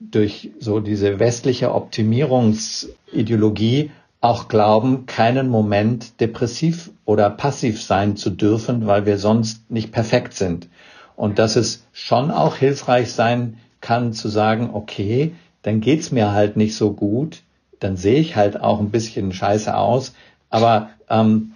durch 0.00 0.50
so 0.58 0.80
diese 0.80 1.20
westliche 1.20 1.74
Optimierungsideologie 1.74 3.90
auch 4.20 4.48
glauben, 4.48 5.06
keinen 5.06 5.48
Moment 5.48 6.20
depressiv 6.20 6.90
oder 7.04 7.30
passiv 7.30 7.82
sein 7.82 8.16
zu 8.16 8.30
dürfen, 8.30 8.86
weil 8.86 9.06
wir 9.06 9.18
sonst 9.18 9.70
nicht 9.70 9.92
perfekt 9.92 10.34
sind. 10.34 10.68
Und 11.14 11.38
dass 11.38 11.54
es 11.56 11.86
schon 11.92 12.30
auch 12.30 12.56
hilfreich 12.56 13.12
sein 13.12 13.58
kann 13.80 14.12
zu 14.12 14.28
sagen, 14.28 14.70
okay, 14.72 15.32
dann 15.62 15.80
geht's 15.80 16.12
mir 16.12 16.32
halt 16.32 16.56
nicht 16.56 16.74
so 16.74 16.92
gut, 16.92 17.42
dann 17.80 17.96
sehe 17.96 18.20
ich 18.20 18.36
halt 18.36 18.60
auch 18.60 18.80
ein 18.80 18.90
bisschen 18.90 19.32
scheiße 19.32 19.74
aus, 19.76 20.12
aber 20.50 20.90
ähm, 21.08 21.52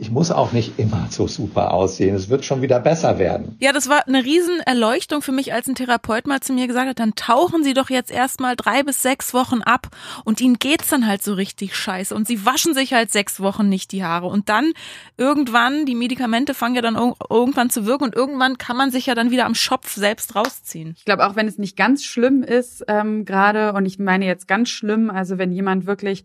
ich 0.00 0.10
muss 0.10 0.32
auch 0.32 0.52
nicht 0.52 0.78
immer 0.78 1.06
so 1.10 1.28
super 1.28 1.72
aussehen. 1.72 2.16
Es 2.16 2.28
wird 2.28 2.44
schon 2.44 2.60
wieder 2.60 2.80
besser 2.80 3.20
werden. 3.20 3.56
Ja, 3.60 3.72
das 3.72 3.88
war 3.88 4.06
eine 4.08 4.24
Riesenerleuchtung 4.24 5.22
für 5.22 5.30
mich, 5.30 5.52
als 5.52 5.68
ein 5.68 5.76
Therapeut 5.76 6.26
mal 6.26 6.40
zu 6.40 6.52
mir 6.52 6.66
gesagt 6.66 6.88
hat, 6.88 6.98
dann 6.98 7.14
tauchen 7.14 7.62
Sie 7.62 7.72
doch 7.72 7.88
jetzt 7.88 8.10
erstmal 8.10 8.56
drei 8.56 8.82
bis 8.82 9.02
sechs 9.02 9.32
Wochen 9.32 9.62
ab 9.62 9.88
und 10.24 10.40
Ihnen 10.40 10.58
geht's 10.58 10.88
dann 10.88 11.06
halt 11.06 11.22
so 11.22 11.34
richtig 11.34 11.76
scheiße 11.76 12.14
und 12.14 12.26
Sie 12.26 12.44
waschen 12.44 12.74
sich 12.74 12.94
halt 12.94 13.12
sechs 13.12 13.38
Wochen 13.38 13.68
nicht 13.68 13.92
die 13.92 14.02
Haare 14.02 14.26
und 14.26 14.48
dann 14.48 14.72
irgendwann, 15.16 15.86
die 15.86 15.94
Medikamente 15.94 16.52
fangen 16.54 16.74
ja 16.74 16.82
dann 16.82 16.96
irgendwann 17.30 17.70
zu 17.70 17.86
wirken 17.86 18.04
und 18.04 18.14
irgendwann 18.16 18.58
kann 18.58 18.76
man 18.76 18.90
sich 18.90 19.06
ja 19.06 19.14
dann 19.14 19.30
wieder 19.30 19.46
am 19.46 19.54
Schopf 19.54 19.94
selbst 19.94 20.34
rausziehen. 20.34 20.94
Ich 20.96 21.04
glaube, 21.04 21.24
auch 21.26 21.36
wenn 21.36 21.46
es 21.46 21.58
nicht 21.58 21.76
ganz 21.76 22.02
schlimm 22.02 22.42
ist, 22.42 22.84
ähm, 22.88 23.24
gerade, 23.24 23.72
und 23.72 23.86
ich 23.86 24.00
meine 24.00 24.26
jetzt 24.26 24.48
ganz 24.48 24.68
schlimm, 24.68 25.10
also 25.10 25.38
wenn 25.38 25.52
jemand 25.52 25.86
wirklich 25.86 26.24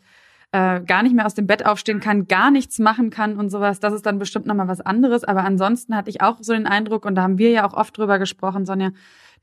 äh, 0.52 0.82
gar 0.82 1.04
nicht 1.04 1.16
mehr 1.16 1.26
aus 1.26 1.34
dem 1.34 1.48
Bett 1.48 1.66
aufstehen 1.66 2.00
kann, 2.00 2.28
gar 2.28 2.52
nichts 2.52 2.80
machen 2.80 3.10
kann 3.10 3.38
und 3.38 3.50
sowas, 3.50 3.80
das 3.80 3.94
ist 3.94 4.06
dann 4.06 4.20
bestimmt 4.20 4.46
nochmal 4.46 4.68
was 4.68 4.82
anderes. 4.82 5.24
Aber 5.24 5.44
ansonsten 5.44 5.96
hatte 5.96 6.10
ich 6.10 6.22
auch 6.22 6.38
so 6.42 6.54
den 6.54 6.68
Eindruck, 6.68 7.06
und 7.06 7.16
da 7.16 7.24
haben 7.24 7.38
wir 7.38 7.52
ja 7.52 7.68
auch 7.68 7.74
oft 7.74 7.98
drüber 7.98 8.20
gesprochen, 8.20 8.66
Sonja, 8.66 8.92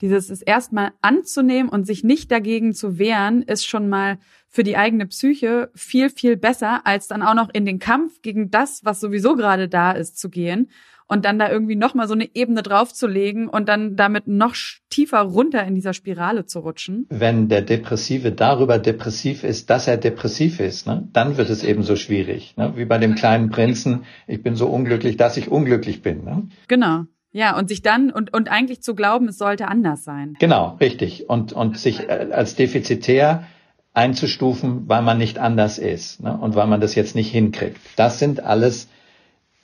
dieses 0.00 0.30
es 0.30 0.42
erstmal 0.42 0.92
anzunehmen 1.00 1.68
und 1.68 1.86
sich 1.86 2.04
nicht 2.04 2.30
dagegen 2.30 2.72
zu 2.72 2.98
wehren, 2.98 3.42
ist 3.42 3.66
schon 3.66 3.88
mal 3.88 4.18
für 4.48 4.62
die 4.62 4.76
eigene 4.76 5.06
Psyche 5.06 5.70
viel, 5.74 6.10
viel 6.10 6.36
besser, 6.36 6.86
als 6.86 7.08
dann 7.08 7.22
auch 7.22 7.34
noch 7.34 7.48
in 7.52 7.66
den 7.66 7.78
Kampf 7.78 8.22
gegen 8.22 8.50
das, 8.50 8.84
was 8.84 9.00
sowieso 9.00 9.34
gerade 9.34 9.68
da 9.68 9.92
ist, 9.92 10.18
zu 10.18 10.30
gehen 10.30 10.68
und 11.08 11.24
dann 11.24 11.38
da 11.38 11.50
irgendwie 11.50 11.74
nochmal 11.74 12.06
so 12.06 12.14
eine 12.14 12.28
Ebene 12.34 12.62
draufzulegen 12.62 13.48
und 13.48 13.68
dann 13.68 13.96
damit 13.96 14.28
noch 14.28 14.54
tiefer 14.90 15.20
runter 15.20 15.64
in 15.64 15.74
dieser 15.74 15.94
Spirale 15.94 16.44
zu 16.44 16.60
rutschen. 16.60 17.06
Wenn 17.08 17.48
der 17.48 17.62
Depressive 17.62 18.30
darüber 18.30 18.78
depressiv 18.78 19.42
ist, 19.42 19.70
dass 19.70 19.88
er 19.88 19.96
depressiv 19.96 20.60
ist, 20.60 20.86
ne, 20.86 21.08
dann 21.12 21.36
wird 21.38 21.50
es 21.50 21.64
eben 21.64 21.82
so 21.82 21.96
schwierig. 21.96 22.56
Ne? 22.56 22.74
Wie 22.76 22.84
bei 22.84 22.98
dem 22.98 23.14
kleinen 23.14 23.50
Prinzen, 23.50 24.04
ich 24.26 24.42
bin 24.42 24.54
so 24.54 24.68
unglücklich, 24.68 25.16
dass 25.16 25.36
ich 25.38 25.50
unglücklich 25.50 26.02
bin. 26.02 26.24
Ne? 26.24 26.48
Genau. 26.68 27.04
Ja, 27.30 27.58
und 27.58 27.68
sich 27.68 27.82
dann 27.82 28.10
und, 28.10 28.32
und 28.32 28.50
eigentlich 28.50 28.82
zu 28.82 28.94
glauben, 28.94 29.28
es 29.28 29.38
sollte 29.38 29.68
anders 29.68 30.04
sein. 30.04 30.34
Genau, 30.38 30.76
richtig. 30.80 31.28
Und, 31.28 31.52
und 31.52 31.78
sich 31.78 32.08
äh, 32.08 32.28
als 32.32 32.54
defizitär 32.54 33.44
einzustufen, 33.92 34.88
weil 34.88 35.02
man 35.02 35.18
nicht 35.18 35.38
anders 35.38 35.78
ist 35.78 36.22
ne? 36.22 36.36
und 36.36 36.54
weil 36.54 36.66
man 36.66 36.80
das 36.80 36.94
jetzt 36.94 37.14
nicht 37.14 37.30
hinkriegt. 37.30 37.78
Das 37.96 38.18
sind 38.18 38.40
alles 38.42 38.88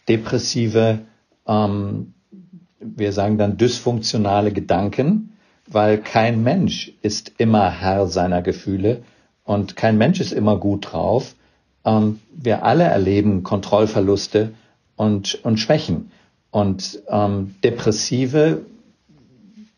depressive 0.09 1.01
ähm, 1.47 2.15
wir 2.81 3.13
sagen 3.13 3.39
dann 3.39 3.57
dysfunktionale 3.57 4.53
Gedanken, 4.53 5.33
weil 5.67 5.99
kein 5.99 6.43
Mensch 6.43 6.93
ist 7.03 7.33
immer 7.39 7.71
Herr 7.71 8.07
seiner 8.07 8.43
Gefühle 8.43 9.03
und 9.45 9.77
kein 9.77 9.97
Mensch 9.99 10.21
ist 10.21 10.33
immer 10.33 10.59
gut 10.59 10.93
drauf. 10.93 11.35
Ähm, 11.85 12.21
wir 12.35 12.65
alle 12.65 12.85
erleben 12.85 13.43
Kontrollverluste 13.43 14.53
und, 14.97 15.39
und 15.45 15.59
Schwächen. 15.59 16.11
Und 16.51 17.03
ähm, 17.09 17.57
Depressive 17.65 18.65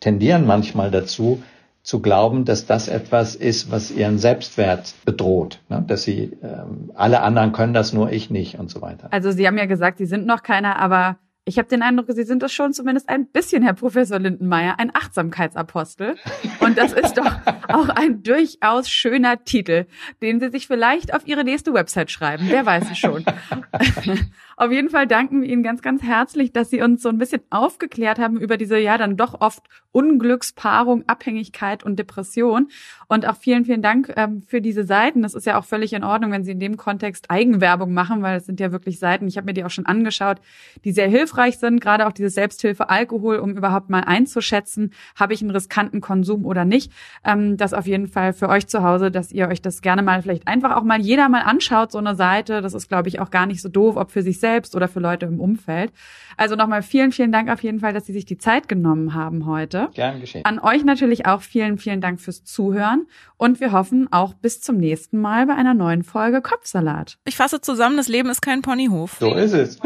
tendieren 0.00 0.46
manchmal 0.46 0.90
dazu, 0.90 1.42
zu 1.82 2.02
glauben, 2.02 2.44
dass 2.44 2.66
das 2.66 2.88
etwas 2.88 3.36
ist, 3.36 3.70
was 3.70 3.92
ihren 3.92 4.18
Selbstwert 4.18 4.94
bedroht, 5.04 5.60
ne? 5.68 5.84
dass 5.86 6.02
sie 6.02 6.36
ähm, 6.42 6.90
alle 6.96 7.22
anderen 7.22 7.52
können 7.52 7.74
das, 7.74 7.92
nur 7.92 8.10
ich 8.10 8.28
nicht 8.28 8.58
und 8.58 8.70
so 8.70 8.82
weiter. 8.82 9.06
Also 9.12 9.30
Sie 9.30 9.46
haben 9.46 9.56
ja 9.56 9.66
gesagt, 9.66 9.98
Sie 9.98 10.06
sind 10.06 10.26
noch 10.26 10.42
keiner, 10.42 10.80
aber 10.80 11.16
ich 11.48 11.58
habe 11.58 11.68
den 11.68 11.80
Eindruck, 11.80 12.06
Sie 12.08 12.24
sind 12.24 12.42
das 12.42 12.52
schon 12.52 12.72
zumindest 12.72 13.08
ein 13.08 13.26
bisschen, 13.28 13.62
Herr 13.62 13.74
Professor 13.74 14.18
Lindenmeier, 14.18 14.80
ein 14.80 14.92
Achtsamkeitsapostel. 14.92 16.16
Und 16.58 16.76
das 16.76 16.92
ist 16.92 17.18
doch 17.18 17.30
auch 17.68 17.88
ein 17.88 18.24
durchaus 18.24 18.90
schöner 18.90 19.44
Titel, 19.44 19.86
den 20.20 20.40
Sie 20.40 20.50
sich 20.50 20.66
vielleicht 20.66 21.14
auf 21.14 21.24
Ihre 21.24 21.44
nächste 21.44 21.72
Website 21.72 22.10
schreiben. 22.10 22.46
Wer 22.48 22.66
weiß 22.66 22.90
es 22.90 22.98
schon. 22.98 23.24
Auf 24.58 24.72
jeden 24.72 24.88
Fall 24.88 25.06
danken 25.06 25.42
wir 25.42 25.48
Ihnen 25.50 25.62
ganz, 25.62 25.82
ganz 25.82 26.02
herzlich, 26.02 26.50
dass 26.50 26.70
Sie 26.70 26.80
uns 26.80 27.02
so 27.02 27.10
ein 27.10 27.18
bisschen 27.18 27.42
aufgeklärt 27.50 28.18
haben 28.18 28.40
über 28.40 28.56
diese 28.56 28.78
ja 28.78 28.96
dann 28.96 29.18
doch 29.18 29.40
oft 29.40 29.62
Unglückspaarung, 29.92 31.04
Abhängigkeit 31.06 31.84
und 31.84 31.98
Depression. 31.98 32.68
Und 33.06 33.28
auch 33.28 33.36
vielen, 33.36 33.66
vielen 33.66 33.82
Dank 33.82 34.12
ähm, 34.16 34.42
für 34.46 34.62
diese 34.62 34.84
Seiten. 34.84 35.22
Das 35.22 35.34
ist 35.34 35.46
ja 35.46 35.58
auch 35.58 35.64
völlig 35.64 35.92
in 35.92 36.04
Ordnung, 36.04 36.32
wenn 36.32 36.44
Sie 36.44 36.52
in 36.52 36.60
dem 36.60 36.76
Kontext 36.78 37.30
Eigenwerbung 37.30 37.92
machen, 37.92 38.22
weil 38.22 38.38
es 38.38 38.46
sind 38.46 38.58
ja 38.58 38.72
wirklich 38.72 38.98
Seiten, 38.98 39.28
ich 39.28 39.36
habe 39.36 39.44
mir 39.44 39.52
die 39.52 39.64
auch 39.64 39.70
schon 39.70 39.86
angeschaut, 39.86 40.38
die 40.84 40.92
sehr 40.92 41.08
hilfreich 41.08 41.35
sind, 41.58 41.80
gerade 41.80 42.06
auch 42.06 42.12
diese 42.12 42.30
Selbsthilfe 42.30 42.88
Alkohol, 42.88 43.38
um 43.38 43.56
überhaupt 43.56 43.90
mal 43.90 44.00
einzuschätzen, 44.00 44.92
habe 45.14 45.34
ich 45.34 45.42
einen 45.42 45.50
riskanten 45.50 46.00
Konsum 46.00 46.44
oder 46.44 46.64
nicht. 46.64 46.92
Ähm, 47.24 47.56
das 47.56 47.74
auf 47.74 47.86
jeden 47.86 48.08
Fall 48.08 48.32
für 48.32 48.48
euch 48.48 48.66
zu 48.66 48.82
Hause, 48.82 49.10
dass 49.10 49.30
ihr 49.32 49.48
euch 49.48 49.62
das 49.62 49.82
gerne 49.82 50.02
mal 50.02 50.22
vielleicht 50.22 50.48
einfach 50.48 50.76
auch 50.76 50.82
mal 50.82 51.00
jeder 51.00 51.28
mal 51.28 51.42
anschaut, 51.42 51.92
so 51.92 51.98
eine 51.98 52.14
Seite. 52.14 52.62
Das 52.62 52.74
ist, 52.74 52.88
glaube 52.88 53.08
ich, 53.08 53.20
auch 53.20 53.30
gar 53.30 53.46
nicht 53.46 53.62
so 53.62 53.68
doof, 53.68 53.96
ob 53.96 54.10
für 54.10 54.22
sich 54.22 54.40
selbst 54.40 54.74
oder 54.74 54.88
für 54.88 55.00
Leute 55.00 55.26
im 55.26 55.40
Umfeld. 55.40 55.92
Also 56.36 56.56
nochmal 56.56 56.82
vielen, 56.82 57.12
vielen 57.12 57.32
Dank 57.32 57.50
auf 57.50 57.62
jeden 57.62 57.80
Fall, 57.80 57.92
dass 57.92 58.06
Sie 58.06 58.12
sich 58.12 58.24
die 58.24 58.38
Zeit 58.38 58.68
genommen 58.68 59.14
haben 59.14 59.46
heute. 59.46 59.88
Gern 59.94 60.20
geschehen. 60.20 60.44
An 60.44 60.58
euch 60.58 60.84
natürlich 60.84 61.26
auch 61.26 61.42
vielen, 61.42 61.78
vielen 61.78 62.00
Dank 62.00 62.20
fürs 62.20 62.44
Zuhören 62.44 63.06
und 63.36 63.60
wir 63.60 63.72
hoffen 63.72 64.08
auch 64.12 64.34
bis 64.34 64.60
zum 64.60 64.76
nächsten 64.76 65.18
Mal 65.20 65.46
bei 65.46 65.54
einer 65.54 65.74
neuen 65.74 66.02
Folge 66.02 66.40
Kopfsalat. 66.40 67.18
Ich 67.24 67.36
fasse 67.36 67.60
zusammen, 67.60 67.96
das 67.96 68.08
Leben 68.08 68.28
ist 68.28 68.42
kein 68.42 68.62
Ponyhof. 68.62 69.16
So 69.20 69.34
ist 69.34 69.52
es. 69.52 69.80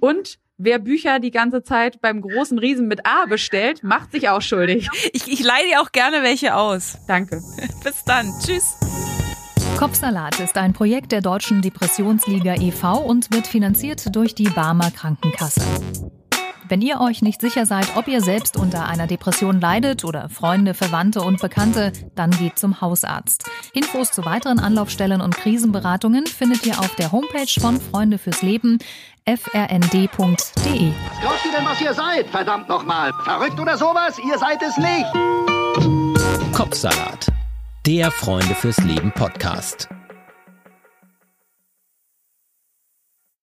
Und 0.00 0.38
wer 0.60 0.78
Bücher 0.78 1.18
die 1.18 1.30
ganze 1.30 1.62
Zeit 1.62 2.00
beim 2.00 2.20
großen 2.20 2.58
Riesen 2.58 2.86
mit 2.86 3.06
A 3.06 3.26
bestellt, 3.26 3.82
macht 3.82 4.12
sich 4.12 4.28
auch 4.28 4.42
schuldig. 4.42 4.88
Ich, 5.12 5.26
ich 5.26 5.42
leih 5.42 5.62
dir 5.68 5.80
auch 5.80 5.92
gerne 5.92 6.22
welche 6.22 6.54
aus. 6.54 6.98
Danke. 7.08 7.40
Bis 7.84 8.04
dann. 8.04 8.30
Tschüss. 8.44 8.76
Kopfsalat 9.78 10.38
ist 10.40 10.58
ein 10.58 10.72
Projekt 10.72 11.12
der 11.12 11.22
Deutschen 11.22 11.62
Depressionsliga 11.62 12.54
e.V. 12.60 12.98
und 12.98 13.32
wird 13.32 13.46
finanziert 13.46 14.14
durch 14.14 14.34
die 14.34 14.48
Barmer 14.50 14.90
Krankenkasse. 14.90 15.62
Wenn 16.70 16.82
ihr 16.82 17.00
euch 17.00 17.20
nicht 17.20 17.40
sicher 17.40 17.66
seid, 17.66 17.96
ob 17.96 18.06
ihr 18.06 18.20
selbst 18.20 18.56
unter 18.56 18.86
einer 18.86 19.08
Depression 19.08 19.60
leidet 19.60 20.04
oder 20.04 20.28
Freunde, 20.28 20.72
Verwandte 20.72 21.20
und 21.20 21.40
Bekannte, 21.40 21.90
dann 22.14 22.30
geht 22.30 22.60
zum 22.60 22.80
Hausarzt. 22.80 23.50
Infos 23.72 24.12
zu 24.12 24.24
weiteren 24.24 24.60
Anlaufstellen 24.60 25.20
und 25.20 25.36
Krisenberatungen 25.36 26.28
findet 26.28 26.64
ihr 26.64 26.78
auf 26.78 26.94
der 26.94 27.10
Homepage 27.10 27.60
von 27.60 27.80
Freunde 27.80 28.18
fürs 28.18 28.42
Leben 28.42 28.78
frnd.de. 29.26 30.92
Was 30.92 31.20
glaubt 31.20 31.44
ihr 31.44 31.52
denn, 31.56 31.66
was 31.66 31.80
ihr 31.80 31.94
seid? 31.94 32.28
Verdammt 32.28 32.68
nochmal. 32.68 33.12
Verrückt 33.24 33.58
oder 33.60 33.76
sowas? 33.76 34.18
Ihr 34.18 34.38
seid 34.38 34.60
es 34.62 34.76
nicht. 34.76 36.54
Kopfsalat. 36.54 37.28
Der 37.86 38.10
Freunde 38.10 38.54
fürs 38.54 38.78
Leben 38.78 39.12
Podcast. 39.12 39.88